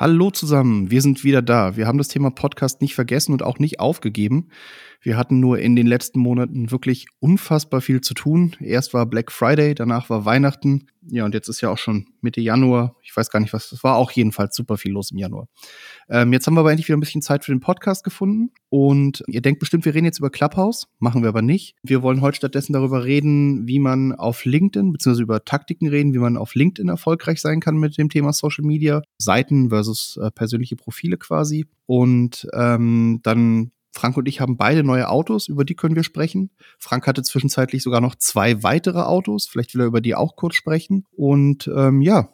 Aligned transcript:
Hallo 0.00 0.30
zusammen, 0.30 0.92
wir 0.92 1.02
sind 1.02 1.24
wieder 1.24 1.42
da. 1.42 1.76
Wir 1.76 1.88
haben 1.88 1.98
das 1.98 2.06
Thema 2.06 2.30
Podcast 2.30 2.80
nicht 2.80 2.94
vergessen 2.94 3.32
und 3.32 3.42
auch 3.42 3.58
nicht 3.58 3.80
aufgegeben. 3.80 4.46
Wir 5.00 5.16
hatten 5.16 5.38
nur 5.38 5.58
in 5.58 5.76
den 5.76 5.86
letzten 5.86 6.18
Monaten 6.18 6.70
wirklich 6.70 7.06
unfassbar 7.20 7.80
viel 7.80 8.00
zu 8.00 8.14
tun. 8.14 8.56
Erst 8.60 8.94
war 8.94 9.06
Black 9.06 9.30
Friday, 9.30 9.74
danach 9.74 10.10
war 10.10 10.24
Weihnachten. 10.24 10.88
Ja, 11.06 11.24
und 11.24 11.34
jetzt 11.34 11.48
ist 11.48 11.60
ja 11.60 11.70
auch 11.70 11.78
schon 11.78 12.06
Mitte 12.20 12.40
Januar. 12.40 12.96
Ich 13.02 13.16
weiß 13.16 13.30
gar 13.30 13.38
nicht, 13.38 13.52
was 13.52 13.70
das 13.70 13.84
war. 13.84 13.96
Auch 13.96 14.10
jedenfalls 14.10 14.56
super 14.56 14.76
viel 14.76 14.92
los 14.92 15.12
im 15.12 15.18
Januar. 15.18 15.46
Ähm, 16.08 16.32
jetzt 16.32 16.46
haben 16.46 16.54
wir 16.54 16.60
aber 16.60 16.70
endlich 16.70 16.88
wieder 16.88 16.96
ein 16.96 17.00
bisschen 17.00 17.22
Zeit 17.22 17.44
für 17.44 17.52
den 17.52 17.60
Podcast 17.60 18.02
gefunden. 18.02 18.50
Und 18.68 19.22
ihr 19.28 19.40
denkt 19.40 19.60
bestimmt, 19.60 19.84
wir 19.84 19.94
reden 19.94 20.04
jetzt 20.04 20.18
über 20.18 20.30
Clubhouse. 20.30 20.88
Machen 20.98 21.22
wir 21.22 21.28
aber 21.28 21.42
nicht. 21.42 21.76
Wir 21.82 22.02
wollen 22.02 22.20
heute 22.20 22.36
stattdessen 22.36 22.72
darüber 22.72 23.04
reden, 23.04 23.68
wie 23.68 23.78
man 23.78 24.12
auf 24.12 24.44
LinkedIn, 24.44 24.92
beziehungsweise 24.92 25.22
über 25.22 25.44
Taktiken 25.44 25.88
reden, 25.88 26.12
wie 26.12 26.18
man 26.18 26.36
auf 26.36 26.54
LinkedIn 26.54 26.88
erfolgreich 26.88 27.40
sein 27.40 27.60
kann 27.60 27.76
mit 27.76 27.96
dem 27.96 28.10
Thema 28.10 28.32
Social 28.32 28.64
Media. 28.64 29.02
Seiten 29.18 29.68
versus 29.70 30.18
äh, 30.20 30.30
persönliche 30.32 30.76
Profile 30.76 31.16
quasi. 31.16 31.66
Und 31.86 32.46
ähm, 32.52 33.20
dann 33.22 33.70
Frank 33.98 34.16
und 34.16 34.28
ich 34.28 34.40
haben 34.40 34.56
beide 34.56 34.84
neue 34.84 35.08
Autos, 35.08 35.48
über 35.48 35.64
die 35.64 35.74
können 35.74 35.96
wir 35.96 36.04
sprechen. 36.04 36.50
Frank 36.78 37.06
hatte 37.08 37.22
zwischenzeitlich 37.24 37.82
sogar 37.82 38.00
noch 38.00 38.14
zwei 38.14 38.62
weitere 38.62 39.00
Autos, 39.00 39.48
vielleicht 39.48 39.74
will 39.74 39.80
er 39.80 39.86
über 39.88 40.00
die 40.00 40.14
auch 40.14 40.36
kurz 40.36 40.54
sprechen. 40.54 41.04
Und 41.16 41.68
ähm, 41.74 42.00
ja, 42.00 42.28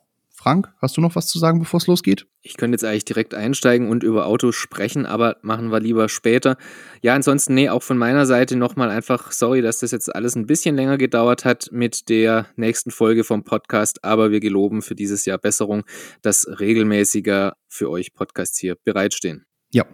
Frank, 0.44 0.68
hast 0.76 0.98
du 0.98 1.00
noch 1.00 1.16
was 1.16 1.28
zu 1.28 1.38
sagen, 1.38 1.60
bevor 1.60 1.78
es 1.78 1.86
losgeht? 1.86 2.26
Ich 2.42 2.58
könnte 2.58 2.74
jetzt 2.74 2.84
eigentlich 2.84 3.06
direkt 3.06 3.32
einsteigen 3.32 3.88
und 3.88 4.02
über 4.02 4.26
Autos 4.26 4.56
sprechen, 4.56 5.06
aber 5.06 5.38
machen 5.40 5.70
wir 5.70 5.80
lieber 5.80 6.10
später. 6.10 6.58
Ja, 7.00 7.14
ansonsten, 7.14 7.54
nee, 7.54 7.70
auch 7.70 7.82
von 7.82 7.96
meiner 7.96 8.26
Seite 8.26 8.56
nochmal 8.56 8.90
einfach, 8.90 9.32
sorry, 9.32 9.62
dass 9.62 9.78
das 9.78 9.90
jetzt 9.90 10.14
alles 10.14 10.36
ein 10.36 10.44
bisschen 10.44 10.76
länger 10.76 10.98
gedauert 10.98 11.46
hat 11.46 11.70
mit 11.72 12.10
der 12.10 12.46
nächsten 12.56 12.90
Folge 12.90 13.24
vom 13.24 13.42
Podcast, 13.42 14.04
aber 14.04 14.30
wir 14.30 14.40
geloben 14.40 14.82
für 14.82 14.94
dieses 14.94 15.24
Jahr 15.24 15.38
Besserung, 15.38 15.84
dass 16.20 16.46
regelmäßiger 16.60 17.56
für 17.68 17.88
euch 17.88 18.12
Podcasts 18.12 18.58
hier 18.58 18.76
bereitstehen. 18.84 19.46
Ja, 19.72 19.86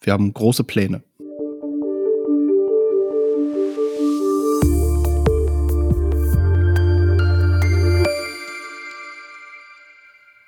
wir 0.00 0.12
haben 0.12 0.32
große 0.32 0.64
Pläne. 0.64 1.02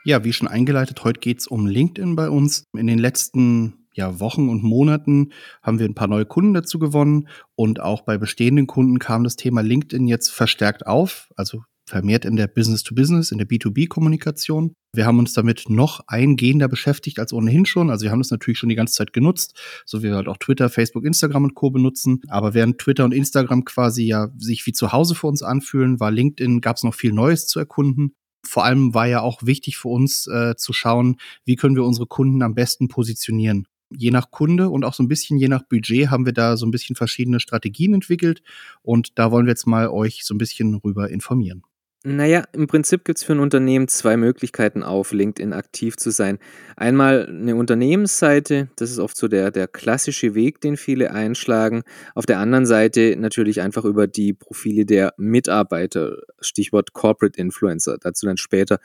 Ja, 0.05 0.25
wie 0.25 0.33
schon 0.33 0.49
eingeleitet, 0.49 1.05
heute 1.05 1.21
geht 1.21 1.41
es 1.41 1.47
um 1.47 1.67
LinkedIn 1.67 2.17
bei 2.17 2.31
uns. 2.31 2.65
In 2.73 2.87
den 2.87 2.99
letzten 2.99 3.87
ja, 3.95 4.19
Wochen 4.19 4.49
und 4.49 4.63
Monaten 4.63 5.33
haben 5.63 5.79
wir 5.79 5.87
ein 5.87 5.95
paar 5.95 6.09
neue 6.09 6.25
Kunden 6.25 6.55
dazu 6.55 6.79
gewonnen 6.79 7.29
und 7.55 7.81
auch 7.81 8.01
bei 8.03 8.17
bestehenden 8.17 8.67
Kunden 8.67 8.99
kam 8.99 9.25
das 9.25 9.37
Thema 9.37 9.61
LinkedIn 9.63 10.07
jetzt 10.07 10.31
verstärkt 10.31 10.87
auf. 10.87 11.31
Also 11.37 11.63
vermehrt 11.91 12.25
in 12.25 12.37
der 12.37 12.47
Business-to-Business, 12.47 13.33
in 13.33 13.39
der 13.39 13.47
B2B-Kommunikation. 13.47 14.75
Wir 14.95 15.07
haben 15.07 15.19
uns 15.19 15.35
damit 15.35 15.69
noch 15.69 16.01
eingehender 16.07 16.69
beschäftigt 16.69 17.19
als 17.19 17.33
ohnehin 17.33 17.67
schon. 17.67 17.91
Also 17.91 18.05
wir 18.05 18.11
haben 18.11 18.21
das 18.21 18.31
natürlich 18.31 18.59
schon 18.59 18.71
die 18.71 18.75
ganze 18.77 18.95
Zeit 18.95 19.13
genutzt, 19.13 19.61
so 19.85 19.99
wie 19.99 20.05
wir 20.05 20.17
halt 20.17 20.29
auch 20.29 20.39
Twitter, 20.39 20.71
Facebook, 20.71 21.05
Instagram 21.05 21.45
und 21.45 21.55
Co. 21.55 21.71
benutzen. 21.71 22.23
Aber 22.29 22.55
während 22.55 22.79
Twitter 22.79 23.05
und 23.05 23.13
Instagram 23.13 23.65
quasi 23.65 24.05
ja 24.05 24.31
sich 24.39 24.65
wie 24.67 24.73
zu 24.73 24.93
Hause 24.93 25.15
für 25.15 25.27
uns 25.27 25.43
anfühlen, 25.43 26.01
war 26.01 26.11
LinkedIn, 26.11 26.61
gab 26.61 26.77
es 26.77 26.85
noch 26.85 26.95
viel 26.95 27.13
Neues 27.13 27.47
zu 27.47 27.59
erkunden. 27.59 28.15
Vor 28.47 28.65
allem 28.65 28.95
war 28.95 29.07
ja 29.07 29.21
auch 29.21 29.45
wichtig 29.45 29.77
für 29.77 29.89
uns 29.89 30.27
äh, 30.27 30.57
zu 30.57 30.73
schauen, 30.73 31.17
wie 31.45 31.57
können 31.57 31.77
wir 31.77 31.85
unsere 31.85 32.07
Kunden 32.07 32.43
am 32.43 32.55
besten 32.55 32.89
positionieren 32.89 33.67
je 33.91 34.11
nach 34.11 34.31
Kunde 34.31 34.71
und 34.71 34.85
auch 34.85 34.95
so 34.95 35.03
ein 35.03 35.09
bisschen 35.09 35.39
je 35.39 35.49
nach 35.49 35.63
Budget 35.63 36.11
haben 36.11 36.25
wir 36.25 36.33
da 36.33 36.57
so 36.57 36.67
ein 36.67 36.71
bisschen 36.71 36.97
verschiedene 36.97 37.41
Strategien 37.41 37.95
entwickelt 37.95 38.43
und 38.83 39.19
da 39.19 39.31
wollen 39.31 39.47
wir 39.47 39.51
jetzt 39.51 39.67
mal 39.67 39.89
euch 39.89 40.25
so 40.25 40.35
ein 40.35 40.39
bisschen 40.39 40.77
rüber 40.77 41.11
informieren. 41.11 41.65
Naja, 42.03 42.45
im 42.53 42.67
Prinzip 42.67 43.05
gibt 43.05 43.19
es 43.19 43.25
für 43.25 43.35
ein 43.35 43.41
Unternehmen 43.41 43.87
zwei 43.87 44.17
Möglichkeiten, 44.17 44.83
auf 44.83 45.13
LinkedIn 45.13 45.53
aktiv 45.53 45.99
zu 45.99 46.11
sein. 46.11 46.39
Einmal 46.75 47.27
eine 47.29 47.55
Unternehmensseite, 47.57 48.71
das 48.77 48.91
ist 48.91 48.99
oft 48.99 49.19
so 49.19 49.29
der, 49.29 49.51
der 49.51 49.69
klassische 49.69 50.35
Weg, 50.35 50.63
den 50.63 50.79
viele 50.79 51.11
einschlagen. 51.11 51.83
Auf 52.15 52.25
der 52.25 52.39
anderen 52.39 52.65
Seite 52.65 53.17
natürlich 53.19 53.61
einfach 53.61 53.85
über 53.85 54.07
die 54.07 54.33
Profile 54.33 54.87
der 54.87 55.13
Mitarbeiter, 55.19 56.23
Stichwort 56.41 56.95
Corporate 56.95 57.39
Influencer. 57.39 57.99
Dazu 58.01 58.25
dann 58.25 58.39
später 58.39 58.79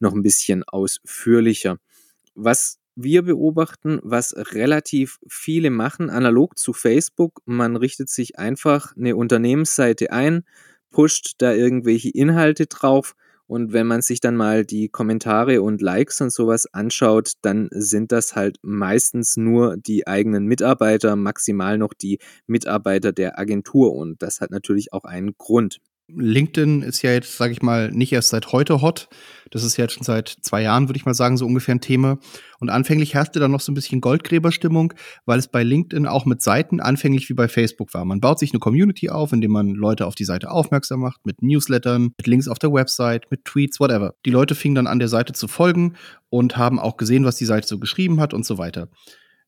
noch 0.00 0.12
ein 0.12 0.22
bisschen 0.22 0.64
ausführlicher. 0.64 1.78
Was 2.34 2.80
wir 2.96 3.22
beobachten, 3.22 4.00
was 4.02 4.34
relativ 4.54 5.20
viele 5.28 5.70
machen, 5.70 6.10
analog 6.10 6.58
zu 6.58 6.72
Facebook, 6.72 7.42
man 7.44 7.76
richtet 7.76 8.08
sich 8.08 8.40
einfach 8.40 8.96
eine 8.96 9.14
Unternehmensseite 9.14 10.10
ein, 10.10 10.42
pusht 10.90 11.34
da 11.38 11.52
irgendwelche 11.52 12.10
Inhalte 12.10 12.66
drauf. 12.66 13.14
Und 13.48 13.72
wenn 13.72 13.86
man 13.86 14.02
sich 14.02 14.20
dann 14.20 14.34
mal 14.34 14.64
die 14.64 14.88
Kommentare 14.88 15.62
und 15.62 15.80
Likes 15.80 16.20
und 16.20 16.32
sowas 16.32 16.66
anschaut, 16.74 17.34
dann 17.42 17.68
sind 17.70 18.10
das 18.10 18.34
halt 18.34 18.58
meistens 18.62 19.36
nur 19.36 19.76
die 19.76 20.06
eigenen 20.06 20.46
Mitarbeiter, 20.46 21.14
maximal 21.14 21.78
noch 21.78 21.94
die 21.94 22.18
Mitarbeiter 22.46 23.12
der 23.12 23.38
Agentur. 23.38 23.94
Und 23.94 24.20
das 24.22 24.40
hat 24.40 24.50
natürlich 24.50 24.92
auch 24.92 25.04
einen 25.04 25.36
Grund. 25.38 25.78
LinkedIn 26.08 26.82
ist 26.82 27.02
ja 27.02 27.10
jetzt, 27.10 27.36
sage 27.36 27.52
ich 27.52 27.62
mal, 27.62 27.90
nicht 27.90 28.12
erst 28.12 28.28
seit 28.28 28.52
heute 28.52 28.80
hot. 28.80 29.08
Das 29.50 29.64
ist 29.64 29.76
ja 29.76 29.84
jetzt 29.84 29.94
schon 29.94 30.04
seit 30.04 30.28
zwei 30.28 30.62
Jahren, 30.62 30.88
würde 30.88 30.96
ich 30.98 31.04
mal 31.04 31.14
sagen, 31.14 31.36
so 31.36 31.46
ungefähr 31.46 31.74
ein 31.74 31.80
Thema. 31.80 32.18
Und 32.60 32.70
anfänglich 32.70 33.14
herrschte 33.14 33.40
da 33.40 33.48
noch 33.48 33.60
so 33.60 33.72
ein 33.72 33.74
bisschen 33.74 34.00
Goldgräberstimmung, 34.00 34.94
weil 35.24 35.38
es 35.38 35.48
bei 35.48 35.64
LinkedIn 35.64 36.06
auch 36.06 36.24
mit 36.24 36.42
Seiten 36.42 36.80
anfänglich 36.80 37.28
wie 37.28 37.34
bei 37.34 37.48
Facebook 37.48 37.92
war. 37.92 38.04
Man 38.04 38.20
baut 38.20 38.38
sich 38.38 38.52
eine 38.52 38.60
Community 38.60 39.10
auf, 39.10 39.32
indem 39.32 39.50
man 39.50 39.70
Leute 39.70 40.06
auf 40.06 40.14
die 40.14 40.24
Seite 40.24 40.50
aufmerksam 40.50 41.00
macht, 41.00 41.26
mit 41.26 41.42
Newslettern, 41.42 42.12
mit 42.16 42.26
Links 42.26 42.46
auf 42.46 42.58
der 42.58 42.72
Website, 42.72 43.30
mit 43.30 43.44
Tweets, 43.44 43.80
whatever. 43.80 44.14
Die 44.24 44.30
Leute 44.30 44.54
fingen 44.54 44.76
dann 44.76 44.86
an, 44.86 45.00
der 45.00 45.08
Seite 45.08 45.32
zu 45.32 45.48
folgen 45.48 45.94
und 46.28 46.56
haben 46.56 46.78
auch 46.78 46.96
gesehen, 46.96 47.24
was 47.24 47.36
die 47.36 47.46
Seite 47.46 47.66
so 47.66 47.78
geschrieben 47.78 48.20
hat 48.20 48.32
und 48.32 48.46
so 48.46 48.58
weiter. 48.58 48.88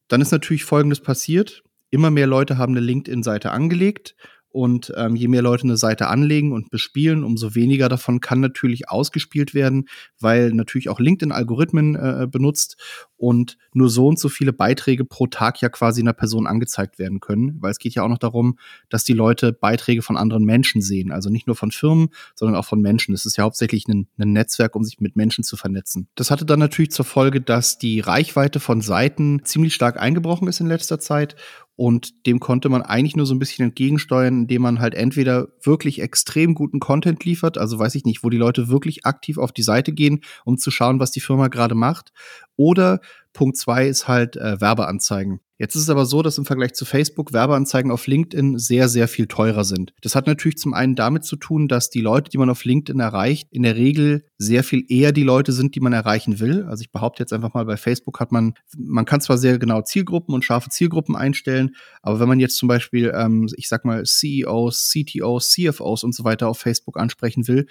Dann 0.08 0.20
ist 0.20 0.32
natürlich 0.32 0.64
Folgendes 0.64 1.00
passiert. 1.00 1.62
Immer 1.90 2.10
mehr 2.10 2.26
Leute 2.26 2.58
haben 2.58 2.72
eine 2.72 2.84
LinkedIn-Seite 2.84 3.50
angelegt 3.52 4.16
und 4.50 4.92
ähm, 4.96 5.16
je 5.16 5.28
mehr 5.28 5.42
Leute 5.42 5.64
eine 5.64 5.76
Seite 5.76 6.08
anlegen 6.08 6.52
und 6.52 6.70
bespielen, 6.70 7.24
umso 7.24 7.54
weniger 7.54 7.88
davon 7.88 8.20
kann 8.20 8.40
natürlich 8.40 8.88
ausgespielt 8.88 9.54
werden, 9.54 9.88
weil 10.18 10.52
natürlich 10.52 10.88
auch 10.88 11.00
LinkedIn 11.00 11.32
Algorithmen 11.32 11.94
äh, 11.94 12.26
benutzt 12.30 13.07
und 13.18 13.58
nur 13.72 13.90
so 13.90 14.06
und 14.06 14.18
so 14.18 14.28
viele 14.28 14.52
Beiträge 14.52 15.04
pro 15.04 15.26
Tag 15.26 15.60
ja 15.60 15.68
quasi 15.68 16.00
einer 16.00 16.12
Person 16.12 16.46
angezeigt 16.46 16.98
werden 16.98 17.20
können, 17.20 17.56
weil 17.60 17.72
es 17.72 17.78
geht 17.78 17.94
ja 17.94 18.04
auch 18.04 18.08
noch 18.08 18.18
darum, 18.18 18.58
dass 18.88 19.04
die 19.04 19.12
Leute 19.12 19.52
Beiträge 19.52 20.02
von 20.02 20.16
anderen 20.16 20.44
Menschen 20.44 20.80
sehen, 20.80 21.10
also 21.12 21.28
nicht 21.28 21.46
nur 21.46 21.56
von 21.56 21.70
Firmen, 21.70 22.08
sondern 22.34 22.56
auch 22.56 22.64
von 22.64 22.80
Menschen. 22.80 23.12
Es 23.12 23.26
ist 23.26 23.36
ja 23.36 23.44
hauptsächlich 23.44 23.86
ein, 23.88 24.06
ein 24.18 24.32
Netzwerk, 24.32 24.74
um 24.76 24.84
sich 24.84 25.00
mit 25.00 25.16
Menschen 25.16 25.44
zu 25.44 25.56
vernetzen. 25.56 26.08
Das 26.14 26.30
hatte 26.30 26.46
dann 26.46 26.60
natürlich 26.60 26.92
zur 26.92 27.04
Folge, 27.04 27.40
dass 27.40 27.78
die 27.78 28.00
Reichweite 28.00 28.60
von 28.60 28.80
Seiten 28.80 29.44
ziemlich 29.44 29.74
stark 29.74 30.00
eingebrochen 30.00 30.48
ist 30.48 30.60
in 30.60 30.68
letzter 30.68 31.00
Zeit 31.00 31.34
und 31.78 32.26
dem 32.26 32.40
konnte 32.40 32.68
man 32.70 32.82
eigentlich 32.82 33.14
nur 33.14 33.24
so 33.24 33.36
ein 33.36 33.38
bisschen 33.38 33.66
entgegensteuern, 33.66 34.40
indem 34.40 34.62
man 34.62 34.80
halt 34.80 34.96
entweder 34.96 35.46
wirklich 35.62 36.00
extrem 36.00 36.54
guten 36.54 36.80
Content 36.80 37.24
liefert, 37.24 37.56
also 37.56 37.78
weiß 37.78 37.94
ich 37.94 38.04
nicht, 38.04 38.24
wo 38.24 38.30
die 38.30 38.36
Leute 38.36 38.68
wirklich 38.68 39.06
aktiv 39.06 39.38
auf 39.38 39.52
die 39.52 39.62
Seite 39.62 39.92
gehen, 39.92 40.22
um 40.44 40.58
zu 40.58 40.72
schauen, 40.72 40.98
was 40.98 41.12
die 41.12 41.20
Firma 41.20 41.46
gerade 41.46 41.76
macht, 41.76 42.12
oder 42.58 43.00
Punkt 43.32 43.56
zwei 43.56 43.86
ist 43.86 44.08
halt 44.08 44.36
äh, 44.36 44.60
Werbeanzeigen. 44.60 45.40
Jetzt 45.58 45.74
ist 45.74 45.82
es 45.82 45.90
aber 45.90 46.06
so, 46.06 46.22
dass 46.22 46.38
im 46.38 46.44
Vergleich 46.44 46.74
zu 46.74 46.84
Facebook 46.84 47.32
Werbeanzeigen 47.32 47.90
auf 47.90 48.06
LinkedIn 48.06 48.58
sehr, 48.58 48.88
sehr 48.88 49.08
viel 49.08 49.26
teurer 49.26 49.64
sind. 49.64 49.92
Das 50.02 50.14
hat 50.14 50.28
natürlich 50.28 50.56
zum 50.56 50.72
einen 50.72 50.94
damit 50.94 51.24
zu 51.24 51.34
tun, 51.34 51.66
dass 51.66 51.90
die 51.90 52.00
Leute, 52.00 52.30
die 52.30 52.38
man 52.38 52.48
auf 52.48 52.64
LinkedIn 52.64 53.00
erreicht, 53.00 53.48
in 53.50 53.64
der 53.64 53.74
Regel 53.74 54.24
sehr 54.38 54.62
viel 54.62 54.84
eher 54.88 55.10
die 55.10 55.24
Leute 55.24 55.52
sind, 55.52 55.74
die 55.74 55.80
man 55.80 55.92
erreichen 55.92 56.38
will. 56.38 56.64
Also 56.64 56.82
ich 56.82 56.92
behaupte 56.92 57.24
jetzt 57.24 57.32
einfach 57.32 57.54
mal, 57.54 57.64
bei 57.64 57.76
Facebook 57.76 58.20
hat 58.20 58.30
man, 58.30 58.54
man 58.76 59.04
kann 59.04 59.20
zwar 59.20 59.36
sehr 59.36 59.58
genau 59.58 59.82
Zielgruppen 59.82 60.32
und 60.32 60.44
scharfe 60.44 60.70
Zielgruppen 60.70 61.16
einstellen, 61.16 61.74
aber 62.02 62.20
wenn 62.20 62.28
man 62.28 62.38
jetzt 62.38 62.56
zum 62.56 62.68
Beispiel, 62.68 63.12
ähm, 63.14 63.48
ich 63.56 63.68
sag 63.68 63.84
mal, 63.84 64.04
CEOs, 64.04 64.92
CTOs, 64.92 65.50
CFOs 65.50 66.04
und 66.04 66.14
so 66.14 66.22
weiter 66.22 66.48
auf 66.48 66.58
Facebook 66.58 66.96
ansprechen 66.96 67.48
will, 67.48 67.66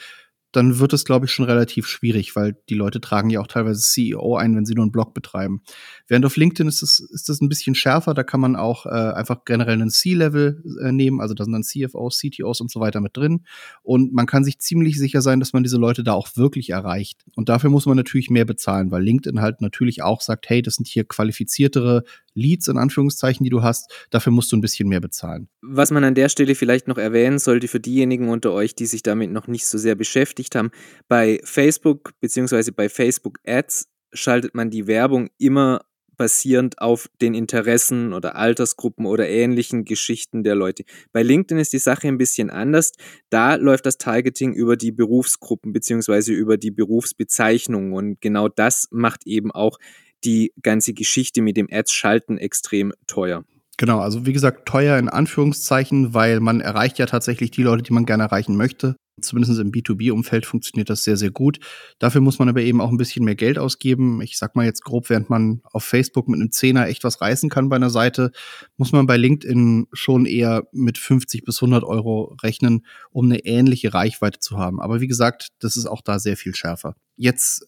dann 0.57 0.79
wird 0.79 0.91
es, 0.91 1.05
glaube 1.05 1.25
ich, 1.25 1.31
schon 1.31 1.45
relativ 1.45 1.87
schwierig, 1.87 2.35
weil 2.35 2.57
die 2.69 2.75
Leute 2.75 2.99
tragen 2.99 3.29
ja 3.29 3.39
auch 3.39 3.47
teilweise 3.47 3.79
CEO 3.79 4.35
ein, 4.35 4.55
wenn 4.55 4.65
sie 4.65 4.73
nur 4.73 4.83
einen 4.83 4.91
Blog 4.91 5.13
betreiben. 5.13 5.61
Während 6.07 6.25
auf 6.25 6.35
LinkedIn 6.35 6.67
ist 6.67 6.81
es 6.81 6.99
ist 6.99 7.29
das 7.29 7.41
ein 7.41 7.49
bisschen 7.49 7.75
schärfer, 7.75 8.13
da 8.13 8.23
kann 8.23 8.39
man 8.39 8.55
auch 8.55 8.85
äh, 8.85 8.89
einfach 8.89 9.45
generell 9.45 9.75
einen 9.75 9.91
C-Level 9.91 10.63
äh, 10.81 10.91
nehmen, 10.91 11.21
also 11.21 11.33
da 11.33 11.43
sind 11.43 11.53
dann 11.53 11.63
CFOs, 11.63 12.19
CTOs 12.19 12.59
und 12.59 12.71
so 12.71 12.79
weiter 12.79 13.01
mit 13.01 13.15
drin. 13.15 13.45
Und 13.83 14.13
man 14.13 14.25
kann 14.25 14.43
sich 14.43 14.59
ziemlich 14.59 14.97
sicher 14.97 15.21
sein, 15.21 15.39
dass 15.39 15.53
man 15.53 15.63
diese 15.63 15.77
Leute 15.77 16.03
da 16.03 16.13
auch 16.13 16.29
wirklich 16.35 16.71
erreicht. 16.71 17.23
Und 17.35 17.49
dafür 17.49 17.69
muss 17.69 17.85
man 17.85 17.95
natürlich 17.95 18.29
mehr 18.29 18.45
bezahlen, 18.45 18.89
weil 18.89 19.03
LinkedIn 19.03 19.39
halt 19.41 19.61
natürlich 19.61 20.01
auch 20.01 20.21
sagt, 20.21 20.49
hey, 20.49 20.61
das 20.61 20.75
sind 20.75 20.87
hier 20.87 21.05
qualifiziertere 21.05 22.03
Leads 22.37 22.67
in 22.67 22.77
Anführungszeichen, 22.77 23.43
die 23.43 23.49
du 23.49 23.63
hast, 23.63 23.91
dafür 24.09 24.31
musst 24.31 24.51
du 24.51 24.57
ein 24.57 24.61
bisschen 24.61 24.87
mehr 24.87 25.01
bezahlen. 25.01 25.49
Was 25.61 25.91
man 25.91 26.03
an 26.03 26.15
der 26.15 26.29
Stelle 26.29 26.55
vielleicht 26.55 26.87
noch 26.87 26.97
erwähnen 26.97 27.39
sollte 27.39 27.67
für 27.67 27.79
diejenigen 27.79 28.29
unter 28.29 28.53
euch, 28.53 28.75
die 28.75 28.85
sich 28.85 29.03
damit 29.03 29.31
noch 29.31 29.47
nicht 29.47 29.65
so 29.65 29.77
sehr 29.77 29.95
beschäftigt 29.95 30.55
haben, 30.55 30.71
bei 31.07 31.39
Facebook 31.43 32.13
bzw. 32.21 32.71
bei 32.71 32.89
Facebook 32.89 33.39
Ads 33.45 33.89
schaltet 34.13 34.55
man 34.55 34.69
die 34.69 34.87
Werbung 34.87 35.29
immer 35.37 35.81
basierend 36.17 36.81
auf 36.81 37.09
den 37.21 37.33
Interessen 37.33 38.11
oder 38.11 38.35
Altersgruppen 38.35 39.05
oder 39.05 39.29
ähnlichen 39.29 39.85
Geschichten 39.85 40.43
der 40.43 40.55
Leute. 40.55 40.83
Bei 41.13 41.23
LinkedIn 41.23 41.59
ist 41.59 41.73
die 41.73 41.77
Sache 41.77 42.07
ein 42.07 42.17
bisschen 42.17 42.49
anders. 42.49 42.91
Da 43.29 43.55
läuft 43.55 43.85
das 43.85 43.97
Targeting 43.97 44.53
über 44.53 44.75
die 44.75 44.91
Berufsgruppen 44.91 45.71
beziehungsweise 45.71 46.33
über 46.33 46.57
die 46.57 46.71
Berufsbezeichnungen 46.71 47.93
und 47.93 48.19
genau 48.19 48.49
das 48.49 48.87
macht 48.91 49.25
eben 49.25 49.51
auch 49.51 49.77
die 50.23 50.53
ganze 50.61 50.93
Geschichte 50.93 51.41
mit 51.41 51.57
dem 51.57 51.67
Ads-Schalten 51.71 52.37
extrem 52.37 52.93
teuer. 53.07 53.43
Genau, 53.77 53.99
also 53.99 54.25
wie 54.25 54.33
gesagt, 54.33 54.67
teuer 54.67 54.97
in 54.97 55.07
Anführungszeichen, 55.07 56.15
weil 56.15 56.39
man 56.39 56.61
erreicht 56.61 56.97
ja 56.97 57.05
tatsächlich 57.05 57.51
die 57.51 57.61
Leute, 57.61 57.83
die 57.83 57.93
man 57.93 58.07
gerne 58.07 58.23
erreichen 58.23 58.55
möchte. 58.57 58.95
Zumindest 59.19 59.59
im 59.59 59.71
B2B-Umfeld 59.71 60.45
funktioniert 60.45 60.91
das 60.91 61.03
sehr, 61.03 61.17
sehr 61.17 61.31
gut. 61.31 61.59
Dafür 61.97 62.21
muss 62.21 62.37
man 62.37 62.49
aber 62.49 62.61
eben 62.61 62.81
auch 62.81 62.89
ein 62.89 62.97
bisschen 62.97 63.25
mehr 63.25 63.35
Geld 63.35 63.57
ausgeben. 63.57 64.21
Ich 64.21 64.37
sag 64.37 64.55
mal 64.55 64.65
jetzt 64.65 64.83
grob, 64.83 65.09
während 65.09 65.31
man 65.31 65.61
auf 65.63 65.83
Facebook 65.83 66.27
mit 66.27 66.39
einem 66.39 66.51
Zehner 66.51 66.87
echt 66.87 67.03
was 67.03 67.19
reißen 67.19 67.49
kann 67.49 67.69
bei 67.69 67.77
einer 67.77 67.89
Seite, 67.89 68.31
muss 68.77 68.91
man 68.91 69.07
bei 69.07 69.17
LinkedIn 69.17 69.87
schon 69.91 70.27
eher 70.27 70.67
mit 70.71 70.99
50 70.99 71.43
bis 71.43 71.57
100 71.61 71.83
Euro 71.83 72.35
rechnen, 72.43 72.85
um 73.11 73.25
eine 73.25 73.45
ähnliche 73.45 73.91
Reichweite 73.91 74.39
zu 74.39 74.57
haben. 74.59 74.79
Aber 74.79 75.01
wie 75.01 75.07
gesagt, 75.07 75.49
das 75.59 75.77
ist 75.77 75.87
auch 75.87 76.01
da 76.01 76.19
sehr 76.19 76.37
viel 76.37 76.53
schärfer. 76.53 76.95
Jetzt 77.15 77.65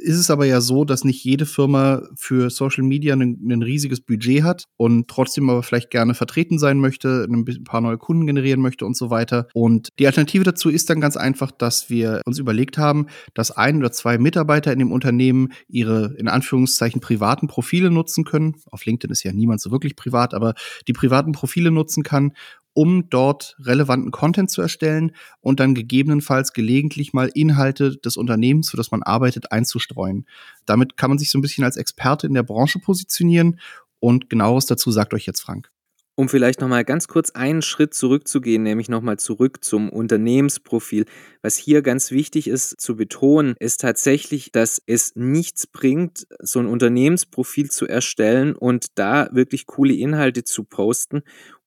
ist 0.00 0.18
es 0.18 0.30
aber 0.30 0.46
ja 0.46 0.60
so, 0.60 0.84
dass 0.84 1.04
nicht 1.04 1.22
jede 1.22 1.46
Firma 1.46 2.02
für 2.16 2.50
Social 2.50 2.84
Media 2.84 3.14
ein, 3.14 3.38
ein, 3.48 3.62
riesiges 3.62 4.00
Budget 4.00 4.42
hat 4.42 4.64
und 4.76 5.08
trotzdem 5.08 5.50
aber 5.50 5.62
vielleicht 5.62 5.90
gerne 5.90 6.14
vertreten 6.14 6.58
sein 6.58 6.78
möchte, 6.78 7.26
ein 7.28 7.64
paar 7.64 7.80
neue 7.80 7.98
Kunden 7.98 8.26
generieren 8.26 8.60
möchte 8.60 8.86
und 8.86 8.96
so 8.96 9.10
weiter. 9.10 9.48
Und 9.54 9.88
die 9.98 10.06
Alternative 10.06 10.44
dazu 10.44 10.70
ist 10.70 10.90
dann 10.90 11.00
ganz 11.00 11.16
einfach, 11.16 11.50
dass 11.50 11.90
wir 11.90 12.22
uns 12.24 12.38
überlegt 12.38 12.78
haben, 12.78 13.06
dass 13.34 13.50
ein 13.50 13.78
oder 13.78 13.92
zwei 13.92 14.18
Mitarbeiter 14.18 14.72
in 14.72 14.78
dem 14.78 14.92
Unternehmen 14.92 15.52
ihre 15.68 16.14
in 16.18 16.28
Anführungszeichen 16.28 17.00
privaten 17.00 17.46
Profile 17.46 17.90
nutzen 17.90 18.24
können. 18.24 18.56
Auf 18.70 18.84
LinkedIn 18.84 19.12
ist 19.12 19.22
ja 19.22 19.32
niemand 19.32 19.60
so 19.60 19.70
wirklich 19.70 19.96
privat, 19.96 20.34
aber 20.34 20.54
die 20.88 20.92
privaten 20.92 21.32
Profile 21.32 21.70
nutzen 21.70 22.02
kann, 22.02 22.32
um 22.72 23.08
dort 23.10 23.56
relevanten 23.60 24.10
Content 24.10 24.50
zu 24.50 24.62
erstellen 24.62 25.12
und 25.40 25.60
dann 25.60 25.74
gegebenenfalls 25.74 26.52
gelegentlich 26.52 27.12
mal 27.12 27.30
Inhalte 27.34 27.96
des 27.96 28.16
Unternehmens, 28.16 28.70
für 28.70 28.76
das 28.76 28.90
man 28.90 29.02
arbeitet, 29.02 29.52
einzustreuen. 29.52 30.26
Damit 30.66 30.96
kann 30.96 31.10
man 31.10 31.18
sich 31.18 31.30
so 31.30 31.38
ein 31.38 31.42
bisschen 31.42 31.64
als 31.64 31.76
Experte 31.76 32.26
in 32.26 32.34
der 32.34 32.42
Branche 32.42 32.78
positionieren 32.78 33.58
und 33.98 34.30
genaueres 34.30 34.66
dazu 34.66 34.90
sagt 34.90 35.14
euch 35.14 35.26
jetzt 35.26 35.40
Frank. 35.40 35.70
Um 36.16 36.28
vielleicht 36.28 36.60
nochmal 36.60 36.84
ganz 36.84 37.08
kurz 37.08 37.30
einen 37.30 37.62
Schritt 37.62 37.94
zurückzugehen, 37.94 38.62
nämlich 38.62 38.90
nochmal 38.90 39.18
zurück 39.18 39.64
zum 39.64 39.88
Unternehmensprofil. 39.88 41.06
Was 41.40 41.56
hier 41.56 41.80
ganz 41.80 42.10
wichtig 42.10 42.46
ist 42.46 42.78
zu 42.78 42.94
betonen, 42.94 43.54
ist 43.58 43.80
tatsächlich, 43.80 44.52
dass 44.52 44.82
es 44.84 45.16
nichts 45.16 45.66
bringt, 45.66 46.26
so 46.40 46.58
ein 46.58 46.66
Unternehmensprofil 46.66 47.70
zu 47.70 47.86
erstellen 47.86 48.54
und 48.54 48.98
da 48.98 49.30
wirklich 49.32 49.64
coole 49.64 49.94
Inhalte 49.94 50.44
zu 50.44 50.64
posten, 50.64 51.22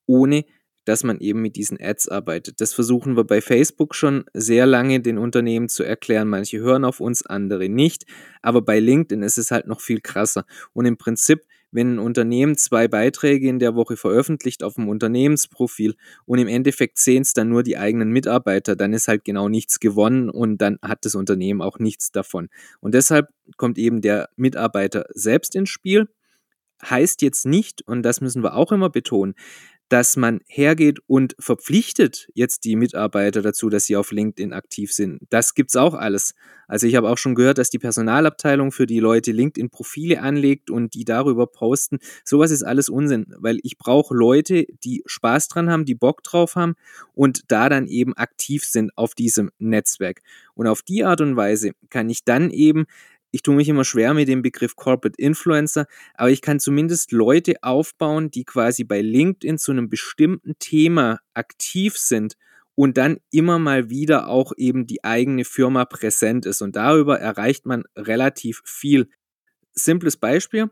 ohne 0.05 0.45
dass 0.85 1.03
man 1.03 1.19
eben 1.19 1.41
mit 1.41 1.55
diesen 1.55 1.79
Ads 1.79 2.09
arbeitet. 2.09 2.59
Das 2.61 2.73
versuchen 2.73 3.15
wir 3.15 3.23
bei 3.23 3.41
Facebook 3.41 3.95
schon 3.95 4.25
sehr 4.33 4.65
lange 4.65 4.99
den 4.99 5.17
Unternehmen 5.17 5.69
zu 5.69 5.83
erklären. 5.83 6.27
Manche 6.27 6.59
hören 6.59 6.85
auf 6.85 6.99
uns, 6.99 7.25
andere 7.25 7.69
nicht. 7.69 8.05
Aber 8.41 8.61
bei 8.61 8.79
LinkedIn 8.79 9.23
ist 9.23 9.37
es 9.37 9.51
halt 9.51 9.67
noch 9.67 9.81
viel 9.81 10.01
krasser. 10.01 10.45
Und 10.73 10.85
im 10.85 10.97
Prinzip, 10.97 11.41
wenn 11.71 11.95
ein 11.95 11.99
Unternehmen 11.99 12.55
zwei 12.55 12.87
Beiträge 12.87 13.47
in 13.47 13.59
der 13.59 13.75
Woche 13.75 13.97
veröffentlicht 13.97 14.61
auf 14.61 14.75
dem 14.75 14.89
Unternehmensprofil 14.89 15.95
und 16.25 16.37
im 16.37 16.47
Endeffekt 16.47 16.99
sehen 16.99 17.23
es 17.23 17.33
dann 17.33 17.49
nur 17.49 17.63
die 17.63 17.77
eigenen 17.77 18.11
Mitarbeiter, 18.11 18.75
dann 18.75 18.93
ist 18.93 19.07
halt 19.07 19.25
genau 19.25 19.49
nichts 19.49 19.79
gewonnen 19.79 20.29
und 20.29 20.59
dann 20.59 20.77
hat 20.83 21.05
das 21.05 21.15
Unternehmen 21.15 21.61
auch 21.61 21.79
nichts 21.79 22.11
davon. 22.11 22.49
Und 22.79 22.93
deshalb 22.93 23.29
kommt 23.57 23.77
eben 23.79 24.01
der 24.01 24.29
Mitarbeiter 24.35 25.05
selbst 25.13 25.55
ins 25.55 25.69
Spiel 25.69 26.07
heißt 26.89 27.21
jetzt 27.21 27.45
nicht, 27.45 27.81
und 27.87 28.03
das 28.03 28.21
müssen 28.21 28.43
wir 28.43 28.55
auch 28.55 28.71
immer 28.71 28.89
betonen, 28.89 29.35
dass 29.93 30.17
man 30.17 30.39
hergeht 30.47 31.01
und 31.05 31.35
verpflichtet 31.37 32.27
jetzt 32.33 32.63
die 32.65 32.75
Mitarbeiter 32.75 33.43
dazu, 33.43 33.69
dass 33.69 33.85
sie 33.85 33.95
auf 33.95 34.11
LinkedIn 34.11 34.51
aktiv 34.51 34.91
sind. 34.91 35.21
Das 35.29 35.53
gibt's 35.53 35.75
auch 35.75 35.93
alles. 35.93 36.33
Also 36.67 36.87
ich 36.87 36.95
habe 36.95 37.11
auch 37.11 37.19
schon 37.19 37.35
gehört, 37.35 37.59
dass 37.59 37.69
die 37.69 37.77
Personalabteilung 37.77 38.71
für 38.71 38.87
die 38.87 38.99
Leute 38.99 39.31
LinkedIn-Profile 39.31 40.19
anlegt 40.19 40.71
und 40.71 40.95
die 40.95 41.05
darüber 41.05 41.45
posten. 41.45 41.99
Sowas 42.25 42.49
ist 42.49 42.63
alles 42.63 42.89
Unsinn, 42.89 43.35
weil 43.37 43.59
ich 43.61 43.77
brauche 43.77 44.15
Leute, 44.15 44.65
die 44.83 45.03
Spaß 45.05 45.49
dran 45.49 45.69
haben, 45.69 45.85
die 45.85 45.93
Bock 45.93 46.23
drauf 46.23 46.55
haben 46.55 46.73
und 47.13 47.51
da 47.51 47.69
dann 47.69 47.85
eben 47.85 48.17
aktiv 48.17 48.63
sind 48.65 48.97
auf 48.97 49.13
diesem 49.13 49.51
Netzwerk. 49.59 50.21
Und 50.55 50.65
auf 50.65 50.81
die 50.81 51.03
Art 51.03 51.21
und 51.21 51.35
Weise 51.35 51.73
kann 51.91 52.09
ich 52.09 52.23
dann 52.23 52.49
eben 52.49 52.85
ich 53.33 53.41
tue 53.41 53.55
mich 53.55 53.67
immer 53.67 53.83
schwer 53.83 54.13
mit 54.13 54.27
dem 54.27 54.43
Begriff 54.43 54.75
Corporate 54.75 55.19
Influencer, 55.19 55.87
aber 56.13 56.29
ich 56.29 56.41
kann 56.43 56.59
zumindest 56.59 57.11
Leute 57.11 57.55
aufbauen, 57.63 58.29
die 58.29 58.45
quasi 58.45 58.83
bei 58.83 59.01
LinkedIn 59.01 59.57
zu 59.57 59.71
einem 59.71 59.89
bestimmten 59.89 60.53
Thema 60.59 61.19
aktiv 61.33 61.97
sind 61.97 62.37
und 62.75 62.95
dann 62.95 63.17
immer 63.31 63.57
mal 63.57 63.89
wieder 63.89 64.27
auch 64.27 64.53
eben 64.55 64.85
die 64.85 65.03
eigene 65.03 65.45
Firma 65.45 65.85
präsent 65.85 66.45
ist. 66.45 66.61
Und 66.61 66.75
darüber 66.75 67.19
erreicht 67.19 67.65
man 67.65 67.85
relativ 67.95 68.61
viel. 68.65 69.09
Simples 69.73 70.15
Beispiel. 70.15 70.69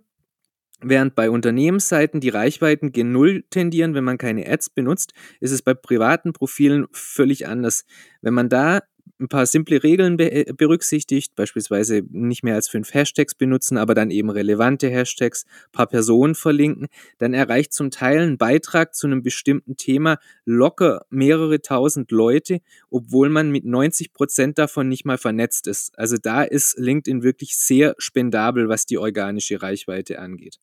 Während 0.84 1.16
bei 1.16 1.32
Unternehmensseiten 1.32 2.22
die 2.22 2.30
Reichweiten 2.30 2.92
gen 2.92 3.12
Null 3.12 3.44
tendieren, 3.50 3.96
wenn 3.96 4.04
man 4.04 4.20
keine 4.20 4.48
Ads 4.48 4.70
benutzt, 4.70 5.14
ist 5.40 5.52
es 5.52 5.64
bei 5.64 5.74
privaten 5.74 6.32
Profilen 6.32 6.86
völlig 6.92 7.48
anders. 7.48 7.86
Wenn 8.22 8.36
man 8.36 8.50
da 8.50 8.82
ein 9.22 9.30
paar 9.30 9.46
simple 9.46 9.84
Regeln 9.84 10.18
be 10.18 10.32
äh, 10.32 10.54
berücksichtigt, 10.54 11.36
beispielsweise 11.36 12.02
nicht 12.10 12.44
mehr 12.44 12.56
als 12.56 12.68
fünf 12.68 12.94
Hashtags 12.94 13.36
benutzen, 13.36 13.78
aber 13.78 13.94
dann 13.94 14.12
eben 14.12 14.30
relevante 14.30 14.90
Hashtags, 14.90 15.46
paar 15.72 15.88
Personen 15.88 16.36
verlinken, 16.36 16.88
dann 17.20 17.34
erreicht 17.34 17.74
zum 17.74 17.92
Teil 17.92 18.20
ein 18.20 18.38
Beitrag 18.38 18.96
zu 18.96 19.08
einem 19.08 19.24
bestimmten 19.24 19.78
Thema 19.78 20.18
locker 20.46 21.06
mehrere 21.10 21.62
tausend 21.62 22.12
Leute, 22.12 22.60
obwohl 22.90 23.30
man 23.30 23.52
mit 23.52 23.66
90 23.66 24.14
Prozent 24.14 24.58
davon 24.58 24.90
nicht 24.90 25.06
mal 25.06 25.18
vernetzt 25.18 25.68
ist. 25.68 25.98
Also 25.98 26.18
da 26.22 26.44
ist 26.44 26.78
LinkedIn 26.78 27.24
wirklich 27.24 27.58
sehr 27.58 27.96
spendabel, 27.98 28.68
was 28.68 28.86
die 28.86 28.98
organische 28.98 29.62
Reichweite 29.62 30.20
angeht. 30.20 30.60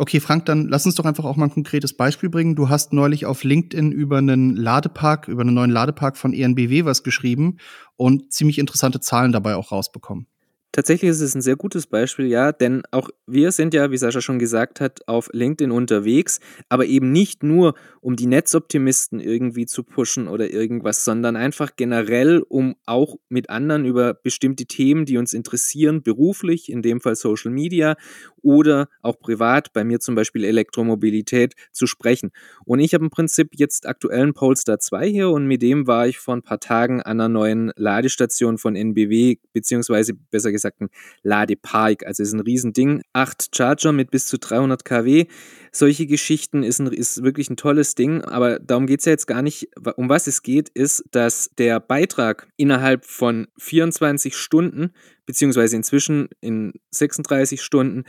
Okay, 0.00 0.20
Frank, 0.20 0.44
dann 0.44 0.68
lass 0.68 0.86
uns 0.86 0.94
doch 0.94 1.06
einfach 1.06 1.24
auch 1.24 1.34
mal 1.34 1.46
ein 1.46 1.50
konkretes 1.50 1.92
Beispiel 1.92 2.28
bringen. 2.28 2.54
Du 2.54 2.68
hast 2.68 2.92
neulich 2.92 3.26
auf 3.26 3.42
LinkedIn 3.42 3.90
über 3.90 4.18
einen 4.18 4.54
Ladepark, 4.54 5.26
über 5.26 5.40
einen 5.40 5.54
neuen 5.54 5.72
Ladepark 5.72 6.16
von 6.16 6.32
ENBW 6.32 6.84
was 6.84 7.02
geschrieben 7.02 7.56
und 7.96 8.32
ziemlich 8.32 8.60
interessante 8.60 9.00
Zahlen 9.00 9.32
dabei 9.32 9.56
auch 9.56 9.72
rausbekommen. 9.72 10.28
Tatsächlich 10.70 11.10
ist 11.10 11.22
es 11.22 11.34
ein 11.34 11.40
sehr 11.40 11.56
gutes 11.56 11.86
Beispiel, 11.86 12.26
ja, 12.26 12.52
denn 12.52 12.82
auch 12.90 13.08
wir 13.26 13.52
sind 13.52 13.72
ja, 13.72 13.90
wie 13.90 13.96
Sascha 13.96 14.20
schon 14.20 14.38
gesagt 14.38 14.80
hat, 14.80 15.08
auf 15.08 15.30
LinkedIn 15.32 15.70
unterwegs, 15.70 16.40
aber 16.68 16.84
eben 16.84 17.10
nicht 17.10 17.42
nur, 17.42 17.74
um 18.02 18.16
die 18.16 18.26
Netzoptimisten 18.26 19.18
irgendwie 19.18 19.64
zu 19.64 19.82
pushen 19.82 20.28
oder 20.28 20.50
irgendwas, 20.50 21.06
sondern 21.06 21.36
einfach 21.36 21.70
generell, 21.76 22.44
um 22.46 22.76
auch 22.84 23.16
mit 23.30 23.48
anderen 23.48 23.86
über 23.86 24.12
bestimmte 24.12 24.66
Themen, 24.66 25.06
die 25.06 25.16
uns 25.16 25.32
interessieren, 25.32 26.02
beruflich, 26.02 26.70
in 26.70 26.82
dem 26.82 27.00
Fall 27.00 27.16
Social 27.16 27.50
Media 27.50 27.96
oder 28.42 28.88
auch 29.00 29.18
privat, 29.18 29.72
bei 29.72 29.84
mir 29.84 30.00
zum 30.00 30.14
Beispiel 30.14 30.44
Elektromobilität, 30.44 31.54
zu 31.72 31.86
sprechen. 31.86 32.30
Und 32.66 32.80
ich 32.80 32.92
habe 32.92 33.04
im 33.04 33.10
Prinzip 33.10 33.50
jetzt 33.54 33.86
aktuellen 33.86 34.34
Polestar 34.34 34.78
2 34.78 35.08
hier 35.08 35.30
und 35.30 35.46
mit 35.46 35.62
dem 35.62 35.86
war 35.86 36.06
ich 36.06 36.18
vor 36.18 36.36
ein 36.36 36.42
paar 36.42 36.60
Tagen 36.60 37.00
an 37.02 37.20
einer 37.20 37.28
neuen 37.28 37.72
Ladestation 37.76 38.58
von 38.58 38.76
NBW, 38.76 39.36
beziehungsweise 39.52 40.12
besser 40.14 40.52
gesagt 40.52 40.57
ein 40.64 40.88
Ladepark. 41.22 42.06
Also 42.06 42.22
ist 42.22 42.32
ein 42.32 42.40
Riesending. 42.40 43.02
Acht 43.12 43.54
Charger 43.54 43.92
mit 43.92 44.10
bis 44.10 44.26
zu 44.26 44.38
300 44.38 44.84
kW. 44.84 45.26
Solche 45.72 46.06
Geschichten 46.06 46.62
ist, 46.62 46.78
ein, 46.78 46.86
ist 46.88 47.22
wirklich 47.22 47.50
ein 47.50 47.56
tolles 47.56 47.94
Ding, 47.94 48.22
aber 48.22 48.58
darum 48.58 48.86
geht 48.86 49.00
es 49.00 49.06
ja 49.06 49.12
jetzt 49.12 49.26
gar 49.26 49.42
nicht. 49.42 49.68
Um 49.96 50.08
was 50.08 50.26
es 50.26 50.42
geht, 50.42 50.68
ist, 50.70 51.04
dass 51.10 51.50
der 51.58 51.80
Beitrag 51.80 52.48
innerhalb 52.56 53.04
von 53.04 53.48
24 53.58 54.36
Stunden 54.36 54.92
beziehungsweise 55.26 55.76
inzwischen 55.76 56.30
in 56.40 56.72
36 56.90 57.62
Stunden 57.62 58.04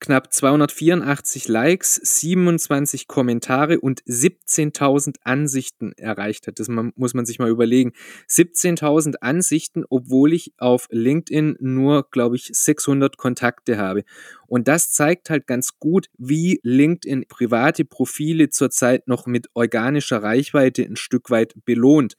knapp 0.00 0.32
284 0.32 1.46
Likes, 1.46 1.94
27 1.94 3.06
Kommentare 3.06 3.80
und 3.80 4.02
17.000 4.04 5.16
Ansichten 5.22 5.92
erreicht 5.92 6.46
hat. 6.46 6.58
Das 6.58 6.68
muss 6.68 7.14
man 7.14 7.26
sich 7.26 7.38
mal 7.38 7.50
überlegen. 7.50 7.92
17.000 8.28 9.16
Ansichten, 9.20 9.84
obwohl 9.88 10.32
ich 10.32 10.52
auf 10.58 10.88
LinkedIn 10.90 11.58
nur, 11.60 12.08
glaube 12.10 12.36
ich, 12.36 12.50
600 12.52 13.16
Kontakte 13.18 13.78
habe. 13.78 14.04
Und 14.46 14.66
das 14.66 14.90
zeigt 14.90 15.30
halt 15.30 15.46
ganz 15.46 15.78
gut, 15.78 16.08
wie 16.18 16.60
LinkedIn 16.62 17.26
private 17.28 17.84
Profile 17.84 18.48
zurzeit 18.48 19.06
noch 19.06 19.26
mit 19.26 19.48
organischer 19.54 20.22
Reichweite 20.22 20.82
ein 20.82 20.96
Stück 20.96 21.30
weit 21.30 21.54
belohnt. 21.64 22.16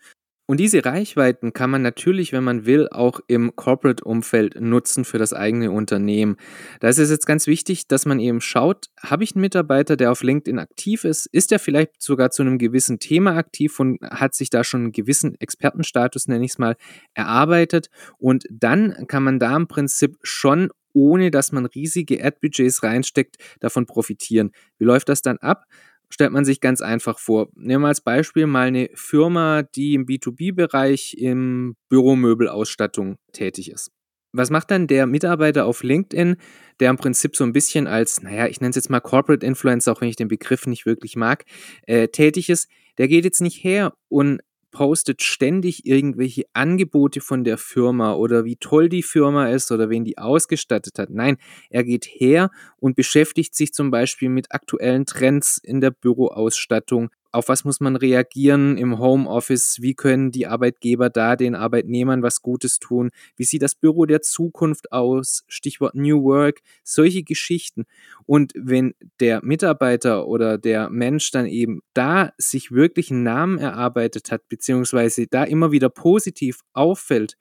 Und 0.51 0.59
diese 0.59 0.83
Reichweiten 0.83 1.53
kann 1.53 1.69
man 1.69 1.81
natürlich, 1.81 2.33
wenn 2.33 2.43
man 2.43 2.65
will, 2.65 2.89
auch 2.89 3.21
im 3.27 3.55
Corporate-Umfeld 3.55 4.59
nutzen 4.59 5.05
für 5.05 5.17
das 5.17 5.31
eigene 5.31 5.71
Unternehmen. 5.71 6.35
Da 6.81 6.89
ist 6.89 6.97
es 6.97 7.09
jetzt 7.09 7.25
ganz 7.25 7.47
wichtig, 7.47 7.87
dass 7.87 8.05
man 8.05 8.19
eben 8.19 8.41
schaut, 8.41 8.87
habe 8.99 9.23
ich 9.23 9.33
einen 9.33 9.43
Mitarbeiter, 9.43 9.95
der 9.95 10.11
auf 10.11 10.23
LinkedIn 10.23 10.59
aktiv 10.59 11.05
ist? 11.05 11.27
Ist 11.27 11.53
er 11.53 11.59
vielleicht 11.59 12.01
sogar 12.01 12.31
zu 12.31 12.41
einem 12.41 12.57
gewissen 12.57 12.99
Thema 12.99 13.37
aktiv 13.37 13.79
und 13.79 14.01
hat 14.01 14.35
sich 14.35 14.49
da 14.49 14.65
schon 14.65 14.81
einen 14.81 14.91
gewissen 14.91 15.39
Expertenstatus, 15.39 16.27
nenne 16.27 16.43
ich 16.43 16.51
es 16.51 16.57
mal, 16.57 16.75
erarbeitet? 17.13 17.87
Und 18.17 18.43
dann 18.51 19.07
kann 19.07 19.23
man 19.23 19.39
da 19.39 19.55
im 19.55 19.69
Prinzip 19.69 20.17
schon 20.21 20.67
ohne 20.93 21.31
dass 21.31 21.53
man 21.53 21.65
riesige 21.65 22.21
Ad-Budgets 22.21 22.83
reinsteckt, 22.83 23.37
davon 23.61 23.85
profitieren. 23.85 24.51
Wie 24.77 24.83
läuft 24.83 25.07
das 25.07 25.21
dann 25.21 25.37
ab? 25.37 25.63
Stellt 26.11 26.31
man 26.31 26.45
sich 26.45 26.61
ganz 26.61 26.81
einfach 26.81 27.19
vor. 27.19 27.49
Nehmen 27.55 27.83
wir 27.83 27.87
als 27.89 28.01
Beispiel 28.01 28.47
mal 28.47 28.67
eine 28.67 28.89
Firma, 28.95 29.63
die 29.63 29.93
im 29.95 30.05
B2B-Bereich 30.05 31.15
im 31.17 31.75
Büromöbelausstattung 31.89 33.17
tätig 33.33 33.71
ist. 33.71 33.91
was 34.33 34.49
macht 34.49 34.71
dann 34.71 34.87
der 34.87 35.07
Mitarbeiter 35.07 35.65
auf 35.65 35.83
LinkedIn, 35.83 36.37
der 36.79 36.89
im 36.89 36.97
Prinzip 36.97 37.35
so 37.35 37.43
ein 37.43 37.53
bisschen 37.53 37.87
als, 37.87 38.21
naja, 38.23 38.47
ich 38.47 38.61
nenne 38.61 38.69
es 38.71 38.77
jetzt 38.77 38.89
mal 38.89 39.01
Corporate 39.01 39.45
Influencer, 39.45 39.91
auch 39.91 40.01
wenn 40.01 40.07
ich 40.09 40.15
den 40.15 40.29
Begriff 40.29 40.67
nicht 40.67 40.85
wirklich 40.85 41.15
mag, 41.17 41.43
äh, 41.87 42.07
tätig 42.07 42.49
ist? 42.49 42.69
Der 42.97 43.07
geht 43.07 43.25
jetzt 43.25 43.41
nicht 43.41 43.63
her 43.63 43.93
und 44.09 44.41
postet 44.71 45.21
ständig 45.21 45.85
irgendwelche 45.85 46.45
Angebote 46.53 47.21
von 47.21 47.43
der 47.43 47.57
Firma 47.57 48.13
oder 48.13 48.45
wie 48.45 48.55
toll 48.55 48.89
die 48.89 49.03
Firma 49.03 49.49
ist 49.49 49.71
oder 49.71 49.89
wen 49.89 50.05
die 50.05 50.17
ausgestattet 50.17 50.97
hat. 50.97 51.09
Nein, 51.09 51.37
er 51.69 51.83
geht 51.83 52.05
her 52.05 52.49
und 52.77 52.95
beschäftigt 52.95 53.53
sich 53.55 53.73
zum 53.73 53.91
Beispiel 53.91 54.29
mit 54.29 54.47
aktuellen 54.51 55.05
Trends 55.05 55.59
in 55.61 55.81
der 55.81 55.91
Büroausstattung, 55.91 57.09
auf 57.31 57.47
was 57.47 57.63
muss 57.63 57.79
man 57.79 57.95
reagieren 57.95 58.77
im 58.77 58.99
Homeoffice, 58.99 59.77
wie 59.81 59.93
können 59.93 60.31
die 60.31 60.47
Arbeitgeber 60.47 61.09
da 61.09 61.35
den 61.35 61.55
Arbeitnehmern 61.55 62.23
was 62.23 62.41
Gutes 62.41 62.79
tun, 62.79 63.09
wie 63.37 63.43
sieht 63.43 63.61
das 63.61 63.75
Büro 63.75 64.05
der 64.05 64.21
Zukunft 64.21 64.91
aus, 64.91 65.43
Stichwort 65.47 65.95
New 65.95 66.23
Work, 66.23 66.61
solche 66.83 67.23
Geschichten. 67.23 67.85
Und 68.25 68.53
wenn 68.55 68.93
der 69.19 69.43
Mitarbeiter 69.43 70.27
oder 70.27 70.57
der 70.57 70.89
Mensch 70.89 71.31
dann 71.31 71.45
eben 71.45 71.81
da 71.93 72.33
sich 72.37 72.71
wirklich 72.71 73.11
einen 73.11 73.23
Namen 73.23 73.57
erarbeitet 73.57 74.31
hat, 74.31 74.47
beziehungsweise 74.49 75.27
da 75.27 75.43
immer 75.43 75.71
wieder 75.71 75.89
positiv 75.89 76.61
auffällt, 76.73 77.37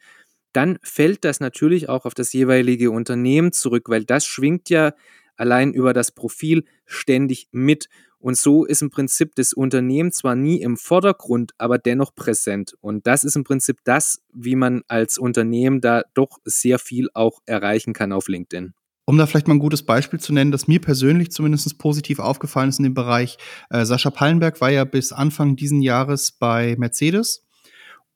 dann 0.52 0.78
fällt 0.82 1.24
das 1.24 1.40
natürlich 1.40 1.88
auch 1.88 2.04
auf 2.04 2.14
das 2.14 2.32
jeweilige 2.32 2.90
Unternehmen 2.90 3.52
zurück, 3.52 3.88
weil 3.88 4.04
das 4.04 4.26
schwingt 4.26 4.68
ja 4.68 4.92
allein 5.40 5.72
über 5.72 5.92
das 5.92 6.12
Profil 6.12 6.64
ständig 6.84 7.48
mit. 7.50 7.88
Und 8.18 8.36
so 8.36 8.66
ist 8.66 8.82
im 8.82 8.90
Prinzip 8.90 9.34
das 9.34 9.54
Unternehmen 9.54 10.12
zwar 10.12 10.36
nie 10.36 10.60
im 10.60 10.76
Vordergrund, 10.76 11.52
aber 11.56 11.78
dennoch 11.78 12.14
präsent. 12.14 12.74
Und 12.80 13.06
das 13.06 13.24
ist 13.24 13.34
im 13.34 13.44
Prinzip 13.44 13.78
das, 13.84 14.20
wie 14.32 14.56
man 14.56 14.82
als 14.88 15.16
Unternehmen 15.16 15.80
da 15.80 16.02
doch 16.12 16.38
sehr 16.44 16.78
viel 16.78 17.08
auch 17.14 17.40
erreichen 17.46 17.94
kann 17.94 18.12
auf 18.12 18.28
LinkedIn. 18.28 18.74
Um 19.06 19.16
da 19.16 19.26
vielleicht 19.26 19.48
mal 19.48 19.54
ein 19.54 19.60
gutes 19.60 19.82
Beispiel 19.82 20.20
zu 20.20 20.32
nennen, 20.32 20.52
das 20.52 20.68
mir 20.68 20.80
persönlich 20.80 21.32
zumindest 21.32 21.78
positiv 21.78 22.18
aufgefallen 22.18 22.68
ist 22.68 22.78
in 22.78 22.84
dem 22.84 22.94
Bereich. 22.94 23.38
Äh, 23.70 23.84
Sascha 23.84 24.10
Pallenberg 24.10 24.60
war 24.60 24.70
ja 24.70 24.84
bis 24.84 25.12
Anfang 25.12 25.56
diesen 25.56 25.80
Jahres 25.80 26.30
bei 26.30 26.76
Mercedes 26.78 27.46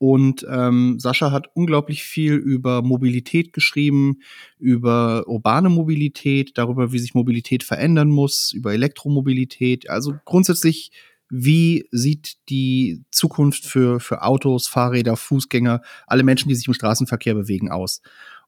und 0.06 0.46
ähm, 0.50 0.99
Sascha 0.99 1.30
hat 1.30 1.49
unglaublich 1.54 2.04
viel 2.04 2.34
über 2.34 2.82
Mobilität 2.82 3.54
geschrieben, 3.54 4.18
über 4.58 5.26
urbane 5.26 5.70
Mobilität, 5.70 6.58
darüber, 6.58 6.92
wie 6.92 6.99
sich 6.99 7.14
Mobilität 7.14 7.62
verändern 7.62 8.11
muss, 8.11 8.52
über 8.52 8.75
Elektromobilität. 8.75 9.88
Also 9.88 10.14
grundsätzlich, 10.26 10.92
wie 11.30 11.88
sieht 11.90 12.37
die 12.50 13.02
Zukunft 13.11 13.64
für, 13.64 13.99
für 13.99 14.20
Autos, 14.20 14.66
Fahrräder, 14.66 15.16
Fußgänger, 15.16 15.80
alle 16.06 16.23
Menschen, 16.23 16.50
die 16.50 16.54
sich 16.54 16.68
im 16.68 16.75
Straßenverkehr 16.75 17.32
bewegen, 17.32 17.70
aus? 17.70 18.02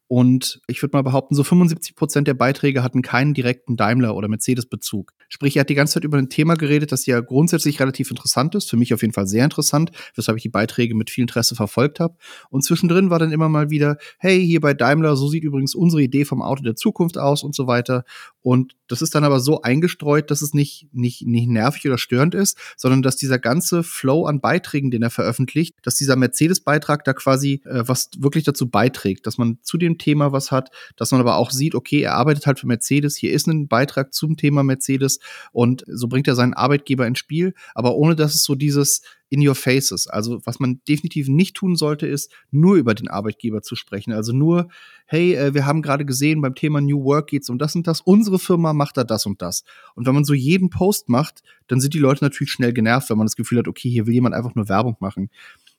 Und 0.09 0.61
ich 0.69 0.83
würde 0.83 0.97
mal 0.97 1.03
behaupten, 1.03 1.35
so 1.35 1.43
75 1.43 1.97
Prozent 1.97 2.29
der 2.29 2.35
Beiträge 2.35 2.83
hatten 2.85 3.03
keinen 3.03 3.35
direkten 3.35 3.77
Daimler- 3.77 4.15
oder 4.15 4.29
Mercedes-Bezug. 4.29 5.13
Sprich, 5.29 5.57
er 5.57 5.61
hat 5.61 5.69
die 5.69 5.75
ganze 5.75 5.95
Zeit 5.95 6.05
über 6.05 6.17
ein 6.17 6.29
Thema 6.29 6.55
geredet, 6.55 6.93
das 6.93 7.07
ja 7.07 7.19
grundsätzlich 7.21 7.81
relativ 7.81 8.11
interessant 8.11 8.55
ist, 8.55 8.71
für 8.71 8.77
mich 8.77 8.95
auf 8.95 9.03
jeden 9.03 9.15
Fall 9.15 9.27
sehr 9.27 9.43
interessant, 9.43 9.91
weshalb 10.15 10.37
ich 10.37 10.43
die 10.43 10.49
Beiträge 10.49 10.95
mit 10.95 11.11
viel 11.11 11.23
Interesse 11.23 11.57
verfolgt 11.57 11.99
habe. 11.99 12.17
Und 12.51 12.63
zwischendrin 12.63 13.11
war 13.11 13.19
dann 13.19 13.33
immer 13.33 13.49
mal 13.49 13.71
wieder, 13.71 13.97
hey, 14.19 14.45
hier 14.45 14.61
bei 14.61 14.75
Daimler, 14.75 15.17
so 15.17 15.29
sieht 15.29 15.43
übrigens 15.43 15.75
unsere 15.75 16.03
Idee 16.03 16.25
vom 16.25 16.41
Auto 16.41 16.63
der 16.63 16.77
Zukunft 16.77 17.19
aus 17.19 17.43
und 17.43 17.57
so 17.57 17.67
weiter. 17.67 18.05
Und 18.43 18.77
das 18.87 19.03
ist 19.03 19.17
dann 19.17 19.25
aber 19.25 19.41
so 19.41 19.63
eingestreut, 19.63 20.31
dass 20.31 20.43
es 20.43 20.55
nicht, 20.55 20.89
nicht, 20.93 21.27
nicht 21.27 21.49
nervig 21.49 21.85
oder 21.87 21.99
störend 21.99 22.35
ist, 22.37 22.57
sondern 22.77 23.03
dass 23.03 23.17
dieser 23.17 23.41
ganze 23.41 23.83
Flow 23.83 24.27
an 24.27 24.41
Beiträgen, 24.41 24.93
den 24.93 25.03
er 25.03 25.11
veröffentlicht, 25.11 25.75
dass 25.83 25.97
dieser 25.97 26.15
Mercedes-Beitrag 26.15 27.03
da 27.03 27.13
quasi 27.13 27.63
äh, 27.65 27.83
was 27.87 28.11
wirklich 28.17 28.45
dazu 28.45 28.69
beiträgt, 28.69 29.27
dass 29.27 29.39
man 29.39 29.59
zu 29.63 29.77
Thema 29.99 30.33
was 30.33 30.51
hat, 30.51 30.71
dass 30.97 31.13
man 31.13 31.21
aber 31.21 31.37
auch 31.37 31.51
sieht, 31.51 31.75
okay, 31.75 32.01
er 32.01 32.15
arbeitet 32.15 32.47
halt 32.47 32.59
für 32.59 32.67
Mercedes, 32.67 33.17
hier 33.17 33.33
ist 33.33 33.47
ein 33.47 33.69
Beitrag 33.69 34.15
zum 34.15 34.37
Thema 34.37 34.63
Mercedes 34.63 35.19
und 35.53 35.85
so 35.87 36.09
bringt 36.09 36.29
er 36.29 36.35
seinen 36.35 36.55
Arbeitgeber 36.55 37.07
ins 37.07 37.19
Spiel, 37.19 37.55
aber 37.75 37.95
ohne 37.97 38.17
dass 38.17 38.35
es 38.35 38.45
so 38.45 38.55
dieses 38.55 39.03
in 39.29 39.47
your 39.47 39.55
faces. 39.55 40.07
Also 40.07 40.41
was 40.45 40.61
man 40.61 40.81
definitiv 40.89 41.29
nicht 41.29 41.57
tun 41.57 41.77
sollte, 41.77 42.07
ist 42.07 42.31
nur 42.51 42.77
über 42.77 42.95
den 42.95 43.09
Arbeitgeber 43.09 43.63
zu 43.63 43.75
sprechen. 43.75 44.13
Also 44.13 44.33
nur, 44.33 44.69
hey, 45.07 45.35
äh, 45.35 45.55
wir 45.55 45.67
haben 45.67 45.83
gerade 45.83 46.05
gesehen, 46.05 46.41
beim 46.41 46.55
Thema 46.55 46.81
New 46.81 47.05
Work 47.05 47.29
geht 47.29 47.43
es 47.43 47.51
um 47.51 47.59
das 47.59 47.75
und 47.75 47.87
das. 47.87 48.01
Unsere 48.01 48.39
Firma 48.39 48.73
macht 48.73 48.97
da 48.97 49.05
das 49.05 49.27
und 49.27 49.43
das. 49.43 49.65
Und 49.95 50.07
wenn 50.07 50.15
man 50.15 50.25
so 50.25 50.35
jeden 50.35 50.71
Post 50.71 51.09
macht, 51.09 51.43
dann 51.67 51.81
sind 51.81 51.95
die 51.95 51.99
Leute 51.99 52.25
natürlich 52.25 52.53
schnell 52.53 52.73
genervt, 52.73 53.11
wenn 53.11 53.19
man 53.19 53.27
das 53.27 53.37
Gefühl 53.37 53.59
hat, 53.59 53.69
okay, 53.69 53.91
hier 53.91 54.07
will 54.07 54.15
jemand 54.15 54.35
einfach 54.35 54.55
nur 54.55 54.69
Werbung 54.69 54.97
machen. 55.01 55.31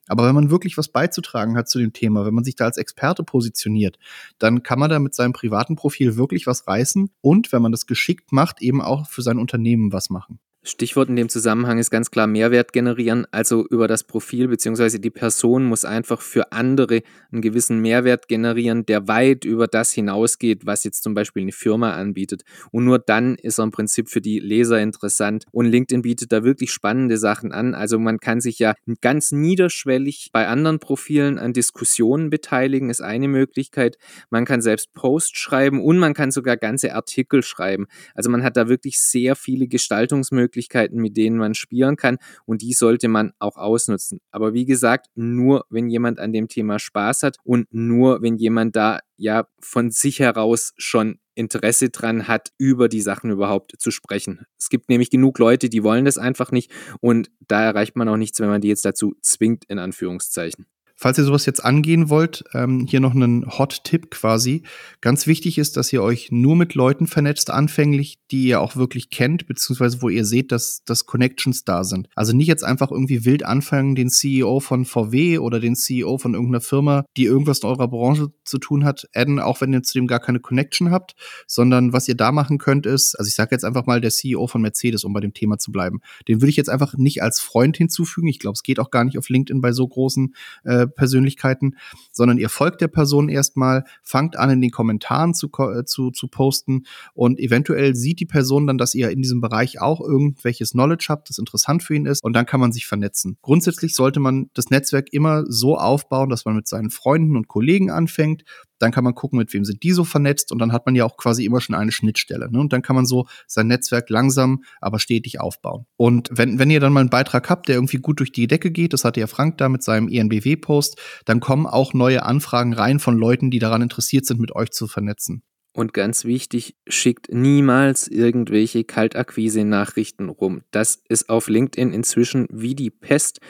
Aber 0.07 0.27
wenn 0.27 0.35
man 0.35 0.49
wirklich 0.49 0.77
was 0.77 0.89
beizutragen 0.89 1.57
hat 1.57 1.69
zu 1.69 1.79
dem 1.79 1.93
Thema, 1.93 2.25
wenn 2.25 2.33
man 2.33 2.43
sich 2.43 2.55
da 2.55 2.65
als 2.65 2.77
Experte 2.77 3.23
positioniert, 3.23 3.97
dann 4.39 4.63
kann 4.63 4.79
man 4.79 4.89
da 4.89 4.99
mit 4.99 5.13
seinem 5.13 5.33
privaten 5.33 5.75
Profil 5.75 6.15
wirklich 6.15 6.47
was 6.47 6.67
reißen 6.67 7.09
und 7.21 7.51
wenn 7.51 7.61
man 7.61 7.71
das 7.71 7.85
geschickt 7.85 8.31
macht, 8.31 8.61
eben 8.61 8.81
auch 8.81 9.07
für 9.07 9.21
sein 9.21 9.39
Unternehmen 9.39 9.91
was 9.91 10.09
machen. 10.09 10.39
Stichwort 10.69 11.09
in 11.09 11.15
dem 11.15 11.29
Zusammenhang 11.29 11.77
ist 11.77 11.89
ganz 11.89 12.11
klar 12.11 12.27
Mehrwert 12.27 12.73
generieren. 12.73 13.25
Also 13.31 13.65
über 13.67 13.87
das 13.87 14.03
Profil 14.03 14.49
bzw. 14.49 14.99
die 14.99 15.09
Person 15.09 15.65
muss 15.65 15.85
einfach 15.85 16.21
für 16.21 16.51
andere 16.51 17.01
einen 17.31 17.41
gewissen 17.41 17.79
Mehrwert 17.79 18.27
generieren, 18.27 18.85
der 18.85 19.07
weit 19.07 19.45
über 19.45 19.67
das 19.67 19.91
hinausgeht, 19.91 20.65
was 20.65 20.83
jetzt 20.83 21.03
zum 21.03 21.13
Beispiel 21.13 21.43
eine 21.43 21.51
Firma 21.51 21.93
anbietet. 21.93 22.43
Und 22.71 22.85
nur 22.85 22.99
dann 22.99 23.35
ist 23.35 23.59
er 23.59 23.63
im 23.63 23.71
Prinzip 23.71 24.09
für 24.09 24.21
die 24.21 24.39
Leser 24.39 24.79
interessant. 24.81 25.45
Und 25.51 25.65
LinkedIn 25.65 26.01
bietet 26.01 26.31
da 26.31 26.43
wirklich 26.43 26.71
spannende 26.71 27.17
Sachen 27.17 27.51
an. 27.51 27.73
Also 27.73 27.97
man 27.97 28.19
kann 28.19 28.41
sich 28.41 28.59
ja 28.59 28.73
ganz 29.01 29.31
niederschwellig 29.31 30.29
bei 30.33 30.47
anderen 30.47 30.79
Profilen 30.79 31.39
an 31.39 31.53
Diskussionen 31.53 32.29
beteiligen, 32.29 32.89
ist 32.89 33.01
eine 33.01 33.27
Möglichkeit. 33.27 33.97
Man 34.29 34.45
kann 34.45 34.61
selbst 34.61 34.93
Posts 34.93 35.37
schreiben 35.37 35.81
und 35.81 35.97
man 35.97 36.13
kann 36.13 36.31
sogar 36.31 36.57
ganze 36.57 36.93
Artikel 36.93 37.41
schreiben. 37.41 37.87
Also 38.15 38.29
man 38.29 38.43
hat 38.43 38.57
da 38.57 38.67
wirklich 38.67 38.99
sehr 38.99 39.35
viele 39.35 39.67
Gestaltungsmöglichkeiten 39.67 40.56
Möglichkeiten, 40.57 40.99
mit 40.99 41.15
denen 41.15 41.37
man 41.37 41.53
spielen 41.53 41.95
kann 41.95 42.17
und 42.45 42.61
die 42.61 42.73
sollte 42.73 43.07
man 43.07 43.33
auch 43.37 43.57
ausnutzen. 43.57 44.19
Aber 44.31 44.53
wie 44.53 44.65
gesagt, 44.65 45.07
nur 45.15 45.65
wenn 45.69 45.89
jemand 45.89 46.19
an 46.19 46.33
dem 46.33 46.47
Thema 46.47 46.79
Spaß 46.79 47.23
hat 47.23 47.37
und 47.43 47.67
nur 47.71 48.21
wenn 48.23 48.37
jemand 48.37 48.75
da 48.75 48.99
ja 49.17 49.47
von 49.59 49.91
sich 49.91 50.19
heraus 50.19 50.73
schon 50.77 51.19
Interesse 51.35 51.89
dran 51.89 52.27
hat, 52.27 52.51
über 52.57 52.89
die 52.89 53.01
Sachen 53.01 53.29
überhaupt 53.29 53.75
zu 53.77 53.91
sprechen. 53.91 54.45
Es 54.57 54.69
gibt 54.69 54.89
nämlich 54.89 55.11
genug 55.11 55.37
Leute, 55.37 55.69
die 55.69 55.83
wollen 55.83 56.05
das 56.05 56.17
einfach 56.17 56.51
nicht 56.51 56.71
und 56.99 57.29
da 57.47 57.63
erreicht 57.63 57.95
man 57.95 58.09
auch 58.09 58.17
nichts, 58.17 58.39
wenn 58.39 58.49
man 58.49 58.61
die 58.61 58.69
jetzt 58.69 58.85
dazu 58.85 59.15
zwingt, 59.21 59.63
in 59.65 59.77
Anführungszeichen. 59.77 60.65
Falls 60.99 61.19
ihr 61.19 61.23
sowas 61.23 61.45
jetzt 61.45 61.63
angehen 61.63 62.09
wollt, 62.09 62.43
ähm, 62.55 62.87
hier 62.89 62.99
noch 62.99 63.13
einen 63.13 63.45
Hot-Tipp 63.45 64.09
quasi. 64.09 64.63
Ganz 64.99 65.27
wichtig 65.27 65.59
ist, 65.59 65.77
dass 65.77 65.93
ihr 65.93 66.01
euch 66.01 66.31
nur 66.31 66.55
mit 66.55 66.73
Leuten 66.73 67.05
vernetzt 67.05 67.51
anfänglich, 67.51 68.17
die 68.31 68.47
ihr 68.47 68.61
auch 68.61 68.75
wirklich 68.75 69.11
kennt, 69.11 69.45
beziehungsweise 69.45 70.01
wo 70.01 70.09
ihr 70.09 70.25
seht, 70.25 70.51
dass, 70.51 70.83
dass 70.85 71.05
Connections 71.05 71.63
da 71.65 71.83
sind. 71.83 72.09
Also 72.15 72.35
nicht 72.35 72.47
jetzt 72.47 72.63
einfach 72.63 72.89
irgendwie 72.89 73.25
wild 73.25 73.45
anfangen, 73.45 73.93
den 73.93 74.09
CEO 74.09 74.59
von 74.59 74.85
VW 74.85 75.37
oder 75.37 75.59
den 75.59 75.75
CEO 75.75 76.17
von 76.17 76.33
irgendeiner 76.33 76.61
Firma, 76.61 77.05
die 77.15 77.25
irgendwas 77.25 77.59
in 77.59 77.69
eurer 77.69 77.87
Branche 77.87 78.31
zu 78.43 78.57
tun 78.57 78.83
hat, 78.83 79.07
adden, 79.13 79.39
auch 79.39 79.61
wenn 79.61 79.73
ihr 79.73 79.83
zu 79.83 79.93
dem 79.93 80.07
gar 80.07 80.19
keine 80.19 80.39
Connection 80.39 80.89
habt, 80.89 81.13
sondern 81.45 81.93
was 81.93 82.07
ihr 82.07 82.15
da 82.15 82.31
machen 82.31 82.57
könnt 82.57 82.87
ist, 82.87 83.13
also 83.19 83.29
ich 83.29 83.35
sage 83.35 83.51
jetzt 83.51 83.65
einfach 83.65 83.85
mal 83.85 84.01
der 84.01 84.09
CEO 84.09 84.47
von 84.47 84.63
Mercedes, 84.63 85.03
um 85.03 85.13
bei 85.13 85.19
dem 85.19 85.35
Thema 85.35 85.59
zu 85.59 85.71
bleiben. 85.71 86.01
Den 86.27 86.41
würde 86.41 86.49
ich 86.49 86.57
jetzt 86.57 86.71
einfach 86.71 86.95
nicht 86.97 87.21
als 87.21 87.39
Freund 87.39 87.77
hinzufügen. 87.77 88.27
Ich 88.27 88.39
glaube, 88.39 88.55
es 88.55 88.63
geht 88.63 88.79
auch 88.79 88.89
gar 88.89 89.03
nicht 89.03 89.19
auf 89.19 89.29
LinkedIn 89.29 89.61
bei 89.61 89.71
so 89.71 89.87
großen 89.87 90.33
äh, 90.63 90.86
Persönlichkeiten, 90.87 91.75
sondern 92.11 92.37
ihr 92.37 92.49
folgt 92.49 92.81
der 92.81 92.87
Person 92.87 93.29
erstmal, 93.29 93.83
fangt 94.03 94.37
an, 94.37 94.49
in 94.49 94.61
den 94.61 94.71
Kommentaren 94.71 95.33
zu, 95.33 95.49
äh, 95.59 95.85
zu, 95.85 96.11
zu 96.11 96.27
posten 96.27 96.83
und 97.13 97.39
eventuell 97.39 97.95
sieht 97.95 98.19
die 98.19 98.25
Person 98.25 98.67
dann, 98.67 98.77
dass 98.77 98.95
ihr 98.95 99.09
in 99.09 99.21
diesem 99.21 99.41
Bereich 99.41 99.81
auch 99.81 100.01
irgendwelches 100.01 100.71
Knowledge 100.71 101.07
habt, 101.09 101.29
das 101.29 101.37
interessant 101.37 101.83
für 101.83 101.95
ihn 101.95 102.05
ist 102.05 102.23
und 102.23 102.33
dann 102.33 102.45
kann 102.45 102.59
man 102.59 102.71
sich 102.71 102.85
vernetzen. 102.85 103.37
Grundsätzlich 103.41 103.95
sollte 103.95 104.19
man 104.19 104.49
das 104.53 104.69
Netzwerk 104.69 105.11
immer 105.11 105.43
so 105.47 105.77
aufbauen, 105.77 106.29
dass 106.29 106.45
man 106.45 106.55
mit 106.55 106.67
seinen 106.67 106.89
Freunden 106.89 107.35
und 107.35 107.47
Kollegen 107.47 107.91
anfängt, 107.91 108.43
dann 108.79 108.91
kann 108.91 109.03
man 109.03 109.15
gucken, 109.15 109.39
mit 109.39 109.53
wem 109.53 109.65
sind 109.65 109.83
die 109.83 109.91
so 109.91 110.03
vernetzt 110.03 110.51
und 110.51 110.59
dann 110.59 110.71
hat 110.71 110.85
man 110.85 110.95
ja 110.95 111.05
auch 111.05 111.17
quasi 111.17 111.45
immer 111.45 111.61
schon 111.61 111.75
eine 111.75 111.91
Schnittstelle. 111.91 112.51
Ne? 112.51 112.59
Und 112.59 112.73
dann 112.73 112.81
kann 112.81 112.95
man 112.95 113.05
so 113.05 113.27
sein 113.47 113.67
Netzwerk 113.67 114.09
langsam, 114.09 114.63
aber 114.81 114.99
stetig 114.99 115.39
aufbauen. 115.39 115.85
Und 115.95 116.29
wenn, 116.31 116.59
wenn 116.59 116.69
ihr 116.69 116.79
dann 116.79 116.93
mal 116.93 117.01
einen 117.01 117.09
Beitrag 117.09 117.49
habt, 117.49 117.67
der 117.67 117.75
irgendwie 117.75 117.97
gut 117.97 118.19
durch 118.19 118.31
die 118.31 118.47
Decke 118.47 118.71
geht, 118.71 118.93
das 118.93 119.03
hatte 119.03 119.19
ja 119.19 119.27
Frank 119.27 119.57
da 119.57 119.69
mit 119.69 119.83
seinem 119.83 120.07
ENBW-Post, 120.07 120.76
dann 121.25 121.39
kommen 121.39 121.65
auch 121.65 121.93
neue 121.93 122.23
Anfragen 122.23 122.73
rein 122.73 122.99
von 122.99 123.17
Leuten, 123.17 123.51
die 123.51 123.59
daran 123.59 123.81
interessiert 123.81 124.25
sind, 124.25 124.39
mit 124.39 124.55
euch 124.55 124.71
zu 124.71 124.87
vernetzen. 124.87 125.43
Und 125.73 125.93
ganz 125.93 126.25
wichtig, 126.25 126.75
schickt 126.87 127.31
niemals 127.31 128.07
irgendwelche 128.07 128.83
Kaltakquise-Nachrichten 128.83 130.29
rum. 130.29 130.63
Das 130.71 131.03
ist 131.07 131.29
auf 131.29 131.49
LinkedIn 131.49 131.93
inzwischen 131.93 132.47
wie 132.49 132.73
die 132.73 132.89
Pest. 132.89 133.41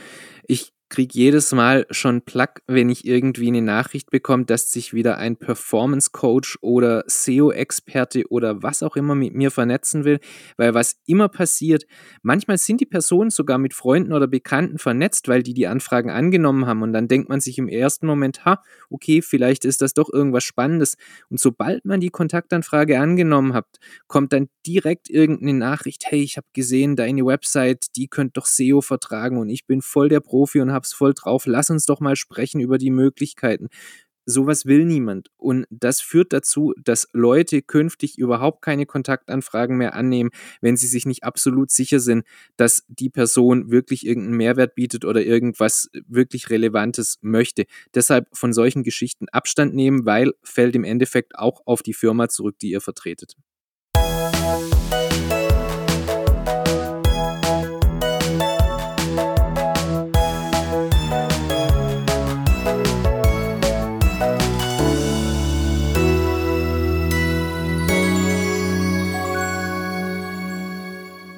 Ich 0.45 0.73
kriege 0.89 1.13
jedes 1.13 1.51
Mal 1.51 1.85
schon 1.91 2.21
Plack, 2.21 2.61
wenn 2.67 2.89
ich 2.89 3.05
irgendwie 3.05 3.47
eine 3.47 3.61
Nachricht 3.61 4.09
bekomme, 4.09 4.45
dass 4.45 4.71
sich 4.71 4.93
wieder 4.93 5.17
ein 5.17 5.35
Performance 5.35 6.11
Coach 6.11 6.57
oder 6.61 7.03
SEO-Experte 7.07 8.27
oder 8.29 8.63
was 8.63 8.83
auch 8.83 8.95
immer 8.95 9.15
mit 9.15 9.33
mir 9.33 9.51
vernetzen 9.51 10.05
will, 10.05 10.19
weil 10.55 10.73
was 10.73 10.97
immer 11.05 11.27
passiert, 11.27 11.85
manchmal 12.21 12.57
sind 12.57 12.79
die 12.79 12.85
Personen 12.85 13.29
sogar 13.29 13.57
mit 13.57 13.73
Freunden 13.73 14.13
oder 14.13 14.27
Bekannten 14.27 14.77
vernetzt, 14.77 15.27
weil 15.27 15.43
die 15.43 15.53
die 15.53 15.67
Anfragen 15.67 16.09
angenommen 16.09 16.65
haben. 16.65 16.81
Und 16.81 16.93
dann 16.93 17.07
denkt 17.07 17.29
man 17.29 17.41
sich 17.41 17.57
im 17.57 17.67
ersten 17.67 18.07
Moment, 18.07 18.45
ha, 18.45 18.61
okay, 18.89 19.21
vielleicht 19.21 19.65
ist 19.65 19.81
das 19.81 19.93
doch 19.93 20.11
irgendwas 20.11 20.43
Spannendes. 20.43 20.95
Und 21.29 21.39
sobald 21.39 21.85
man 21.85 21.99
die 21.99 22.09
Kontaktanfrage 22.09 22.99
angenommen 22.99 23.53
hat, 23.53 23.65
kommt 24.07 24.31
dann 24.31 24.49
direkt 24.65 25.09
irgendeine 25.09 25.53
Nachricht, 25.53 26.03
hey, 26.07 26.21
ich 26.21 26.37
habe 26.37 26.47
gesehen, 26.53 26.95
deine 26.95 27.25
Website, 27.25 27.87
die 27.95 28.07
könnte 28.07 28.33
doch 28.33 28.45
SEO 28.45 28.81
vertragen 28.81 29.37
und 29.37 29.49
ich 29.49 29.65
bin 29.65 29.81
voll 29.81 30.09
der 30.09 30.19
Profi 30.19 30.61
und 30.61 30.71
hab's 30.77 30.93
voll 30.93 31.13
drauf. 31.13 31.45
Lass 31.45 31.69
uns 31.69 31.85
doch 31.85 31.99
mal 31.99 32.15
sprechen 32.15 32.61
über 32.61 32.77
die 32.77 32.91
Möglichkeiten. 32.91 33.67
Sowas 34.29 34.65
will 34.65 34.83
niemand. 34.83 35.29
Und 35.37 35.65
das 35.69 36.01
führt 36.01 36.33
dazu, 36.33 36.73
dass 36.83 37.07
Leute 37.13 37.61
künftig 37.61 38.17
überhaupt 38.17 38.61
keine 38.61 38.85
Kontaktanfragen 38.85 39.77
mehr 39.77 39.93
annehmen, 39.95 40.31
wenn 40.59 40.75
sie 40.75 40.87
sich 40.87 41.05
nicht 41.05 41.23
absolut 41.23 41.71
sicher 41.71 42.01
sind, 42.01 42.25
dass 42.57 42.83
die 42.89 43.09
Person 43.09 43.71
wirklich 43.71 44.05
irgendeinen 44.05 44.35
Mehrwert 44.37 44.75
bietet 44.75 45.05
oder 45.05 45.23
irgendwas 45.23 45.89
wirklich 46.07 46.49
Relevantes 46.49 47.19
möchte. 47.21 47.65
Deshalb 47.95 48.27
von 48.33 48.51
solchen 48.51 48.83
Geschichten 48.83 49.29
Abstand 49.29 49.73
nehmen, 49.73 50.05
weil 50.05 50.33
fällt 50.43 50.75
im 50.75 50.83
Endeffekt 50.83 51.37
auch 51.39 51.61
auf 51.65 51.81
die 51.81 51.93
Firma 51.93 52.27
zurück, 52.27 52.59
die 52.59 52.71
ihr 52.71 52.81
vertretet. 52.81 53.37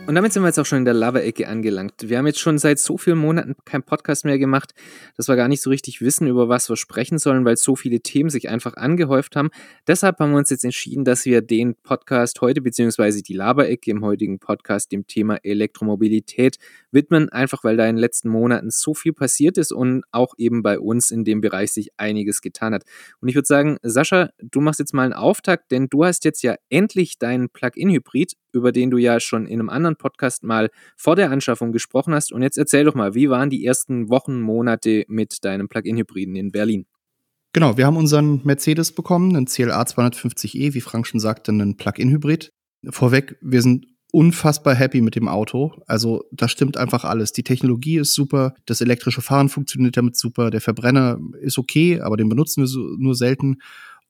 Und 0.09 0.15
damit 0.15 0.33
sind 0.33 0.41
wir 0.41 0.47
jetzt 0.47 0.57
auch 0.57 0.65
schon 0.65 0.79
in 0.79 0.85
der 0.85 0.95
Lava-Ecke 0.95 1.47
angelangt. 1.47 1.93
Wir 1.99 2.17
haben 2.17 2.25
jetzt 2.25 2.39
schon 2.39 2.57
seit 2.57 2.79
so 2.79 2.97
vielen 2.97 3.19
Monaten 3.19 3.55
keinen 3.63 3.83
Podcast 3.83 4.25
mehr 4.25 4.39
gemacht, 4.39 4.73
dass 5.15 5.27
wir 5.27 5.35
gar 5.35 5.47
nicht 5.47 5.61
so 5.61 5.69
richtig 5.69 6.01
wissen, 6.01 6.25
über 6.25 6.49
was 6.49 6.67
wir 6.67 6.77
sprechen 6.77 7.19
sollen, 7.19 7.45
weil 7.45 7.57
so 7.57 7.75
viele 7.75 7.99
Themen 7.99 8.31
sich 8.31 8.49
einfach 8.49 8.73
angehäuft 8.73 9.35
haben. 9.35 9.51
Deshalb 9.87 10.17
haben 10.17 10.31
wir 10.31 10.39
uns 10.39 10.49
jetzt 10.49 10.65
entschieden, 10.65 11.05
dass 11.05 11.25
wir 11.25 11.43
den 11.43 11.75
Podcast 11.75 12.41
heute, 12.41 12.61
beziehungsweise 12.61 13.21
die 13.21 13.35
Lava-Ecke 13.35 13.91
im 13.91 14.03
heutigen 14.03 14.39
Podcast 14.39 14.91
dem 14.91 15.05
Thema 15.05 15.37
Elektromobilität 15.43 16.57
widmen, 16.89 17.29
einfach 17.29 17.63
weil 17.63 17.77
da 17.77 17.85
in 17.85 17.97
den 17.97 18.01
letzten 18.01 18.29
Monaten 18.29 18.71
so 18.71 18.95
viel 18.95 19.13
passiert 19.13 19.59
ist 19.59 19.71
und 19.71 20.05
auch 20.11 20.33
eben 20.39 20.63
bei 20.63 20.79
uns 20.79 21.11
in 21.11 21.23
dem 21.23 21.39
Bereich 21.39 21.71
sich 21.71 21.91
einiges 21.97 22.41
getan 22.41 22.73
hat. 22.73 22.81
Und 23.21 23.27
ich 23.27 23.35
würde 23.35 23.45
sagen, 23.45 23.77
Sascha, 23.83 24.31
du 24.41 24.59
machst 24.59 24.79
jetzt 24.79 24.95
mal 24.95 25.03
einen 25.03 25.13
Auftakt, 25.13 25.69
denn 25.69 25.85
du 25.87 26.03
hast 26.03 26.25
jetzt 26.25 26.41
ja 26.41 26.55
endlich 26.71 27.19
deinen 27.19 27.49
Plug-in-Hybrid 27.49 28.33
über 28.53 28.71
den 28.71 28.91
du 28.91 28.97
ja 28.97 29.19
schon 29.19 29.45
in 29.45 29.59
einem 29.59 29.69
anderen 29.69 29.95
Podcast 29.95 30.43
mal 30.43 30.69
vor 30.95 31.15
der 31.15 31.31
Anschaffung 31.31 31.71
gesprochen 31.71 32.13
hast. 32.13 32.31
Und 32.31 32.41
jetzt 32.41 32.57
erzähl 32.57 32.85
doch 32.85 32.95
mal, 32.95 33.15
wie 33.15 33.29
waren 33.29 33.49
die 33.49 33.65
ersten 33.65 34.09
Wochen, 34.09 34.39
Monate 34.39 35.05
mit 35.07 35.43
deinem 35.43 35.69
Plug-in-Hybriden 35.69 36.35
in 36.35 36.51
Berlin? 36.51 36.85
Genau, 37.53 37.77
wir 37.77 37.85
haben 37.85 37.97
unseren 37.97 38.41
Mercedes 38.43 38.91
bekommen, 38.91 39.35
einen 39.35 39.47
CLA 39.47 39.81
250e, 39.81 40.73
wie 40.73 40.81
Frank 40.81 41.07
schon 41.07 41.19
sagte, 41.19 41.51
einen 41.51 41.77
Plug-in-Hybrid. 41.77 42.51
Vorweg, 42.91 43.37
wir 43.41 43.61
sind 43.61 43.87
unfassbar 44.11 44.75
happy 44.75 45.01
mit 45.01 45.15
dem 45.15 45.27
Auto. 45.27 45.73
Also 45.85 46.23
da 46.31 46.47
stimmt 46.47 46.77
einfach 46.77 47.03
alles. 47.03 47.31
Die 47.31 47.43
Technologie 47.43 47.97
ist 47.97 48.13
super, 48.13 48.55
das 48.65 48.81
elektrische 48.81 49.21
Fahren 49.21 49.49
funktioniert 49.49 49.97
damit 49.97 50.17
super, 50.17 50.49
der 50.49 50.61
Verbrenner 50.61 51.19
ist 51.41 51.57
okay, 51.57 51.99
aber 52.01 52.17
den 52.17 52.29
benutzen 52.29 52.61
wir 52.61 52.67
so, 52.67 52.79
nur 52.97 53.15
selten. 53.15 53.57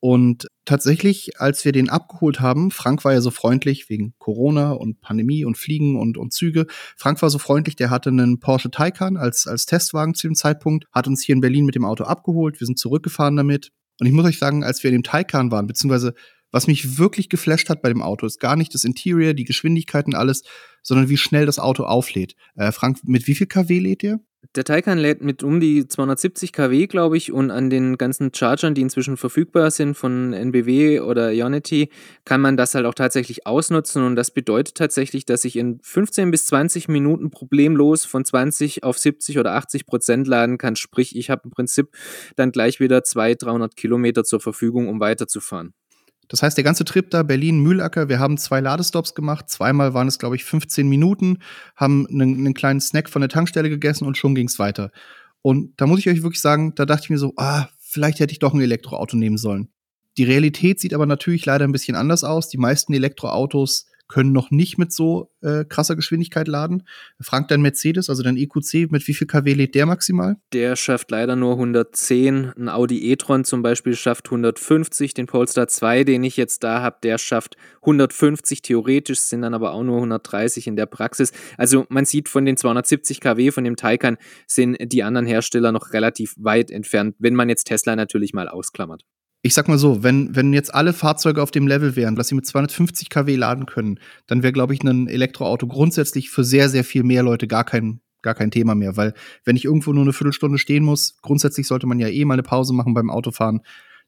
Und 0.01 0.47
tatsächlich, 0.63 1.41
als 1.41 1.65
wir 1.65 1.73
den 1.73 1.89
abgeholt 1.89 2.39
haben, 2.39 2.71
Frank 2.71 3.03
war 3.03 3.13
ja 3.13 3.21
so 3.21 3.31
freundlich 3.31 3.89
wegen 3.89 4.13
Corona 4.17 4.71
und 4.71 5.01
Pandemie 5.01 5.43
und 5.43 5.57
Fliegen 5.57 5.99
und, 5.99 6.17
und 6.17 6.31
Züge. 6.31 6.67
Frank 6.95 7.21
war 7.21 7.29
so 7.29 7.37
freundlich, 7.37 7.75
der 7.75 7.89
hatte 7.89 8.09
einen 8.09 8.39
Porsche 8.39 8.71
Taycan 8.71 9.17
als, 9.17 9.45
als 9.45 9.65
Testwagen 9.65 10.13
zu 10.15 10.27
dem 10.27 10.35
Zeitpunkt, 10.35 10.85
hat 10.93 11.07
uns 11.07 11.23
hier 11.23 11.35
in 11.35 11.41
Berlin 11.41 11.65
mit 11.65 11.75
dem 11.75 11.83
Auto 11.83 12.05
abgeholt. 12.05 12.61
Wir 12.61 12.67
sind 12.67 12.79
zurückgefahren 12.79 13.35
damit. 13.35 13.71
Und 13.99 14.07
ich 14.07 14.13
muss 14.13 14.25
euch 14.25 14.39
sagen, 14.39 14.63
als 14.63 14.81
wir 14.83 14.89
in 14.89 14.97
dem 14.97 15.03
Taycan 15.03 15.51
waren, 15.51 15.67
beziehungsweise 15.67 16.13
was 16.51 16.67
mich 16.67 16.97
wirklich 16.97 17.29
geflasht 17.29 17.69
hat 17.69 17.81
bei 17.81 17.89
dem 17.89 18.01
Auto, 18.01 18.25
ist 18.25 18.39
gar 18.39 18.55
nicht 18.55 18.73
das 18.73 18.83
Interior, 18.83 19.33
die 19.33 19.43
Geschwindigkeiten, 19.43 20.15
alles, 20.15 20.43
sondern 20.81 21.09
wie 21.09 21.17
schnell 21.17 21.45
das 21.45 21.59
Auto 21.59 21.83
auflädt. 21.83 22.35
Äh, 22.55 22.71
Frank, 22.71 22.99
mit 23.03 23.27
wie 23.27 23.35
viel 23.35 23.47
kW 23.47 23.79
lädt 23.79 24.03
ihr? 24.03 24.19
Der 24.55 24.63
Taycan 24.63 24.97
lädt 24.97 25.21
mit 25.21 25.43
um 25.43 25.59
die 25.59 25.85
270 25.85 26.53
kW, 26.53 26.87
glaube 26.87 27.17
ich, 27.17 27.33
und 27.33 27.51
an 27.51 27.69
den 27.69 27.97
ganzen 27.97 28.31
Chargern, 28.33 28.73
die 28.73 28.81
inzwischen 28.81 29.17
verfügbar 29.17 29.69
sind 29.69 29.95
von 29.95 30.31
NBW 30.31 31.01
oder 31.01 31.33
Ionity, 31.33 31.89
kann 32.23 32.39
man 32.39 32.55
das 32.55 32.73
halt 32.73 32.85
auch 32.85 32.93
tatsächlich 32.93 33.45
ausnutzen 33.45 34.03
und 34.05 34.15
das 34.15 34.31
bedeutet 34.31 34.75
tatsächlich, 34.75 35.25
dass 35.25 35.43
ich 35.43 35.57
in 35.57 35.79
15 35.83 36.31
bis 36.31 36.45
20 36.47 36.87
Minuten 36.87 37.31
problemlos 37.31 38.05
von 38.05 38.23
20 38.23 38.83
auf 38.83 38.97
70 38.97 39.39
oder 39.39 39.55
80 39.55 39.85
Prozent 39.85 40.25
laden 40.25 40.57
kann. 40.57 40.77
Sprich, 40.77 41.17
ich 41.17 41.29
habe 41.29 41.41
im 41.43 41.51
Prinzip 41.51 41.89
dann 42.37 42.53
gleich 42.53 42.79
wieder 42.79 43.03
200, 43.03 43.43
300 43.43 43.75
Kilometer 43.75 44.23
zur 44.23 44.39
Verfügung, 44.39 44.87
um 44.87 45.01
weiterzufahren. 45.01 45.73
Das 46.29 46.43
heißt, 46.43 46.55
der 46.55 46.63
ganze 46.63 46.85
Trip 46.85 47.09
da, 47.09 47.23
Berlin-Mühlacker, 47.23 48.07
wir 48.07 48.19
haben 48.19 48.37
zwei 48.37 48.61
Ladestops 48.61 49.15
gemacht. 49.15 49.49
Zweimal 49.49 49.93
waren 49.93 50.07
es, 50.07 50.19
glaube 50.19 50.35
ich, 50.35 50.45
15 50.45 50.87
Minuten, 50.87 51.39
haben 51.75 52.07
einen, 52.07 52.35
einen 52.35 52.53
kleinen 52.53 52.79
Snack 52.79 53.09
von 53.09 53.21
der 53.21 53.29
Tankstelle 53.29 53.69
gegessen 53.69 54.05
und 54.05 54.15
schon 54.15 54.35
ging 54.35 54.47
es 54.47 54.59
weiter. 54.59 54.91
Und 55.41 55.73
da 55.81 55.87
muss 55.87 55.99
ich 55.99 56.09
euch 56.09 56.21
wirklich 56.21 56.41
sagen, 56.41 56.75
da 56.75 56.85
dachte 56.85 57.05
ich 57.05 57.09
mir 57.09 57.17
so, 57.17 57.33
ah, 57.37 57.67
vielleicht 57.79 58.19
hätte 58.19 58.31
ich 58.31 58.39
doch 58.39 58.53
ein 58.53 58.61
Elektroauto 58.61 59.17
nehmen 59.17 59.37
sollen. 59.37 59.69
Die 60.17 60.23
Realität 60.23 60.79
sieht 60.79 60.93
aber 60.93 61.07
natürlich 61.07 61.45
leider 61.45 61.65
ein 61.65 61.71
bisschen 61.71 61.95
anders 61.95 62.23
aus. 62.23 62.49
Die 62.49 62.57
meisten 62.57 62.93
Elektroautos 62.93 63.87
können 64.09 64.31
noch 64.31 64.51
nicht 64.51 64.77
mit 64.77 64.91
so 64.91 65.31
äh, 65.41 65.63
krasser 65.63 65.95
Geschwindigkeit 65.95 66.47
laden. 66.47 66.83
Frank, 67.21 67.47
dein 67.47 67.61
Mercedes, 67.61 68.09
also 68.09 68.23
dein 68.23 68.35
EQC, 68.35 68.91
mit 68.91 69.07
wie 69.07 69.13
viel 69.13 69.27
kW 69.27 69.53
lädt 69.53 69.75
der 69.75 69.85
maximal? 69.85 70.35
Der 70.51 70.75
schafft 70.75 71.11
leider 71.11 71.35
nur 71.35 71.53
110. 71.53 72.53
Ein 72.57 72.69
Audi 72.69 73.11
e-tron 73.11 73.45
zum 73.45 73.61
Beispiel 73.61 73.95
schafft 73.95 74.27
150. 74.27 75.13
Den 75.13 75.27
Polestar 75.27 75.67
2, 75.67 76.03
den 76.03 76.23
ich 76.23 76.37
jetzt 76.37 76.63
da 76.63 76.81
habe, 76.81 76.97
der 77.03 77.19
schafft 77.19 77.55
150 77.81 78.63
theoretisch, 78.63 79.19
sind 79.19 79.43
dann 79.43 79.53
aber 79.53 79.71
auch 79.73 79.83
nur 79.83 79.97
130 79.97 80.67
in 80.67 80.75
der 80.75 80.87
Praxis. 80.87 81.31
Also 81.57 81.85
man 81.89 82.05
sieht 82.05 82.27
von 82.27 82.45
den 82.45 82.57
270 82.57 83.21
kW 83.21 83.51
von 83.51 83.63
dem 83.63 83.75
Taycan 83.75 84.17
sind 84.47 84.77
die 84.91 85.03
anderen 85.03 85.27
Hersteller 85.27 85.71
noch 85.71 85.93
relativ 85.93 86.33
weit 86.37 86.71
entfernt, 86.71 87.15
wenn 87.19 87.35
man 87.35 87.47
jetzt 87.47 87.65
Tesla 87.65 87.95
natürlich 87.95 88.33
mal 88.33 88.49
ausklammert 88.49 89.05
ich 89.41 89.53
sag 89.53 89.67
mal 89.67 89.77
so, 89.77 90.03
wenn, 90.03 90.35
wenn 90.35 90.51
jetzt 90.53 90.73
alle 90.73 90.91
Fahrzeuge 90.93 91.41
auf 91.41 91.51
dem 91.51 91.67
Level 91.67 91.95
wären, 91.95 92.15
dass 92.15 92.27
sie 92.27 92.35
mit 92.35 92.45
250 92.45 93.09
kW 93.09 93.35
laden 93.35 93.65
können, 93.65 93.99
dann 94.27 94.43
wäre, 94.43 94.51
glaube 94.51 94.73
ich, 94.73 94.83
ein 94.83 95.07
Elektroauto 95.07 95.67
grundsätzlich 95.67 96.29
für 96.29 96.43
sehr, 96.43 96.69
sehr 96.69 96.83
viel 96.83 97.03
mehr 97.03 97.23
Leute 97.23 97.47
gar 97.47 97.63
kein, 97.63 98.01
gar 98.21 98.35
kein 98.35 98.51
Thema 98.51 98.75
mehr. 98.75 98.97
Weil 98.97 99.13
wenn 99.45 99.55
ich 99.55 99.65
irgendwo 99.65 99.93
nur 99.93 100.03
eine 100.03 100.13
Viertelstunde 100.13 100.57
stehen 100.57 100.83
muss, 100.83 101.17
grundsätzlich 101.21 101.67
sollte 101.67 101.87
man 101.87 101.99
ja 101.99 102.09
eh 102.09 102.25
mal 102.25 102.33
eine 102.33 102.43
Pause 102.43 102.73
machen 102.73 102.93
beim 102.93 103.09
Autofahren 103.09 103.61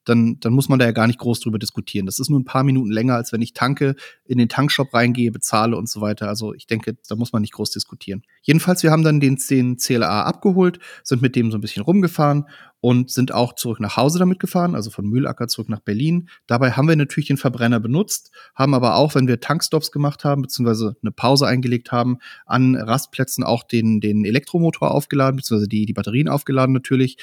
dann, 0.06 0.40
dann 0.40 0.54
muss 0.54 0.70
man 0.70 0.80
da 0.80 0.86
ja 0.86 0.92
gar 0.92 1.08
nicht 1.08 1.20
groß 1.20 1.42
drüber 1.42 1.60
diskutieren. 1.60 2.06
Das 2.06 2.20
ist 2.20 2.30
nur 2.30 2.40
ein 2.40 2.46
paar 2.46 2.64
Minuten 2.64 2.92
länger, 2.92 3.16
als 3.16 3.32
wenn 3.32 3.42
ich 3.42 3.54
tanke, 3.54 3.96
in 4.26 4.38
den 4.38 4.50
Tankshop 4.50 4.94
reingehe, 4.94 5.32
bezahle 5.32 5.78
und 5.78 5.90
so 5.90 6.02
weiter. 6.02 6.28
Also 6.28 6.54
ich 6.54 6.66
denke, 6.66 6.98
da 7.08 7.16
muss 7.16 7.34
man 7.34 7.42
nicht 7.42 7.54
groß 7.54 7.72
diskutieren. 7.72 8.24
Jedenfalls, 8.42 8.84
wir 8.84 8.92
haben 8.92 9.04
dann 9.04 9.20
den, 9.20 9.38
den 9.50 9.78
CLA 9.78 10.24
abgeholt, 10.24 10.80
sind 11.04 11.22
mit 11.22 11.36
dem 11.36 11.52
so 11.52 11.58
ein 11.58 11.62
bisschen 11.62 11.84
rumgefahren 11.84 12.46
und 12.82 13.12
sind 13.12 13.32
auch 13.32 13.54
zurück 13.54 13.80
nach 13.80 13.96
Hause 13.96 14.20
damit 14.20 14.40
gefahren, 14.40 14.76
also 14.76 14.90
von 14.90 15.06
Mühlacker 15.06 15.48
zurück 15.48 15.70
nach 15.70 15.80
Berlin. 15.80 16.30
Dabei 16.48 16.72
haben 16.72 16.88
wir 16.88 16.96
natürlich 16.96 17.28
den 17.28 17.38
Verbrenner 17.38 17.80
benutzt, 17.80 18.32
haben 18.56 18.74
aber 18.74 18.96
auch, 18.96 19.16
wenn 19.16 19.28
wir 19.28 19.40
Tankstops 19.40 19.92
gemacht 19.92 20.24
haben, 20.24 20.42
beziehungsweise 20.42 20.96
eine 21.02 21.12
Pause 21.12 21.46
eingelegt 21.48 21.92
haben, 21.92 22.18
an 22.46 22.76
Rastplätzen 22.76 23.44
auch 23.44 23.64
den, 23.64 24.02
den 24.02 24.26
Elektromotor 24.26 24.92
aufgeladen, 24.92 25.38
beziehungsweise 25.38 25.70
die, 25.70 25.86
die 25.86 25.94
Batterien 25.94 26.28
aufgeladen 26.28 26.74
natürlich. 26.74 27.18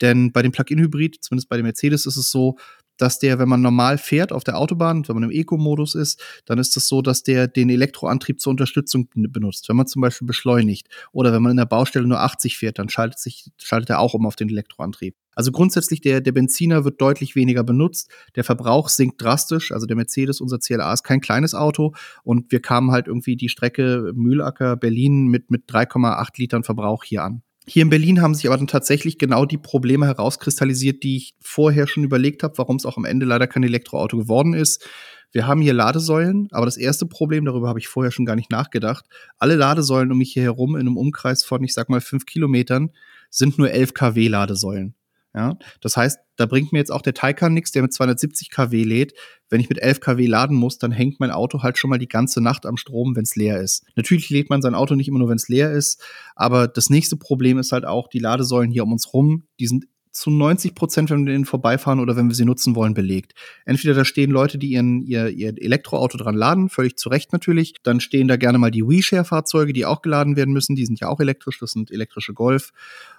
Denn 0.00 0.32
bei 0.32 0.42
dem 0.42 0.52
Plug-in-Hybrid, 0.52 1.18
zumindest 1.20 1.48
bei 1.48 1.56
dem 1.56 1.64
Mercedes, 1.64 2.06
ist 2.06 2.16
es 2.16 2.30
so, 2.30 2.56
dass 2.96 3.18
der, 3.18 3.38
wenn 3.38 3.48
man 3.48 3.60
normal 3.60 3.98
fährt 3.98 4.32
auf 4.32 4.44
der 4.44 4.58
Autobahn, 4.58 5.06
wenn 5.08 5.16
man 5.16 5.24
im 5.24 5.30
Eco-Modus 5.30 5.94
ist, 5.94 6.22
dann 6.44 6.58
ist 6.58 6.76
es 6.76 6.86
so, 6.88 7.02
dass 7.02 7.22
der 7.22 7.48
den 7.48 7.70
Elektroantrieb 7.70 8.40
zur 8.40 8.52
Unterstützung 8.52 9.08
benutzt. 9.14 9.68
Wenn 9.68 9.76
man 9.76 9.86
zum 9.86 10.02
Beispiel 10.02 10.26
beschleunigt 10.26 10.88
oder 11.12 11.32
wenn 11.32 11.42
man 11.42 11.50
in 11.50 11.56
der 11.56 11.66
Baustelle 11.66 12.06
nur 12.06 12.20
80 12.20 12.56
fährt, 12.56 12.78
dann 12.78 12.88
schaltet 12.88 13.18
sich, 13.18 13.50
schaltet 13.58 13.90
er 13.90 13.98
auch 14.00 14.14
um 14.14 14.26
auf 14.26 14.36
den 14.36 14.48
Elektroantrieb. 14.48 15.16
Also 15.36 15.50
grundsätzlich 15.50 16.00
der, 16.00 16.20
der 16.20 16.30
Benziner 16.30 16.84
wird 16.84 17.00
deutlich 17.00 17.34
weniger 17.34 17.64
benutzt. 17.64 18.08
Der 18.36 18.44
Verbrauch 18.44 18.88
sinkt 18.88 19.20
drastisch. 19.20 19.72
Also 19.72 19.86
der 19.86 19.96
Mercedes, 19.96 20.40
unser 20.40 20.60
CLA, 20.60 20.92
ist 20.92 21.02
kein 21.02 21.20
kleines 21.20 21.56
Auto. 21.56 21.92
Und 22.22 22.52
wir 22.52 22.60
kamen 22.60 22.92
halt 22.92 23.08
irgendwie 23.08 23.34
die 23.34 23.48
Strecke 23.48 24.12
Mühlacker, 24.14 24.76
Berlin 24.76 25.26
mit, 25.26 25.50
mit 25.50 25.68
3,8 25.68 26.28
Litern 26.36 26.62
Verbrauch 26.62 27.02
hier 27.02 27.24
an. 27.24 27.42
Hier 27.66 27.82
in 27.82 27.90
Berlin 27.90 28.20
haben 28.20 28.34
sich 28.34 28.46
aber 28.46 28.58
dann 28.58 28.66
tatsächlich 28.66 29.16
genau 29.16 29.46
die 29.46 29.56
Probleme 29.56 30.06
herauskristallisiert, 30.06 31.02
die 31.02 31.16
ich 31.16 31.34
vorher 31.40 31.86
schon 31.86 32.04
überlegt 32.04 32.42
habe, 32.42 32.58
warum 32.58 32.76
es 32.76 32.84
auch 32.84 32.98
am 32.98 33.06
Ende 33.06 33.24
leider 33.24 33.46
kein 33.46 33.62
Elektroauto 33.62 34.18
geworden 34.18 34.52
ist. 34.52 34.86
Wir 35.32 35.46
haben 35.46 35.62
hier 35.62 35.72
Ladesäulen, 35.72 36.48
aber 36.52 36.66
das 36.66 36.76
erste 36.76 37.06
Problem, 37.06 37.44
darüber 37.46 37.68
habe 37.68 37.78
ich 37.78 37.88
vorher 37.88 38.12
schon 38.12 38.26
gar 38.26 38.36
nicht 38.36 38.50
nachgedacht, 38.50 39.06
alle 39.38 39.56
Ladesäulen 39.56 40.12
um 40.12 40.18
mich 40.18 40.32
hier 40.32 40.44
herum 40.44 40.76
in 40.76 40.82
einem 40.82 40.96
Umkreis 40.96 41.42
von, 41.42 41.64
ich 41.64 41.74
sag 41.74 41.88
mal, 41.88 42.00
fünf 42.00 42.26
Kilometern 42.26 42.90
sind 43.30 43.58
nur 43.58 43.70
11 43.70 43.94
kW 43.94 44.28
Ladesäulen. 44.28 44.94
Ja, 45.34 45.56
das 45.80 45.96
heißt, 45.96 46.20
da 46.36 46.46
bringt 46.46 46.72
mir 46.72 46.78
jetzt 46.78 46.92
auch 46.92 47.02
der 47.02 47.12
Taycan 47.12 47.52
nichts, 47.52 47.72
der 47.72 47.82
mit 47.82 47.92
270 47.92 48.50
kW 48.50 48.84
lädt. 48.84 49.14
Wenn 49.50 49.60
ich 49.60 49.68
mit 49.68 49.80
11 49.80 49.98
kW 49.98 50.26
laden 50.26 50.56
muss, 50.56 50.78
dann 50.78 50.92
hängt 50.92 51.18
mein 51.18 51.32
Auto 51.32 51.62
halt 51.62 51.76
schon 51.76 51.90
mal 51.90 51.98
die 51.98 52.08
ganze 52.08 52.40
Nacht 52.40 52.66
am 52.66 52.76
Strom, 52.76 53.16
wenn 53.16 53.24
es 53.24 53.34
leer 53.34 53.60
ist. 53.60 53.84
Natürlich 53.96 54.30
lädt 54.30 54.48
man 54.48 54.62
sein 54.62 54.76
Auto 54.76 54.94
nicht 54.94 55.08
immer 55.08 55.18
nur, 55.18 55.28
wenn 55.28 55.36
es 55.36 55.48
leer 55.48 55.72
ist, 55.72 56.00
aber 56.36 56.68
das 56.68 56.88
nächste 56.88 57.16
Problem 57.16 57.58
ist 57.58 57.72
halt 57.72 57.84
auch, 57.84 58.06
die 58.06 58.20
Ladesäulen 58.20 58.70
hier 58.70 58.84
um 58.84 58.92
uns 58.92 59.12
rum, 59.12 59.44
die 59.58 59.66
sind 59.66 59.86
zu 60.14 60.30
90 60.30 60.76
Prozent, 60.76 61.10
wenn 61.10 61.26
wir 61.26 61.32
denen 61.32 61.44
vorbeifahren 61.44 61.98
oder 61.98 62.16
wenn 62.16 62.28
wir 62.28 62.36
sie 62.36 62.44
nutzen 62.44 62.76
wollen, 62.76 62.94
belegt. 62.94 63.34
Entweder 63.64 63.94
da 63.94 64.04
stehen 64.04 64.30
Leute, 64.30 64.58
die 64.58 64.68
ihren, 64.68 65.02
ihr, 65.02 65.28
ihr 65.28 65.54
Elektroauto 65.60 66.16
dran 66.16 66.36
laden, 66.36 66.68
völlig 66.68 66.96
zu 66.96 67.08
Recht 67.08 67.32
natürlich. 67.32 67.74
Dann 67.82 67.98
stehen 67.98 68.28
da 68.28 68.36
gerne 68.36 68.58
mal 68.58 68.70
die 68.70 68.86
WeShare-Fahrzeuge, 68.86 69.72
die 69.72 69.84
auch 69.84 70.02
geladen 70.02 70.36
werden 70.36 70.54
müssen. 70.54 70.76
Die 70.76 70.86
sind 70.86 71.00
ja 71.00 71.08
auch 71.08 71.18
elektrisch, 71.18 71.58
das 71.58 71.72
sind 71.72 71.90
elektrische 71.90 72.32
Golf. 72.32 72.70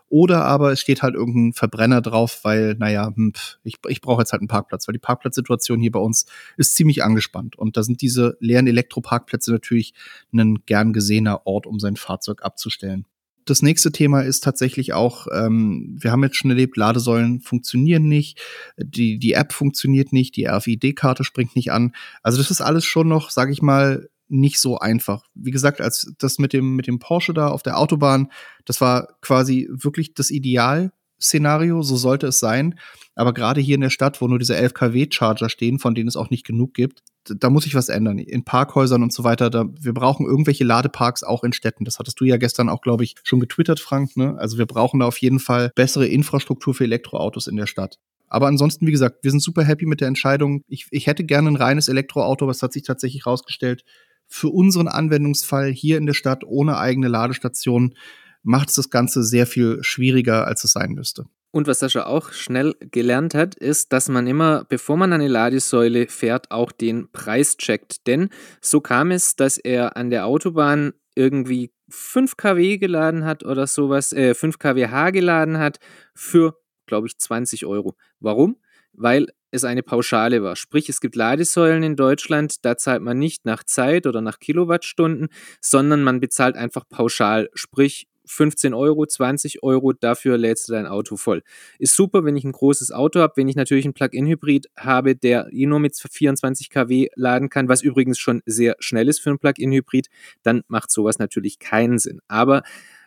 Oder 0.10 0.46
aber 0.46 0.72
es 0.72 0.80
steht 0.80 1.02
halt 1.02 1.16
irgendein 1.16 1.54
Verbrenner 1.54 2.02
drauf, 2.02 2.40
weil, 2.44 2.76
naja, 2.76 3.12
hm, 3.14 3.34
ich, 3.64 3.78
ich 3.88 4.02
brauche 4.02 4.22
jetzt 4.22 4.32
halt 4.32 4.42
einen 4.42 4.48
Parkplatz, 4.48 4.88
weil 4.88 4.94
die 4.94 5.00
Parkplatzsituation 5.00 5.80
hier 5.80 5.92
bei 5.92 6.00
uns 6.00 6.26
ist 6.58 6.76
ziemlich 6.76 7.04
angespannt. 7.04 7.58
Und 7.58 7.78
da 7.78 7.84
sind 7.84 8.02
diese 8.02 8.38
leeren 8.40 8.68
Elektroparkplätze 8.68 9.52
natürlich 9.52 9.94
ein 10.34 10.64
gern 10.66 10.94
gesehener 10.94 11.46
Ort, 11.46 11.66
um 11.66 11.80
sein 11.80 11.96
Fahrzeug 11.96 12.44
abzustellen 12.44 13.06
das 13.46 13.62
nächste 13.62 13.92
Thema 13.92 14.22
ist 14.22 14.44
tatsächlich 14.44 14.94
auch, 14.94 15.28
ähm, 15.32 15.96
wir 16.00 16.12
haben 16.12 16.24
jetzt 16.24 16.36
schon 16.36 16.50
erlebt, 16.50 16.78
Ladesäulen 16.78 17.40
funktionieren 17.42 18.08
nicht, 18.08 18.40
die, 18.78 19.20
die 19.20 19.34
App 19.34 19.54
funktioniert 19.54 20.12
nicht, 20.12 20.36
die 20.36 20.48
RFID-Karte 20.48 21.24
springt 21.24 21.56
nicht 21.56 21.72
an. 21.72 21.94
Also 22.24 22.40
das 22.40 22.50
ist 22.50 22.62
alles 22.62 22.86
schon 22.86 23.08
noch, 23.08 23.30
sage 23.30 23.52
ich 23.52 23.62
mal, 23.62 24.10
nicht 24.28 24.60
so 24.60 24.78
einfach. 24.80 25.24
Wie 25.34 25.52
gesagt, 25.52 25.82
als 25.82 26.14
das 26.18 26.40
mit 26.40 26.54
dem, 26.54 26.76
mit 26.76 26.88
dem 26.88 27.00
Porsche 27.00 27.34
da 27.34 27.50
auf 27.50 27.64
der 27.64 27.78
Autobahn, 27.78 28.32
das 28.66 28.82
war 28.82 29.18
quasi 29.22 29.70
wirklich 29.72 30.14
das 30.14 30.32
Ideal-Szenario, 30.32 31.82
so 31.84 31.96
sollte 31.96 32.28
es 32.28 32.40
sein. 32.40 32.80
Aber 33.16 33.34
gerade 33.34 33.62
hier 33.62 33.76
in 33.76 33.82
der 33.82 33.90
Stadt, 33.90 34.22
wo 34.22 34.28
nur 34.28 34.40
diese 34.40 34.56
11 34.56 34.74
kW-Charger 34.74 35.50
stehen, 35.50 35.80
von 35.80 35.96
denen 35.96 36.08
es 36.08 36.18
auch 36.18 36.30
nicht 36.30 36.46
genug 36.46 36.74
gibt, 36.74 37.02
da 37.26 37.50
muss 37.50 37.64
sich 37.64 37.76
was 37.76 37.90
ändern. 37.90 38.20
In 38.20 38.44
Parkhäusern 38.44 39.02
und 39.02 39.14
so 39.14 39.24
weiter, 39.24 39.50
da, 39.50 39.66
wir 39.80 39.94
brauchen 39.94 40.26
irgendwelche 40.26 40.64
Ladeparks 40.64 41.24
auch 41.24 41.44
in 41.44 41.54
Städten. 41.54 41.86
Das 41.86 41.98
hattest 41.98 42.20
du 42.20 42.26
ja 42.26 42.38
gestern 42.38 42.70
auch, 42.70 42.82
glaube 42.82 43.04
ich, 43.04 43.16
schon 43.24 43.40
getwittert, 43.40 43.80
Frank. 43.80 44.16
Ne? 44.18 44.36
Also 44.38 44.58
wir 44.58 44.66
brauchen 44.66 45.00
da 45.00 45.08
auf 45.08 45.18
jeden 45.18 45.40
Fall 45.40 45.72
bessere 45.76 46.08
Infrastruktur 46.08 46.74
für 46.74 46.84
Elektroautos 46.84 47.48
in 47.48 47.56
der 47.56 47.68
Stadt. 47.68 47.98
Aber 48.28 48.48
ansonsten, 48.48 48.88
wie 48.88 48.92
gesagt, 48.92 49.24
wir 49.24 49.32
sind 49.32 49.42
super 49.42 49.64
happy 49.64 49.86
mit 49.86 50.02
der 50.02 50.08
Entscheidung. 50.08 50.64
Ich, 50.68 50.88
ich 50.92 51.08
hätte 51.08 51.24
gerne 51.24 51.50
ein 51.50 51.56
reines 51.56 51.88
Elektroauto, 51.88 52.46
aber 52.46 52.52
es 52.52 52.62
hat 52.62 52.74
sich 52.74 52.84
tatsächlich 52.84 53.26
herausgestellt, 53.26 53.84
für 54.28 54.50
unseren 54.50 54.88
Anwendungsfall 54.88 55.72
hier 55.72 55.98
in 55.98 56.06
der 56.06 56.14
Stadt 56.14 56.44
ohne 56.46 56.78
eigene 56.78 57.08
Ladestation 57.08 57.96
macht 58.44 58.70
es 58.70 58.76
das 58.76 58.90
Ganze 58.90 59.24
sehr 59.24 59.48
viel 59.48 59.80
schwieriger, 59.82 60.46
als 60.46 60.64
es 60.64 60.72
sein 60.72 60.92
müsste. 60.92 61.26
Und 61.52 61.68
was 61.68 61.80
Sascha 61.80 62.06
auch 62.06 62.34
schnell 62.34 62.76
gelernt 62.80 63.34
hat, 63.34 63.56
ist, 63.56 63.94
dass 63.94 64.10
man 64.10 64.28
immer, 64.28 64.66
bevor 64.68 64.98
man 64.98 65.14
eine 65.14 65.30
Ladesäule 65.30 66.08
fährt, 66.08 66.52
auch 66.52 66.74
den 66.74 67.10
Preis 67.14 67.56
checkt. 67.56 68.08
Denn 68.08 68.30
so 68.60 68.82
kam 68.82 69.10
es, 69.10 69.38
dass 69.38 69.58
er 69.58 69.96
an 69.96 70.10
der 70.10 70.26
Autobahn 70.26 70.94
irgendwie 71.16 71.72
5 71.88 72.36
kW 72.36 72.78
geladen 72.78 73.24
hat 73.24 73.46
oder 73.46 73.68
sowas, 73.68 74.12
äh, 74.12 74.34
5 74.34 74.60
kWh 74.60 75.12
geladen 75.12 75.58
hat 75.58 75.80
für, 76.14 76.58
glaube 76.88 77.08
ich, 77.08 77.18
20 77.18 77.66
Euro. 77.66 77.96
Warum? 78.20 78.58
Weil 78.92 79.28
es 79.56 79.64
eine 79.64 79.84
Pauschale 79.84 80.44
war. 80.44 80.56
Sprich, 80.56 80.90
es 80.90 81.00
gibt 81.00 81.16
Ladesäulen 81.16 81.84
in 81.84 81.96
Deutschland, 81.96 82.66
da 82.66 82.78
zahlt 82.78 83.02
man 83.02 83.18
nicht 83.18 83.46
nach 83.46 83.64
Zeit 83.64 84.06
oder 84.06 84.22
nach 84.22 84.40
Kilowattstunden, 84.40 85.30
sondern 85.62 86.04
man 86.04 86.20
bezahlt 86.20 86.56
einfach 86.56 86.88
pauschal. 86.88 87.50
Sprich, 87.54 88.08
15 88.26 88.74
Euro, 88.74 89.06
20 89.06 89.64
Euro, 89.64 89.94
dafür 89.94 90.38
lädst 90.38 90.68
du 90.68 90.74
dein 90.74 90.88
Auto 90.88 91.16
voll. 91.16 91.44
Ist 91.80 91.96
super, 91.96 92.24
wenn 92.26 92.36
ich 92.36 92.44
ein 92.44 92.52
großes 92.52 92.92
Auto 92.92 93.20
habe, 93.20 93.34
wenn 93.38 93.48
ich 93.48 93.56
natürlich 93.56 93.86
einen 93.86 93.94
Plug-in-Hybrid 93.94 94.70
habe, 94.78 95.16
der 95.16 95.48
eh 95.52 95.66
nur 95.66 95.80
mit 95.80 95.96
24 95.96 96.70
kW 96.70 97.10
laden 97.16 97.50
kann, 97.50 97.70
was 97.70 97.82
übrigens 97.82 98.20
schon 98.20 98.42
sehr 98.46 98.76
schnell 98.80 99.08
ist 99.08 99.20
für 99.20 99.30
einen 99.30 99.40
Plug-in-Hybrid, 99.40 100.08
dann 100.44 100.64
macht 100.68 100.92
sowas 100.92 101.20
natürlich 101.20 101.60
keinen 101.60 102.00
Sinn. 102.00 102.20
Aber 102.28 102.64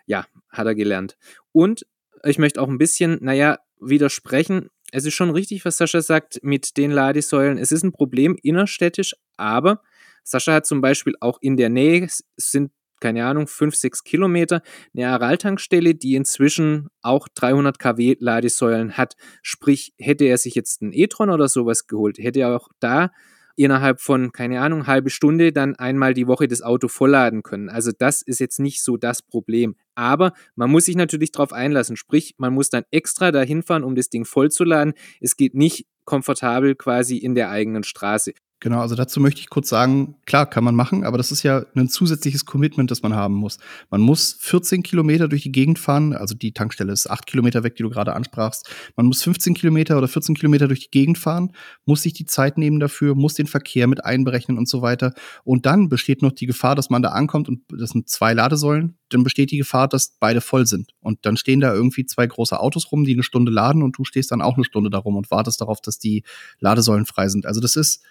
ja, 0.06 0.26
hat 0.48 0.66
er 0.66 0.74
gelernt. 0.74 1.16
Und 1.52 1.86
ich 2.24 2.38
möchte 2.38 2.60
auch 2.60 2.68
ein 2.68 2.78
bisschen, 2.78 3.18
naja, 3.20 3.58
widersprechen. 3.80 4.70
Es 4.92 5.04
ist 5.04 5.14
schon 5.14 5.30
richtig, 5.30 5.64
was 5.64 5.76
Sascha 5.76 6.00
sagt 6.00 6.40
mit 6.42 6.76
den 6.76 6.90
Ladesäulen. 6.90 7.58
Es 7.58 7.72
ist 7.72 7.82
ein 7.82 7.92
Problem 7.92 8.36
innerstädtisch, 8.42 9.14
aber 9.36 9.82
Sascha 10.24 10.54
hat 10.54 10.66
zum 10.66 10.80
Beispiel 10.80 11.14
auch 11.20 11.38
in 11.40 11.56
der 11.56 11.68
Nähe, 11.68 12.08
sind 12.36 12.72
keine 13.00 13.24
Ahnung, 13.26 13.46
5, 13.46 13.74
6 13.76 14.02
Kilometer, 14.04 14.62
eine 14.94 15.08
Araltankstelle, 15.08 15.94
die 15.94 16.14
inzwischen 16.14 16.88
auch 17.00 17.28
300 17.28 17.78
kW 17.78 18.16
Ladesäulen 18.18 18.96
hat. 18.96 19.14
Sprich, 19.42 19.94
hätte 19.98 20.24
er 20.24 20.36
sich 20.36 20.54
jetzt 20.54 20.82
einen 20.82 20.92
e-tron 20.92 21.30
oder 21.30 21.48
sowas 21.48 21.86
geholt, 21.86 22.18
hätte 22.18 22.40
er 22.40 22.56
auch 22.56 22.68
da 22.80 23.10
innerhalb 23.58 24.00
von, 24.00 24.32
keine 24.32 24.60
Ahnung, 24.60 24.86
halbe 24.86 25.10
Stunde 25.10 25.52
dann 25.52 25.74
einmal 25.76 26.14
die 26.14 26.26
Woche 26.26 26.46
das 26.46 26.62
Auto 26.62 26.88
vollladen 26.88 27.42
können. 27.42 27.68
Also 27.68 27.90
das 27.96 28.22
ist 28.22 28.38
jetzt 28.38 28.60
nicht 28.60 28.82
so 28.82 28.96
das 28.96 29.20
Problem. 29.22 29.74
Aber 29.94 30.32
man 30.54 30.70
muss 30.70 30.84
sich 30.84 30.96
natürlich 30.96 31.32
darauf 31.32 31.52
einlassen. 31.52 31.96
Sprich, 31.96 32.34
man 32.38 32.54
muss 32.54 32.70
dann 32.70 32.84
extra 32.90 33.32
dahin 33.32 33.62
fahren, 33.62 33.82
um 33.82 33.96
das 33.96 34.10
Ding 34.10 34.24
vollzuladen. 34.24 34.94
Es 35.20 35.36
geht 35.36 35.54
nicht 35.54 35.86
komfortabel 36.04 36.76
quasi 36.76 37.16
in 37.16 37.34
der 37.34 37.50
eigenen 37.50 37.82
Straße. 37.82 38.32
Genau, 38.60 38.80
also 38.80 38.96
dazu 38.96 39.20
möchte 39.20 39.40
ich 39.40 39.50
kurz 39.50 39.68
sagen, 39.68 40.16
klar, 40.26 40.44
kann 40.44 40.64
man 40.64 40.74
machen, 40.74 41.04
aber 41.04 41.16
das 41.16 41.30
ist 41.30 41.44
ja 41.44 41.64
ein 41.76 41.88
zusätzliches 41.88 42.44
Commitment, 42.44 42.90
das 42.90 43.02
man 43.02 43.14
haben 43.14 43.34
muss. 43.34 43.58
Man 43.88 44.00
muss 44.00 44.36
14 44.40 44.82
Kilometer 44.82 45.28
durch 45.28 45.42
die 45.42 45.52
Gegend 45.52 45.78
fahren, 45.78 46.12
also 46.12 46.34
die 46.34 46.52
Tankstelle 46.52 46.92
ist 46.92 47.08
8 47.08 47.24
Kilometer 47.24 47.62
weg, 47.62 47.76
die 47.76 47.84
du 47.84 47.90
gerade 47.90 48.14
ansprachst. 48.14 48.68
Man 48.96 49.06
muss 49.06 49.22
15 49.22 49.54
Kilometer 49.54 49.96
oder 49.96 50.08
14 50.08 50.34
Kilometer 50.34 50.66
durch 50.66 50.80
die 50.80 50.90
Gegend 50.90 51.18
fahren, 51.18 51.52
muss 51.84 52.02
sich 52.02 52.14
die 52.14 52.24
Zeit 52.24 52.58
nehmen 52.58 52.80
dafür, 52.80 53.14
muss 53.14 53.34
den 53.34 53.46
Verkehr 53.46 53.86
mit 53.86 54.04
einberechnen 54.04 54.58
und 54.58 54.68
so 54.68 54.82
weiter. 54.82 55.14
Und 55.44 55.64
dann 55.64 55.88
besteht 55.88 56.22
noch 56.22 56.32
die 56.32 56.46
Gefahr, 56.46 56.74
dass 56.74 56.90
man 56.90 57.00
da 57.00 57.10
ankommt 57.10 57.48
und 57.48 57.60
das 57.68 57.90
sind 57.90 58.08
zwei 58.08 58.34
Ladesäulen, 58.34 58.98
dann 59.08 59.22
besteht 59.22 59.52
die 59.52 59.58
Gefahr, 59.58 59.86
dass 59.86 60.16
beide 60.18 60.40
voll 60.40 60.66
sind. 60.66 60.94
Und 60.98 61.24
dann 61.26 61.36
stehen 61.36 61.60
da 61.60 61.72
irgendwie 61.72 62.06
zwei 62.06 62.26
große 62.26 62.58
Autos 62.58 62.90
rum, 62.90 63.04
die 63.04 63.12
eine 63.12 63.22
Stunde 63.22 63.52
laden 63.52 63.84
und 63.84 63.96
du 63.96 64.04
stehst 64.04 64.32
dann 64.32 64.42
auch 64.42 64.56
eine 64.56 64.64
Stunde 64.64 64.90
darum 64.90 65.16
und 65.16 65.30
wartest 65.30 65.60
darauf, 65.60 65.80
dass 65.80 66.00
die 66.00 66.24
Ladesäulen 66.58 67.06
frei 67.06 67.28
sind. 67.28 67.46
Also 67.46 67.60
das 67.60 67.76
ist 67.76 68.02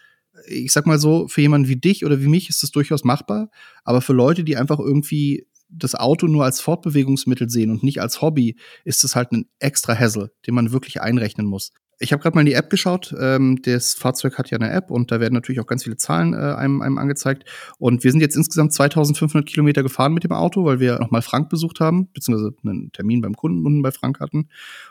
ich 0.46 0.72
sag 0.72 0.86
mal 0.86 1.00
so, 1.00 1.28
für 1.28 1.42
jemanden 1.42 1.68
wie 1.68 1.76
dich 1.76 2.06
oder 2.06 2.22
wie 2.22 2.28
mich 2.28 2.50
ist 2.50 2.64
das 2.64 2.72
durchaus 2.72 3.04
machbar, 3.04 3.50
aber 3.84 4.02
für 4.02 4.14
Leute, 4.14 4.44
die 4.44 4.58
einfach 4.58 4.80
irgendwie 4.80 5.48
das 5.70 5.96
Auto 5.96 6.28
nur 6.28 6.46
als 6.46 6.62
Fortbewegungsmittel 6.62 7.50
sehen 7.50 7.72
und 7.72 7.84
nicht 7.84 8.02
als 8.02 8.22
Hobby, 8.22 8.56
ist 8.86 9.04
es 9.04 9.16
halt 9.16 9.32
ein 9.32 9.50
extra 9.60 9.98
Hassel, 9.98 10.32
den 10.46 10.56
man 10.56 10.72
wirklich 10.72 11.02
einrechnen 11.02 11.46
muss. 11.46 11.74
Ich 12.00 12.12
habe 12.14 12.22
gerade 12.22 12.36
mal 12.36 12.42
in 12.42 12.48
die 12.48 12.54
App 12.54 12.70
geschaut. 12.70 13.16
Ähm, 13.20 13.60
das 13.64 13.96
Fahrzeug 13.96 14.38
hat 14.38 14.52
ja 14.52 14.58
eine 14.58 14.72
App 14.72 14.92
und 14.92 15.12
da 15.12 15.20
werden 15.20 15.34
natürlich 15.34 15.60
auch 15.60 15.66
ganz 15.66 15.84
viele 15.84 15.98
Zahlen 15.98 16.34
äh, 16.34 16.38
einem, 16.38 16.82
einem 16.82 16.98
angezeigt. 17.00 17.46
Und 17.80 18.04
wir 18.04 18.12
sind 18.12 18.22
jetzt 18.22 18.36
insgesamt 18.36 18.74
2500 18.74 19.48
Kilometer 19.48 19.82
gefahren 19.82 20.14
mit 20.14 20.24
dem 20.24 20.32
Auto, 20.32 20.64
weil 20.64 20.80
wir 20.80 21.00
nochmal 21.00 21.24
Frank 21.24 21.50
besucht 21.50 21.80
haben, 21.80 22.12
beziehungsweise 22.14 22.56
einen 22.64 22.92
Termin 22.92 23.22
beim 23.22 23.34
Kunden 23.34 23.66
unten 23.66 23.82
bei 23.82 23.92
Frank 23.92 24.20
hatten. 24.20 24.50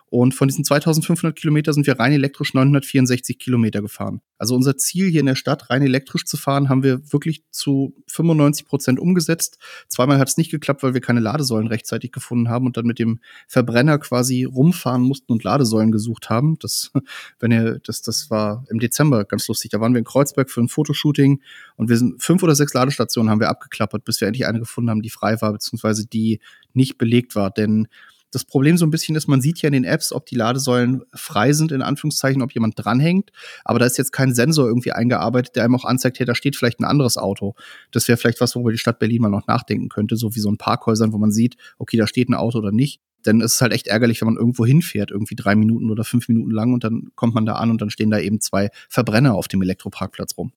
Und 0.09 0.35
von 0.35 0.49
diesen 0.49 0.64
2500 0.64 1.37
Kilometer 1.37 1.73
sind 1.73 1.87
wir 1.87 1.99
rein 1.99 2.12
elektrisch 2.12 2.55
964 2.55 3.38
Kilometer 3.38 3.83
gefahren. 3.83 4.21
Also 4.38 4.55
unser 4.55 4.77
Ziel 4.77 5.11
hier 5.11 5.21
in 5.21 5.27
der 5.27 5.35
Stadt, 5.35 5.71
rein 5.71 5.83
elektrisch 5.83 6.25
zu 6.25 6.37
fahren, 6.37 6.69
haben 6.69 6.83
wir 6.83 7.12
wirklich 7.12 7.45
zu 7.51 7.95
95 8.09 8.66
Prozent 8.66 9.01
umgesetzt. 9.01 9.59
Zweimal 9.88 10.19
hat 10.19 10.29
es 10.29 10.37
nicht 10.37 10.51
geklappt, 10.51 10.83
weil 10.83 10.95
wir 10.95 11.01
keine 11.01 11.21
Ladesäulen 11.21 11.69
rechtzeitig 11.69 12.12
gefunden 12.12 12.49
haben 12.49 12.66
und 12.66 12.77
dann 12.77 12.87
mit 12.87 12.99
dem 12.99 13.21
Verbrenner 13.49 13.99
quasi 13.99 14.45
rumfahren 14.45 15.03
mussten 15.03 15.33
und 15.33 15.45
Ladesäulen 15.45 15.90
gesucht 15.90 16.31
haben. 16.31 16.57
Das, 16.61 16.92
wenn 17.39 17.53
ihr, 17.53 17.79
das, 17.85 18.03
das 18.03 18.31
war 18.31 18.65
im 18.69 18.79
Dezember 18.79 19.25
ganz 19.25 19.49
lustig. 19.49 19.71
Da 19.71 19.81
waren 19.81 19.93
wir 19.93 19.99
in 19.99 20.05
Kreuzberg 20.05 20.51
für 20.51 20.61
ein 20.61 20.69
Fotoshooting 20.69 21.41
und 21.77 21.89
wir 21.89 21.97
sind 21.97 22.23
fünf 22.23 22.43
oder 22.43 22.55
sechs 22.55 22.75
Ladestationen 22.75 23.31
haben 23.31 23.41
wir 23.41 23.49
abgeklappert, 23.49 24.05
bis 24.05 24.21
wir 24.21 24.29
endlich 24.29 24.47
eine 24.47 24.61
gefunden 24.61 24.91
haben, 24.91 25.03
die 25.03 25.11
frei 25.11 25.41
war, 25.41 25.53
beziehungsweise 25.53 26.07
die 26.07 26.41
nicht 26.73 26.99
belegt 26.99 27.35
war. 27.35 27.51
Denn 27.51 27.89
das 28.37 28.45
Problem 28.45 28.77
so 28.77 28.85
ein 28.85 28.91
bisschen 28.91 29.17
ist, 29.17 29.29
man 29.29 29.41
sieht 29.41 29.63
ja 29.63 29.69
in 29.69 29.73
den 29.73 29.85
Apps, 29.85 30.13
ob 30.13 30.27
die 30.27 30.35
Ladesäulen 30.35 31.03
frei 31.15 31.53
sind, 31.53 31.73
in 31.73 31.83
Anführungszeichen, 31.83 32.43
ob 32.43 32.53
jemand 32.53 32.75
dranhängt. 32.77 33.31
Aber 33.65 33.79
da 33.79 33.87
ist 33.87 33.99
jetzt 33.99 34.13
kein 34.13 34.35
Sensor 34.35 34.67
irgendwie 34.67 34.93
eingearbeitet, 34.93 35.57
der 35.57 35.65
einem 35.65 35.77
auch 35.77 35.85
anzeigt, 35.85 36.19
hey, 36.19 36.27
da 36.27 36.35
steht 36.35 36.57
vielleicht 36.57 36.81
ein 36.81 36.85
anderes 36.85 37.17
Auto. 37.17 37.55
Das 37.93 38.09
wäre 38.09 38.19
vielleicht 38.19 38.41
was, 38.41 38.55
worüber 38.55 38.73
die 38.73 38.79
Stadt 38.79 38.99
Berlin 38.99 39.23
mal 39.23 39.31
noch 39.31 39.47
nachdenken 39.47 39.89
könnte, 39.89 40.17
so 40.17 40.35
wie 40.35 40.41
so 40.41 40.51
ein 40.51 40.59
Parkhäusern, 40.59 41.13
wo 41.13 41.19
man 41.19 41.31
sieht, 41.31 41.57
okay, 41.79 41.97
da 41.97 42.07
steht 42.07 42.29
ein 42.29 42.35
Auto 42.35 42.59
oder 42.59 42.73
nicht. 42.73 43.01
Denn 43.27 43.41
es 43.41 43.55
ist 43.55 43.61
halt 43.61 43.73
echt 43.73 43.89
ärgerlich, 43.89 44.21
wenn 44.21 44.27
man 44.27 44.37
irgendwo 44.37 44.65
hinfährt, 44.65 45.11
irgendwie 45.11 45.35
drei 45.35 45.57
Minuten 45.57 45.91
oder 45.91 46.05
fünf 46.05 46.29
Minuten 46.29 46.51
lang 46.51 46.73
und 46.73 46.85
dann 46.85 47.11
kommt 47.15 47.35
man 47.35 47.47
da 47.47 47.55
an 47.55 47.71
und 47.71 47.81
dann 47.81 47.91
stehen 47.91 48.11
da 48.11 48.19
eben 48.19 48.41
zwei 48.41 48.71
Verbrenner 48.89 49.35
auf 49.35 49.49
dem 49.49 49.62
Elektroparkplatz 49.62 50.37
rum. 50.39 50.53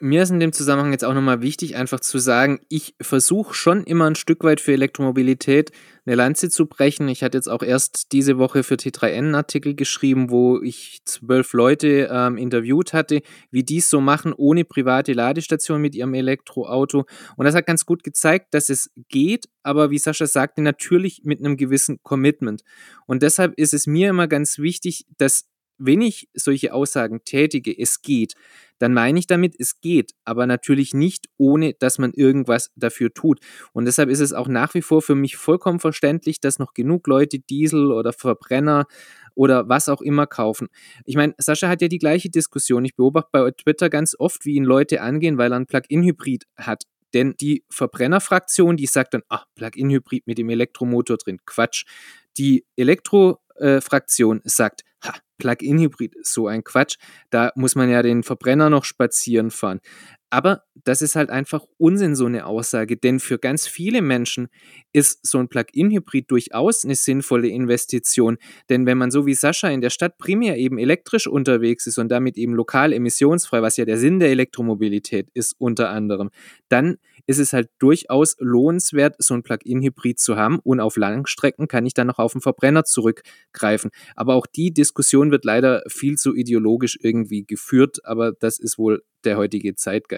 Mir 0.00 0.22
ist 0.22 0.30
in 0.30 0.40
dem 0.40 0.52
Zusammenhang 0.52 0.92
jetzt 0.92 1.04
auch 1.04 1.14
nochmal 1.14 1.42
wichtig, 1.42 1.76
einfach 1.76 2.00
zu 2.00 2.18
sagen, 2.18 2.60
ich 2.68 2.94
versuche 3.00 3.54
schon 3.54 3.84
immer 3.84 4.06
ein 4.06 4.14
Stück 4.14 4.44
weit 4.44 4.60
für 4.60 4.72
Elektromobilität 4.72 5.72
eine 6.06 6.14
Lanze 6.14 6.48
zu 6.48 6.66
brechen. 6.66 7.08
Ich 7.08 7.22
hatte 7.22 7.36
jetzt 7.36 7.48
auch 7.48 7.62
erst 7.62 8.12
diese 8.12 8.38
Woche 8.38 8.62
für 8.62 8.74
T3N 8.74 9.18
einen 9.18 9.34
Artikel 9.34 9.74
geschrieben, 9.74 10.30
wo 10.30 10.60
ich 10.62 11.00
zwölf 11.04 11.52
Leute 11.52 12.08
ähm, 12.10 12.36
interviewt 12.36 12.92
hatte, 12.92 13.20
wie 13.50 13.62
die 13.62 13.78
es 13.78 13.90
so 13.90 14.00
machen, 14.00 14.32
ohne 14.32 14.64
private 14.64 15.12
Ladestation 15.12 15.80
mit 15.80 15.94
ihrem 15.94 16.14
Elektroauto. 16.14 17.04
Und 17.36 17.44
das 17.44 17.54
hat 17.54 17.66
ganz 17.66 17.84
gut 17.84 18.02
gezeigt, 18.04 18.54
dass 18.54 18.70
es 18.70 18.90
geht, 19.08 19.48
aber 19.62 19.90
wie 19.90 19.98
Sascha 19.98 20.26
sagte, 20.26 20.62
natürlich 20.62 21.22
mit 21.24 21.40
einem 21.40 21.56
gewissen 21.56 22.02
Commitment. 22.02 22.62
Und 23.06 23.22
deshalb 23.22 23.54
ist 23.58 23.74
es 23.74 23.86
mir 23.86 24.10
immer 24.10 24.28
ganz 24.28 24.58
wichtig, 24.58 25.06
dass 25.18 25.46
wenn 25.78 26.00
ich 26.02 26.28
solche 26.34 26.74
Aussagen 26.74 27.24
tätige, 27.24 27.76
es 27.76 28.02
geht, 28.02 28.34
dann 28.78 28.94
meine 28.94 29.18
ich 29.18 29.26
damit, 29.26 29.54
es 29.58 29.80
geht, 29.80 30.12
aber 30.24 30.46
natürlich 30.46 30.94
nicht, 30.94 31.26
ohne 31.36 31.74
dass 31.74 31.98
man 31.98 32.12
irgendwas 32.12 32.70
dafür 32.76 33.12
tut. 33.12 33.40
Und 33.72 33.84
deshalb 33.84 34.08
ist 34.08 34.20
es 34.20 34.32
auch 34.32 34.48
nach 34.48 34.74
wie 34.74 34.82
vor 34.82 35.02
für 35.02 35.14
mich 35.14 35.36
vollkommen 35.36 35.80
verständlich, 35.80 36.40
dass 36.40 36.58
noch 36.58 36.74
genug 36.74 37.06
Leute 37.06 37.38
Diesel 37.38 37.92
oder 37.92 38.12
Verbrenner 38.12 38.86
oder 39.34 39.68
was 39.68 39.88
auch 39.88 40.00
immer 40.00 40.26
kaufen. 40.26 40.68
Ich 41.04 41.16
meine, 41.16 41.34
Sascha 41.38 41.68
hat 41.68 41.82
ja 41.82 41.88
die 41.88 41.98
gleiche 41.98 42.30
Diskussion. 42.30 42.84
Ich 42.84 42.96
beobachte 42.96 43.28
bei 43.32 43.50
Twitter 43.50 43.88
ganz 43.90 44.16
oft, 44.18 44.44
wie 44.44 44.54
ihn 44.54 44.64
Leute 44.64 45.00
angehen, 45.00 45.38
weil 45.38 45.52
er 45.52 45.56
ein 45.60 45.66
Plug-in-Hybrid 45.66 46.44
hat. 46.56 46.84
Denn 47.14 47.34
die 47.40 47.64
Verbrennerfraktion, 47.70 48.76
die 48.76 48.86
sagt 48.86 49.14
dann, 49.14 49.22
ach, 49.28 49.46
Plug-in-Hybrid 49.54 50.26
mit 50.26 50.38
dem 50.38 50.50
Elektromotor 50.50 51.16
drin, 51.16 51.38
Quatsch. 51.46 51.84
Die 52.36 52.66
Elektro-Fraktion 52.76 54.42
sagt, 54.44 54.82
ha, 55.02 55.14
Plug-in-Hybrid, 55.38 56.14
so 56.22 56.48
ein 56.48 56.64
Quatsch. 56.64 56.96
Da 57.30 57.52
muss 57.54 57.74
man 57.74 57.88
ja 57.88 58.02
den 58.02 58.22
Verbrenner 58.22 58.70
noch 58.70 58.84
spazieren 58.84 59.50
fahren. 59.50 59.80
Aber 60.30 60.64
das 60.84 61.00
ist 61.00 61.16
halt 61.16 61.30
einfach 61.30 61.64
Unsinn, 61.78 62.14
so 62.14 62.26
eine 62.26 62.46
Aussage, 62.46 62.96
denn 62.96 63.18
für 63.18 63.38
ganz 63.38 63.66
viele 63.66 64.02
Menschen 64.02 64.48
ist 64.92 65.26
so 65.26 65.38
ein 65.38 65.48
Plug-in-Hybrid 65.48 66.30
durchaus 66.30 66.84
eine 66.84 66.94
sinnvolle 66.94 67.48
Investition. 67.48 68.36
Denn 68.68 68.84
wenn 68.86 68.98
man 68.98 69.10
so 69.10 69.24
wie 69.26 69.34
Sascha 69.34 69.68
in 69.68 69.80
der 69.80 69.90
Stadt 69.90 70.18
primär 70.18 70.56
eben 70.58 70.78
elektrisch 70.78 71.26
unterwegs 71.26 71.86
ist 71.86 71.98
und 71.98 72.10
damit 72.10 72.36
eben 72.36 72.54
lokal 72.54 72.92
emissionsfrei, 72.92 73.62
was 73.62 73.76
ja 73.78 73.86
der 73.86 73.96
Sinn 73.96 74.20
der 74.20 74.30
Elektromobilität 74.30 75.28
ist 75.32 75.54
unter 75.58 75.90
anderem, 75.90 76.30
dann 76.68 76.98
ist 77.26 77.38
es 77.38 77.52
halt 77.52 77.68
durchaus 77.78 78.36
lohnenswert, 78.38 79.16
so 79.18 79.34
ein 79.34 79.42
Plug-in-Hybrid 79.42 80.18
zu 80.18 80.36
haben. 80.36 80.58
Und 80.60 80.80
auf 80.80 80.96
Langstrecken 80.96 81.68
kann 81.68 81.84
ich 81.86 81.94
dann 81.94 82.06
noch 82.06 82.18
auf 82.18 82.32
den 82.32 82.40
Verbrenner 82.40 82.84
zurückgreifen. 82.84 83.90
Aber 84.16 84.34
auch 84.34 84.46
die 84.46 84.72
Diskussion 84.72 85.30
wird 85.30 85.44
leider 85.44 85.82
viel 85.88 86.16
zu 86.16 86.34
ideologisch 86.34 86.98
irgendwie 87.00 87.44
geführt. 87.44 88.04
Aber 88.04 88.32
das 88.32 88.58
ist 88.58 88.78
wohl 88.78 89.02
der 89.24 89.36
heutige 89.36 89.74
Zeitgeist. 89.74 90.17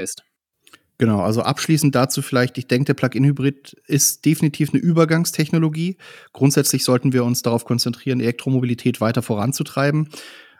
Genau, 0.98 1.22
also 1.22 1.40
abschließend 1.40 1.94
dazu 1.94 2.20
vielleicht, 2.20 2.58
ich 2.58 2.66
denke, 2.66 2.84
der 2.86 2.94
Plug-in-Hybrid 2.94 3.74
ist 3.86 4.26
definitiv 4.26 4.74
eine 4.74 4.82
Übergangstechnologie. 4.82 5.96
Grundsätzlich 6.34 6.84
sollten 6.84 7.14
wir 7.14 7.24
uns 7.24 7.40
darauf 7.40 7.64
konzentrieren, 7.64 8.20
Elektromobilität 8.20 9.00
weiter 9.00 9.22
voranzutreiben. 9.22 10.10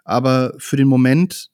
Aber 0.02 0.54
für 0.56 0.78
den 0.78 0.88
Moment 0.88 1.50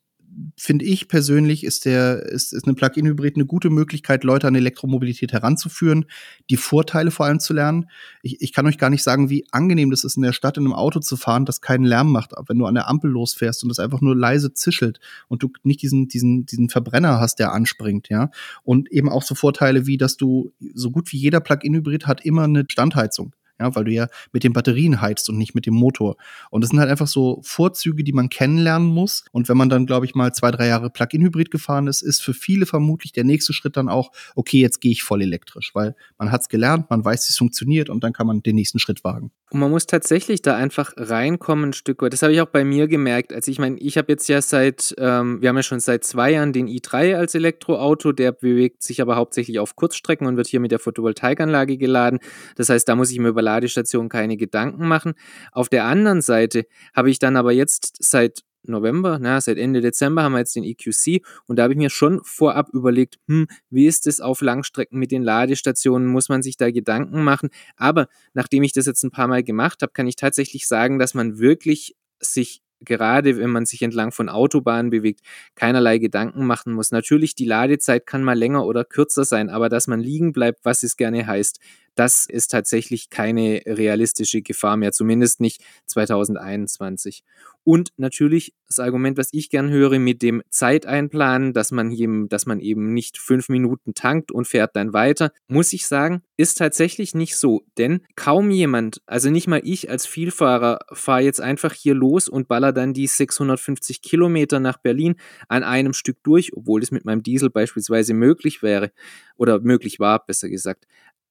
finde 0.57 0.85
ich 0.85 1.09
persönlich, 1.09 1.65
ist 1.65 1.85
der, 1.85 2.23
ist, 2.25 2.53
ist 2.53 2.67
eine 2.67 2.75
Plug-in-Hybrid 2.75 3.37
eine 3.37 3.47
gute 3.47 3.71
Möglichkeit, 3.71 4.25
Leute 4.25 4.47
an 4.47 4.55
Elektromobilität 4.55 5.33
heranzuführen, 5.33 6.07
die 6.51 6.57
Vorteile 6.57 7.11
vor 7.11 7.27
allem 7.27 7.41
zu 7.41 7.55
lernen. 7.55 7.89
Ich, 8.23 8.41
ich 8.41 8.53
kann 8.53 8.67
euch 8.67 8.79
gar 8.79 8.91
nicht 8.91 9.03
sagen, 9.03 9.31
wie 9.31 9.47
angenehm 9.53 9.91
das 9.91 10.05
ist, 10.05 10.17
in 10.17 10.23
der 10.23 10.33
Stadt 10.33 10.57
in 10.57 10.65
einem 10.65 10.73
Auto 10.73 11.01
zu 11.01 11.17
fahren, 11.17 11.45
das 11.45 11.61
keinen 11.61 11.85
Lärm 11.85 12.11
macht, 12.11 12.33
wenn 12.47 12.59
du 12.59 12.67
an 12.67 12.75
der 12.75 12.89
Ampel 12.89 13.11
losfährst 13.11 13.63
und 13.63 13.69
das 13.69 13.79
einfach 13.79 14.01
nur 14.01 14.17
leise 14.17 14.53
zischelt 14.53 15.01
und 15.29 15.43
du 15.43 15.51
nicht 15.63 15.83
diesen, 15.83 16.09
diesen, 16.09 16.47
diesen 16.47 16.69
Verbrenner 16.69 17.21
hast, 17.21 17.39
der 17.39 17.53
anspringt, 17.53 18.09
ja. 18.09 18.31
Und 18.63 18.91
eben 18.91 19.09
auch 19.09 19.23
so 19.23 19.35
Vorteile 19.35 19.87
wie, 19.87 19.97
dass 19.97 20.17
du 20.17 20.53
so 20.75 20.91
gut 20.91 21.13
wie 21.13 21.19
jeder 21.19 21.41
Plug-in-Hybrid 21.41 22.07
hat 22.07 22.25
immer 22.25 22.45
eine 22.45 22.65
Standheizung 22.69 23.35
ja, 23.59 23.75
weil 23.75 23.85
du 23.85 23.93
ja 23.93 24.09
mit 24.33 24.45
den 24.45 24.53
Batterien 24.53 25.01
heizt 25.01 25.29
und 25.29 25.39
nicht 25.39 25.55
mit 25.55 25.67
dem 25.67 25.75
Motor. 25.75 26.17
Und 26.51 26.63
das 26.63 26.71
sind 26.71 26.79
halt 26.79 26.91
einfach 26.91 27.07
so 27.07 27.41
Vorzüge, 27.43 28.05
die 28.05 28.13
man 28.13 28.29
kennenlernen 28.29 28.89
muss. 28.89 29.25
Und 29.33 29.49
wenn 29.49 29.57
man 29.57 29.69
dann, 29.69 29.87
glaube 29.87 30.07
ich, 30.07 30.15
mal 30.15 30.33
zwei, 30.33 30.51
drei 30.51 30.67
Jahre 30.67 30.91
Plug-in-Hybrid 30.91 31.51
gefahren 31.51 31.87
ist, 31.87 32.03
ist 32.03 32.23
für 32.23 32.35
viele 32.35 32.67
vermutlich 32.67 33.13
der 33.13 33.25
nächste 33.25 33.53
Schritt 33.53 33.77
dann 33.77 33.89
auch, 33.89 34.13
okay, 34.35 34.61
jetzt 34.61 34.81
gehe 34.81 34.93
ich 34.93 35.03
voll 35.03 35.23
elektrisch, 35.23 35.71
weil 35.75 35.95
man 36.19 36.31
hat 36.31 36.43
es 36.43 36.49
gelernt, 36.49 36.91
man 36.91 37.05
weiß, 37.05 37.29
wie 37.29 37.31
es 37.31 37.37
funktioniert 37.37 37.89
und 37.89 38.05
dann 38.05 38.13
kann 38.13 38.27
man 38.27 38.43
den 38.43 38.57
nächsten 38.57 38.79
Schritt 38.79 39.05
wagen. 39.05 39.31
Und 39.51 39.61
man 39.61 39.71
muss 39.71 39.87
tatsächlich 39.87 40.43
da 40.43 40.57
einfach 40.57 40.93
reinkommen 40.97 41.71
ein 41.71 41.73
Stück 41.73 42.03
weit. 42.03 42.13
Das 42.13 42.23
habe 42.23 42.33
ich 42.33 42.41
auch 42.41 42.49
bei 42.49 42.65
mir 42.65 42.89
gemerkt. 42.89 43.33
Also 43.33 43.51
ich 43.51 43.61
meine, 43.61 43.79
ich 43.79 43.97
habe 43.97 44.11
jetzt 44.11 44.29
ja 44.29 44.43
seit, 44.43 44.93
ähm, 44.99 45.41
wir 45.41 45.49
haben 45.49 45.57
ja 45.57 45.63
schon 45.63 45.79
seit 45.79 46.03
zwei 46.03 46.33
Jahren 46.33 46.53
den 46.53 46.67
i3 46.67 47.15
als 47.15 47.35
Elektroauto, 47.37 48.11
der 48.11 48.33
bewegt 48.33 48.83
sich 48.83 49.01
aber 49.01 49.15
hauptsächlich 49.15 49.61
auf 49.61 49.77
Kurzstrecken 49.77 50.27
und 50.27 50.37
wird 50.37 50.49
hier 50.49 50.59
mit 50.59 50.73
der 50.73 50.81
Photovoltaikanlage 50.81 51.79
geladen. 51.79 52.19
Das 52.57 52.71
heißt, 52.71 52.89
da 52.89 52.97
muss 52.97 53.13
ich 53.13 53.21
mir 53.21 53.29
über 53.29 53.43
Ladestation 53.43 54.09
keine 54.09 54.37
Gedanken 54.37 54.89
machen. 54.89 55.15
Auf 55.53 55.69
der 55.69 55.85
anderen 55.85 56.23
Seite 56.23 56.65
habe 56.93 57.11
ich 57.11 57.21
dann 57.21 57.37
aber 57.37 57.53
jetzt 57.53 57.99
seit 58.01 58.41
November, 58.69 59.19
na, 59.21 59.41
seit 59.41 59.59
Ende 59.59 59.81
Dezember 59.81 60.23
haben 60.23 60.33
wir 60.33 60.39
jetzt 60.39 60.57
den 60.57 60.65
EQC 60.65 61.25
und 61.47 61.57
da 61.57 61.65
habe 61.65 61.73
ich 61.73 61.79
mir 61.79 61.91
schon 61.91 62.21
vorab 62.23 62.69
überlegt, 62.73 63.19
hm, 63.29 63.47
wie 63.71 63.87
ist 63.87 64.07
es 64.07 64.21
auf 64.21 64.41
Langstrecken 64.41 64.99
mit 64.99 65.11
den 65.11 65.23
Ladestationen, 65.23 66.07
muss 66.07 66.29
man 66.29 66.43
sich 66.43 66.57
da 66.57 66.71
Gedanken 66.71 67.23
machen, 67.25 67.51
aber 67.77 68.09
nachdem 68.35 68.63
ich 68.63 68.73
das 68.73 68.87
jetzt 68.87 69.03
ein 69.03 69.11
paar 69.11 69.29
Mal 69.29 69.43
gemacht 69.43 69.83
habe, 69.83 69.93
kann 69.93 70.07
ich 70.07 70.17
tatsächlich 70.17 70.67
sagen, 70.67 70.99
dass 70.99 71.15
man 71.15 71.39
wirklich 71.39 71.97
sich 72.21 72.63
gerade 72.81 73.39
wenn 73.39 73.51
man 73.51 73.67
sich 73.67 73.83
entlang 73.83 74.13
von 74.13 74.29
Autobahnen 74.29 74.91
bewegt, 74.91 75.21
keinerlei 75.55 75.99
Gedanken 75.99 76.47
machen 76.47 76.73
muss. 76.73 76.91
Natürlich, 76.91 77.35
die 77.35 77.45
Ladezeit 77.45 78.07
kann 78.07 78.23
mal 78.23 78.39
länger 78.39 78.67
oder 78.67 78.85
kürzer 78.85 79.25
sein, 79.25 79.49
aber 79.49 79.69
dass 79.69 79.87
man 79.87 80.01
liegen 80.01 80.33
bleibt, 80.33 80.65
was 80.65 80.83
es 80.83 80.97
gerne 80.97 81.27
heißt, 81.27 81.61
das 81.97 82.27
ist 82.27 82.51
tatsächlich 82.51 83.11
keine 83.11 83.63
realistische 83.67 84.43
Gefahr 84.43 84.77
mehr, 84.77 84.93
zumindest 84.93 85.41
nicht 85.41 85.63
2021. 85.87 87.25
Und 87.65 87.93
natürlich 87.97 88.55
das 88.69 88.79
Argument, 88.79 89.19
was 89.19 89.31
ich 89.33 89.51
gern 89.51 89.71
höre, 89.71 89.99
mit 89.99 90.23
dem 90.23 90.41
Zeiteinplanen, 90.51 91.53
dass 91.53 91.73
man, 91.73 91.91
eben, 91.91 92.29
dass 92.29 92.47
man 92.47 92.61
eben 92.61 92.95
nicht 92.95 93.19
fünf 93.19 93.49
Minuten 93.49 93.93
tankt 93.93 94.31
und 94.31 94.47
fährt 94.47 94.77
dann 94.77 94.93
weiter, 94.93 95.33
muss 95.49 95.73
ich 95.73 95.89
sagen, 95.89 96.23
ist 96.37 96.59
tatsächlich 96.59 97.17
nicht 97.17 97.37
so. 97.37 97.65
Denn 97.77 98.03
kaum 98.15 98.53
jemand, 98.53 99.03
also 99.07 99.31
nicht 99.31 99.49
mal 99.49 99.63
ich 99.65 99.91
als 99.91 100.07
Vielfahrer, 100.07 100.79
fahre 100.93 101.23
jetzt 101.23 101.41
einfach 101.41 101.73
hier 101.73 101.95
los 101.95 102.29
und 102.29 102.47
baller 102.47 102.73
dann 102.73 102.93
die 102.95 103.09
650 103.09 104.01
Kilometer 104.01 104.61
nach 104.61 104.79
Berlin 104.79 105.17
an 105.49 105.65
einem 105.65 105.93
Stück 105.93 106.19
durch, 106.23 106.57
obwohl 106.57 106.83
es 106.83 106.93
mit 106.93 107.05
meinem 107.05 107.25
Diesel 107.25 107.51
beispielsweise 107.51 108.15
möglich 108.15 108.63
wäre 108.63 108.93
oder 109.37 109.59
möglich 109.59 109.99
war, 109.99 110.25
besser 110.25 110.49
gesagt. 110.49 110.87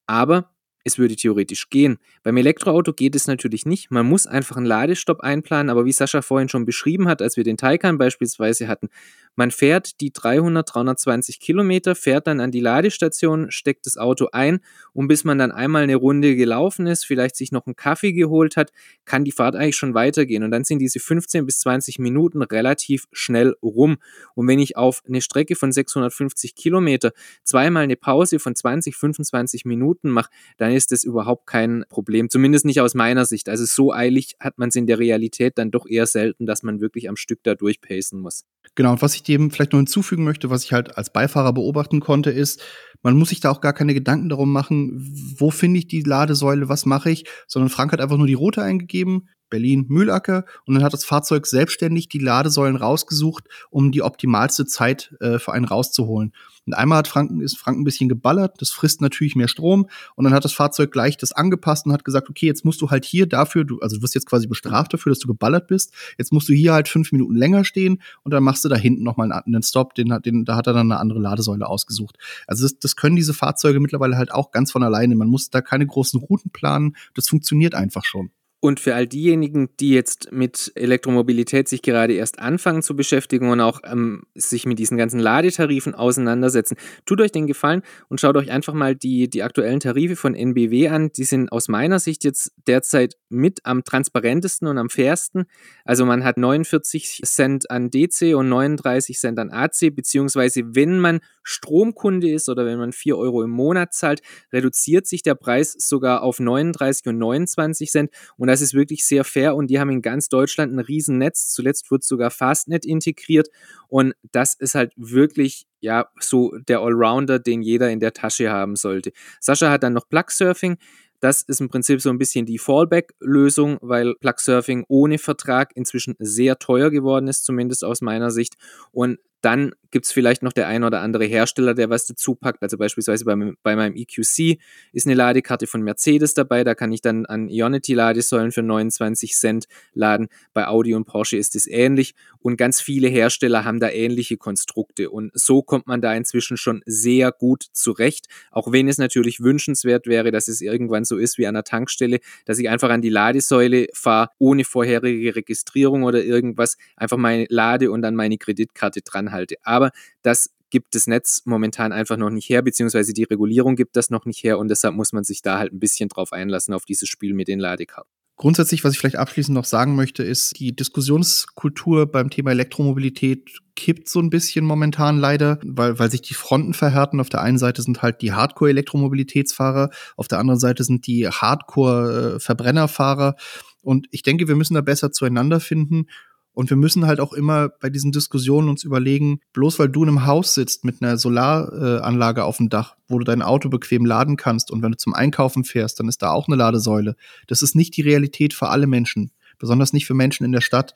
Aber 0.05 0.54
es 0.85 0.99
würde 0.99 1.15
theoretisch 1.15 1.69
gehen. 1.69 1.97
Beim 2.23 2.37
Elektroauto 2.37 2.93
geht 2.93 3.15
es 3.15 3.25
natürlich 3.25 3.65
nicht. 3.65 3.89
Man 3.89 4.05
muss 4.05 4.27
einfach 4.27 4.55
einen 4.55 4.67
Ladestopp 4.67 5.21
einplanen, 5.21 5.71
aber 5.71 5.83
wie 5.83 5.91
Sascha 5.91 6.21
vorhin 6.21 6.47
schon 6.47 6.63
beschrieben 6.63 7.07
hat, 7.07 7.23
als 7.23 7.35
wir 7.35 7.43
den 7.43 7.57
Taycan 7.57 7.97
beispielsweise 7.97 8.67
hatten, 8.67 8.89
man 9.35 9.51
fährt 9.51 9.99
die 9.99 10.13
300, 10.13 10.73
320 10.73 11.39
Kilometer, 11.39 11.95
fährt 11.95 12.27
dann 12.27 12.39
an 12.39 12.51
die 12.51 12.61
Ladestation, 12.61 13.51
steckt 13.51 13.85
das 13.85 13.97
Auto 13.97 14.29
ein 14.31 14.59
und 14.93 15.09
bis 15.09 15.25
man 15.25 15.37
dann 15.37 15.51
einmal 15.51 15.83
eine 15.83 15.97
Runde 15.97 16.35
gelaufen 16.35 16.87
ist, 16.87 17.05
vielleicht 17.05 17.35
sich 17.35 17.51
noch 17.51 17.65
einen 17.65 17.75
Kaffee 17.75 18.13
geholt 18.13 18.55
hat, 18.55 18.71
kann 19.03 19.25
die 19.25 19.33
Fahrt 19.33 19.55
eigentlich 19.55 19.75
schon 19.75 19.93
weitergehen. 19.93 20.43
Und 20.43 20.51
dann 20.51 20.63
sind 20.63 20.79
diese 20.79 20.99
15 20.99 21.45
bis 21.45 21.59
20 21.59 21.99
Minuten 21.99 22.41
relativ 22.41 23.07
schnell 23.11 23.55
rum. 23.61 23.97
Und 24.35 24.47
wenn 24.47 24.59
ich 24.59 24.77
auf 24.77 25.03
eine 25.05 25.21
Strecke 25.21 25.55
von 25.55 25.71
650 25.71 26.55
Kilometer 26.55 27.11
zweimal 27.43 27.83
eine 27.83 27.97
Pause 27.97 28.39
von 28.39 28.55
20, 28.55 28.95
25 28.95 29.65
Minuten 29.65 30.09
mache, 30.09 30.29
dann 30.57 30.71
ist 30.75 30.91
das 30.91 31.03
überhaupt 31.03 31.47
kein 31.47 31.85
Problem. 31.89 32.29
Zumindest 32.29 32.65
nicht 32.65 32.81
aus 32.81 32.93
meiner 32.93 33.25
Sicht. 33.25 33.49
Also 33.49 33.65
so 33.65 33.93
eilig 33.93 34.35
hat 34.39 34.57
man 34.57 34.69
es 34.69 34.75
in 34.75 34.87
der 34.87 34.99
Realität 34.99 35.57
dann 35.57 35.71
doch 35.71 35.85
eher 35.87 36.05
selten, 36.05 36.45
dass 36.45 36.63
man 36.63 36.81
wirklich 36.81 37.09
am 37.09 37.15
Stück 37.15 37.39
da 37.43 37.55
durchpacen 37.55 38.19
muss. 38.19 38.43
Genau, 38.75 38.91
und 38.91 39.01
was 39.01 39.15
ich 39.15 39.23
dem 39.23 39.51
vielleicht 39.51 39.73
noch 39.73 39.79
hinzufügen 39.79 40.23
möchte, 40.23 40.49
was 40.49 40.63
ich 40.63 40.73
halt 40.73 40.97
als 40.97 41.11
Beifahrer 41.11 41.53
beobachten 41.53 41.99
konnte, 41.99 42.29
ist, 42.29 42.61
man 43.01 43.15
muss 43.15 43.29
sich 43.29 43.39
da 43.39 43.51
auch 43.51 43.61
gar 43.61 43.73
keine 43.73 43.93
Gedanken 43.93 44.29
darum 44.29 44.51
machen, 44.51 45.35
wo 45.37 45.51
finde 45.51 45.79
ich 45.79 45.87
die 45.87 46.01
Ladesäule, 46.01 46.69
was 46.69 46.85
mache 46.85 47.11
ich, 47.11 47.25
sondern 47.47 47.69
Frank 47.69 47.91
hat 47.91 48.01
einfach 48.01 48.17
nur 48.17 48.27
die 48.27 48.33
Route 48.33 48.63
eingegeben, 48.63 49.29
Berlin 49.49 49.85
Mühlacker 49.87 50.45
und 50.65 50.75
dann 50.75 50.83
hat 50.83 50.93
das 50.93 51.05
Fahrzeug 51.05 51.45
selbstständig 51.45 52.09
die 52.09 52.19
Ladesäulen 52.19 52.75
rausgesucht, 52.75 53.45
um 53.69 53.91
die 53.91 54.01
optimalste 54.01 54.65
Zeit 54.65 55.13
äh, 55.19 55.39
für 55.39 55.53
einen 55.53 55.65
rauszuholen. 55.65 56.33
Und 56.65 56.73
einmal 56.73 56.99
hat 56.99 57.07
Franken, 57.07 57.41
ist 57.41 57.57
Franken 57.57 57.81
ein 57.81 57.85
bisschen 57.85 58.09
geballert, 58.09 58.55
das 58.59 58.71
frisst 58.71 58.99
natürlich 58.99 59.35
mehr 59.35 59.47
Strom 59.47 59.87
und 60.15 60.23
dann 60.23 60.33
hat 60.33 60.45
das 60.45 60.53
Fahrzeug 60.53 60.91
gleich 60.91 61.15
das 61.15 61.31
angepasst 61.31 61.85
und 61.85 61.93
hat 61.93 62.03
gesagt, 62.03 62.29
okay, 62.29 62.47
jetzt 62.47 62.65
musst 62.65 62.81
du 62.81 62.89
halt 62.89 63.05
hier 63.05 63.27
dafür, 63.27 63.65
du, 63.65 63.79
also 63.79 63.97
du 63.97 64.01
wirst 64.01 64.15
jetzt 64.15 64.25
quasi 64.25 64.47
bestraft 64.47 64.93
dafür, 64.93 65.11
dass 65.11 65.19
du 65.19 65.27
geballert 65.27 65.67
bist, 65.67 65.93
jetzt 66.17 66.33
musst 66.33 66.49
du 66.49 66.53
hier 66.53 66.73
halt 66.73 66.87
fünf 66.87 67.11
Minuten 67.11 67.35
länger 67.35 67.63
stehen 67.65 68.01
und 68.23 68.33
dann 68.33 68.43
machst 68.43 68.65
du 68.65 68.69
da 68.69 68.75
hinten 68.75 69.03
nochmal 69.03 69.31
einen, 69.31 69.55
einen 69.55 69.63
Stop, 69.63 69.93
den, 69.93 70.17
den, 70.23 70.45
da 70.45 70.55
hat 70.55 70.65
er 70.67 70.73
dann 70.73 70.91
eine 70.91 70.99
andere 70.99 71.19
Ladesäule 71.19 71.67
ausgesucht. 71.67 72.17
Also 72.47 72.63
das, 72.63 72.79
das 72.79 72.95
können 72.95 73.15
diese 73.15 73.33
Fahrzeuge 73.35 73.79
mittlerweile 73.79 74.17
halt 74.17 74.31
auch 74.31 74.51
ganz 74.51 74.71
von 74.71 74.83
alleine. 74.83 75.15
Man 75.15 75.27
muss 75.27 75.51
da 75.51 75.61
keine 75.61 75.85
großen 75.85 76.19
Routen 76.19 76.51
planen, 76.51 76.95
das 77.13 77.29
funktioniert 77.29 77.75
einfach 77.75 78.05
schon. 78.05 78.31
Und 78.65 78.79
für 78.79 78.95
all 78.95 79.05
diejenigen, 79.05 79.69
die 79.79 79.91
jetzt 79.91 80.31
mit 80.31 80.71
Elektromobilität 80.73 81.67
sich 81.67 81.83
gerade 81.83 82.13
erst 82.13 82.39
anfangen 82.39 82.81
zu 82.81 82.95
beschäftigen 82.95 83.51
und 83.51 83.61
auch 83.61 83.81
ähm, 83.83 84.23
sich 84.33 84.65
mit 84.65 84.79
diesen 84.79 84.97
ganzen 84.97 85.19
Ladetarifen 85.19 85.93
auseinandersetzen, 85.93 86.75
tut 87.05 87.21
euch 87.21 87.31
den 87.31 87.45
Gefallen 87.45 87.83
und 88.09 88.19
schaut 88.19 88.35
euch 88.37 88.49
einfach 88.49 88.73
mal 88.73 88.95
die, 88.95 89.29
die 89.29 89.43
aktuellen 89.43 89.81
Tarife 89.81 90.15
von 90.15 90.33
NBW 90.33 90.87
an. 90.87 91.11
Die 91.11 91.25
sind 91.25 91.51
aus 91.51 91.67
meiner 91.67 91.99
Sicht 91.99 92.23
jetzt 92.23 92.53
derzeit 92.65 93.17
mit 93.29 93.59
am 93.65 93.83
transparentesten 93.83 94.67
und 94.67 94.79
am 94.79 94.89
fairsten. 94.89 95.45
Also 95.83 96.07
man 96.07 96.23
hat 96.23 96.37
49 96.37 97.21
Cent 97.23 97.69
an 97.69 97.91
DC 97.91 98.35
und 98.35 98.49
39 98.49 99.19
Cent 99.19 99.37
an 99.37 99.51
AC, 99.51 99.95
beziehungsweise 99.95 100.63
wenn 100.73 100.97
man 100.97 101.19
Stromkunde 101.43 102.31
ist 102.31 102.49
oder 102.49 102.65
wenn 102.65 102.79
man 102.79 102.91
4 102.91 103.15
Euro 103.15 103.43
im 103.43 103.51
Monat 103.51 103.93
zahlt, 103.93 104.21
reduziert 104.51 105.05
sich 105.05 105.21
der 105.21 105.35
Preis 105.35 105.75
sogar 105.77 106.23
auf 106.23 106.39
39 106.39 107.05
und 107.05 107.19
29 107.19 107.91
Cent. 107.91 108.09
Und 108.37 108.49
das 108.55 108.61
ist 108.61 108.73
wirklich 108.73 109.05
sehr 109.05 109.25
fair 109.25 109.53
und 109.53 109.67
die 109.67 109.81
haben 109.81 109.89
in 109.89 110.01
ganz 110.01 110.29
Deutschland 110.29 110.71
ein 110.71 110.79
Riesennetz. 110.79 111.49
Zuletzt 111.49 111.91
wird 111.91 112.05
sogar 112.05 112.31
Fastnet 112.31 112.85
integriert 112.85 113.49
und 113.89 114.13
das 114.31 114.53
ist 114.53 114.75
halt 114.75 114.93
wirklich 114.95 115.67
ja 115.81 116.07
so 116.21 116.55
der 116.69 116.79
Allrounder, 116.79 117.37
den 117.37 117.61
jeder 117.61 117.91
in 117.91 117.99
der 117.99 118.13
Tasche 118.13 118.49
haben 118.49 118.77
sollte. 118.77 119.11
Sascha 119.41 119.69
hat 119.69 119.83
dann 119.83 119.91
noch 119.91 120.07
Plug 120.07 120.29
Surfing. 120.29 120.77
Das 121.19 121.41
ist 121.41 121.59
im 121.59 121.67
Prinzip 121.67 121.99
so 121.99 122.09
ein 122.09 122.17
bisschen 122.17 122.45
die 122.45 122.57
Fallback-Lösung, 122.57 123.77
weil 123.81 124.15
Plug 124.21 124.35
Surfing 124.37 124.85
ohne 124.87 125.17
Vertrag 125.17 125.71
inzwischen 125.75 126.15
sehr 126.19 126.57
teuer 126.57 126.91
geworden 126.91 127.27
ist, 127.27 127.43
zumindest 127.43 127.83
aus 127.83 127.99
meiner 127.99 128.31
Sicht. 128.31 128.53
Und 128.93 129.19
dann 129.45 129.73
gibt 129.91 130.07
es 130.07 130.11
vielleicht 130.11 130.43
noch 130.43 130.51
der 130.51 130.67
ein 130.67 130.83
oder 130.83 131.01
andere 131.01 131.23
Hersteller, 131.23 131.73
der 131.73 131.89
was 131.89 132.05
dazu 132.05 132.35
packt. 132.35 132.61
Also 132.63 132.77
beispielsweise 132.77 133.23
bei, 133.23 133.53
bei 133.63 133.75
meinem 133.75 133.95
EQC 133.95 134.59
ist 134.91 135.05
eine 135.05 135.13
Ladekarte 135.13 135.67
von 135.67 135.83
Mercedes 135.83 136.33
dabei. 136.33 136.63
Da 136.63 136.75
kann 136.75 136.91
ich 136.91 136.99
dann 136.99 137.25
an 137.27 137.47
Ionity-Ladesäulen 137.47 138.51
für 138.51 138.63
29 138.63 139.35
Cent 139.35 139.67
laden. 139.93 140.27
Bei 140.53 140.67
Audi 140.67 140.95
und 140.95 141.05
Porsche 141.05 141.37
ist 141.37 141.55
es 141.55 141.67
ähnlich. 141.67 142.13
Und 142.39 142.57
ganz 142.57 142.81
viele 142.81 143.07
Hersteller 143.07 143.63
haben 143.63 143.79
da 143.79 143.89
ähnliche 143.89 144.35
Konstrukte. 144.35 145.11
Und 145.11 145.31
so 145.33 145.61
kommt 145.61 145.87
man 145.87 146.01
da 146.01 146.13
inzwischen 146.13 146.57
schon 146.57 146.81
sehr 146.85 147.31
gut 147.31 147.63
zurecht. 147.71 148.25
Auch 148.51 148.71
wenn 148.71 148.87
es 148.87 148.97
natürlich 148.97 149.41
wünschenswert 149.41 150.07
wäre, 150.07 150.31
dass 150.31 150.47
es 150.47 150.59
irgendwann 150.59 151.05
so 151.05 151.17
ist 151.17 151.37
wie 151.37 151.47
an 151.47 151.53
der 151.53 151.63
Tankstelle, 151.63 152.19
dass 152.45 152.59
ich 152.59 152.67
einfach 152.67 152.89
an 152.89 153.01
die 153.01 153.09
Ladesäule 153.09 153.87
fahre, 153.93 154.29
ohne 154.39 154.65
vorherige 154.65 155.35
Registrierung 155.35 156.03
oder 156.03 156.23
irgendwas, 156.23 156.77
einfach 156.97 157.17
meine 157.17 157.45
lade 157.49 157.91
und 157.91 158.01
dann 158.01 158.15
meine 158.15 158.37
Kreditkarte 158.37 159.01
dran 159.01 159.31
halte. 159.35 159.55
Aber 159.63 159.91
das 160.23 160.49
gibt 160.71 160.95
das 160.95 161.07
Netz 161.07 161.43
momentan 161.45 161.93
einfach 161.93 162.17
noch 162.17 162.31
nicht 162.31 162.49
her, 162.49 162.61
beziehungsweise 162.61 163.13
die 163.13 163.23
Regulierung 163.23 163.75
gibt 163.75 163.95
das 163.95 164.09
noch 164.09 164.25
nicht 164.25 164.43
her 164.43 164.59
und 164.59 164.67
deshalb 164.67 164.95
muss 164.95 165.13
man 165.13 165.23
sich 165.23 165.41
da 165.41 165.59
halt 165.59 165.71
ein 165.71 165.79
bisschen 165.79 166.09
drauf 166.09 166.33
einlassen 166.33 166.73
auf 166.73 166.85
dieses 166.85 167.07
Spiel 167.07 167.33
mit 167.33 167.47
den 167.47 167.59
Ladekarten. 167.59 168.11
Grundsätzlich, 168.37 168.83
was 168.83 168.91
ich 168.91 168.99
vielleicht 168.99 169.15
abschließend 169.15 169.55
noch 169.55 169.63
sagen 169.63 169.95
möchte, 169.95 170.21
ist, 170.21 170.59
die 170.59 170.75
Diskussionskultur 170.75 172.11
beim 172.11 172.29
Thema 172.29 172.51
Elektromobilität 172.51 173.49
kippt 173.77 174.09
so 174.09 174.19
ein 174.19 174.29
bisschen 174.29 174.65
momentan 174.65 175.17
leider, 175.17 175.57
weil, 175.63 175.97
weil 175.99 176.11
sich 176.11 176.21
die 176.21 176.33
Fronten 176.33 176.73
verhärten. 176.73 177.21
Auf 177.21 177.29
der 177.29 177.39
einen 177.41 177.57
Seite 177.57 177.81
sind 177.81 178.01
halt 178.01 178.21
die 178.21 178.33
Hardcore-Elektromobilitätsfahrer, 178.33 179.89
auf 180.17 180.27
der 180.27 180.39
anderen 180.39 180.59
Seite 180.59 180.83
sind 180.83 181.07
die 181.07 181.29
Hardcore-Verbrennerfahrer. 181.29 183.37
Und 183.81 184.07
ich 184.11 184.23
denke, 184.23 184.49
wir 184.49 184.57
müssen 184.57 184.73
da 184.73 184.81
besser 184.81 185.13
zueinander 185.13 185.61
finden 185.61 186.07
und 186.55 186.69
wir 186.69 186.77
müssen 186.77 187.05
halt 187.05 187.19
auch 187.19 187.33
immer 187.33 187.69
bei 187.69 187.89
diesen 187.89 188.11
Diskussionen 188.11 188.69
uns 188.69 188.83
überlegen, 188.83 189.39
bloß 189.53 189.77
weil 189.77 189.89
du 189.89 190.03
in 190.03 190.09
einem 190.09 190.25
Haus 190.25 190.55
sitzt 190.55 190.83
mit 190.83 191.01
einer 191.01 191.17
Solaranlage 191.17 192.43
auf 192.43 192.57
dem 192.57 192.69
Dach, 192.69 192.95
wo 193.07 193.19
du 193.19 193.25
dein 193.25 193.41
Auto 193.41 193.69
bequem 193.69 194.05
laden 194.05 194.37
kannst 194.37 194.71
und 194.71 194.81
wenn 194.81 194.91
du 194.91 194.97
zum 194.97 195.13
Einkaufen 195.13 195.63
fährst, 195.63 195.99
dann 195.99 196.07
ist 196.07 196.21
da 196.21 196.31
auch 196.31 196.47
eine 196.47 196.55
Ladesäule. 196.55 197.15
Das 197.47 197.61
ist 197.61 197.75
nicht 197.75 197.95
die 197.97 198.01
Realität 198.01 198.53
für 198.53 198.69
alle 198.69 198.87
Menschen 198.87 199.31
besonders 199.59 199.93
nicht 199.93 200.05
für 200.05 200.13
Menschen 200.13 200.45
in 200.45 200.51
der 200.51 200.61
Stadt. 200.61 200.93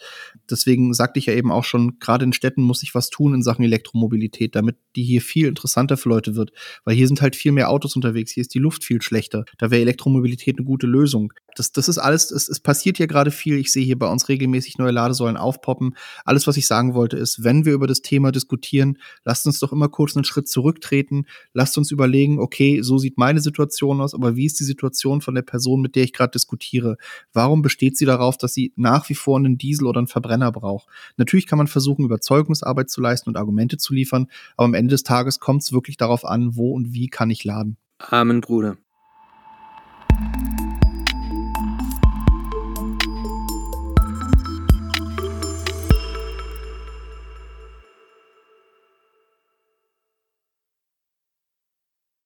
Deswegen 0.50 0.94
sagte 0.94 1.20
ich 1.20 1.26
ja 1.26 1.34
eben 1.34 1.52
auch 1.52 1.64
schon, 1.64 2.00
gerade 2.00 2.26
in 2.26 2.34
Städten 2.34 2.62
muss 2.62 2.82
sich 2.82 2.96
was 2.96 3.10
tun 3.10 3.34
in 3.34 3.42
Sachen 3.42 3.64
Elektromobilität, 3.64 4.56
damit 4.56 4.78
die 4.96 5.04
hier 5.04 5.22
viel 5.22 5.48
interessanter 5.48 5.98
für 5.98 6.10
Leute 6.10 6.36
wird. 6.36 6.52
Weil 6.84 6.96
hier 6.96 7.08
sind 7.08 7.22
halt 7.22 7.36
viel 7.36 7.52
mehr 7.52 7.70
Autos 7.70 7.96
unterwegs, 7.96 8.32
hier 8.32 8.42
ist 8.42 8.54
die 8.54 8.60
Luft 8.60 8.84
viel 8.84 9.02
schlechter. 9.02 9.46
Da 9.58 9.72
wäre 9.72 9.82
Elektromobilität 9.82 10.58
eine 10.58 10.66
gute 10.66 10.88
Lösung. 10.88 11.34
Das, 11.60 11.74
das 11.74 11.90
ist 11.90 11.98
alles, 11.98 12.32
es, 12.32 12.48
es 12.48 12.62
passiert 12.62 12.96
hier 12.96 13.08
gerade 13.08 13.32
viel. 13.32 13.58
Ich 13.58 13.74
sehe 13.74 13.84
hier 13.84 14.00
bei 14.00 14.10
uns 14.10 14.30
regelmäßig 14.30 14.78
neue 14.78 14.92
Ladesäulen 14.92 15.36
aufpoppen. 15.36 15.96
Alles, 16.24 16.48
was 16.48 16.56
ich 16.56 16.66
sagen 16.66 16.94
wollte, 16.94 17.18
ist, 17.18 17.44
wenn 17.44 17.66
wir 17.66 17.74
über 17.74 17.86
das 17.86 18.02
Thema 18.02 18.32
diskutieren, 18.32 18.98
lasst 19.26 19.46
uns 19.46 19.60
doch 19.60 19.74
immer 19.74 19.90
kurz 19.90 20.16
einen 20.16 20.24
Schritt 20.24 20.48
zurücktreten. 20.48 21.26
Lasst 21.54 21.78
uns 21.78 21.92
überlegen, 21.92 22.40
okay, 22.40 22.82
so 22.82 22.98
sieht 22.98 23.18
meine 23.18 23.42
Situation 23.42 24.00
aus, 24.00 24.14
aber 24.14 24.38
wie 24.38 24.46
ist 24.46 24.60
die 24.62 24.64
Situation 24.64 25.20
von 25.20 25.36
der 25.36 25.42
Person, 25.42 25.82
mit 25.82 25.96
der 25.96 26.04
ich 26.04 26.14
gerade 26.14 26.32
diskutiere? 26.32 26.96
Warum 27.34 27.62
besteht 27.62 27.98
sie 27.98 28.06
darauf, 28.06 28.38
dass 28.38 28.54
sie 28.54 28.72
nach 28.78 29.10
wie 29.10 29.16
vor 29.16 29.38
einen 29.38 29.58
Diesel 29.58 29.86
oder 29.86 29.98
einen 29.98 30.08
Verbrenner 30.08 30.54
braucht? 30.54 30.88
Natürlich 31.18 31.46
kann 31.46 31.58
man 31.58 31.68
versuchen, 31.68 32.06
Überzeugungsarbeit 32.06 32.90
zu 32.90 33.02
leisten 33.02 33.30
und 33.30 33.36
Argumente 33.36 33.76
zu 33.76 33.94
liefern, 33.94 34.28
aber 34.56 34.66
am 34.66 34.74
Ende 34.74 34.92
des 34.92 35.04
Tages 35.04 35.42
kommt 35.42 35.64
es 35.64 35.74
wirklich 35.74 35.98
darauf 35.98 36.24
an, 36.24 36.56
wo 36.56 36.74
und 36.74 36.94
wie 36.94 37.08
kann 37.08 37.30
ich 37.30 37.44
laden. 37.44 37.76
Amen, 37.98 38.40
Bruder. 38.40 38.78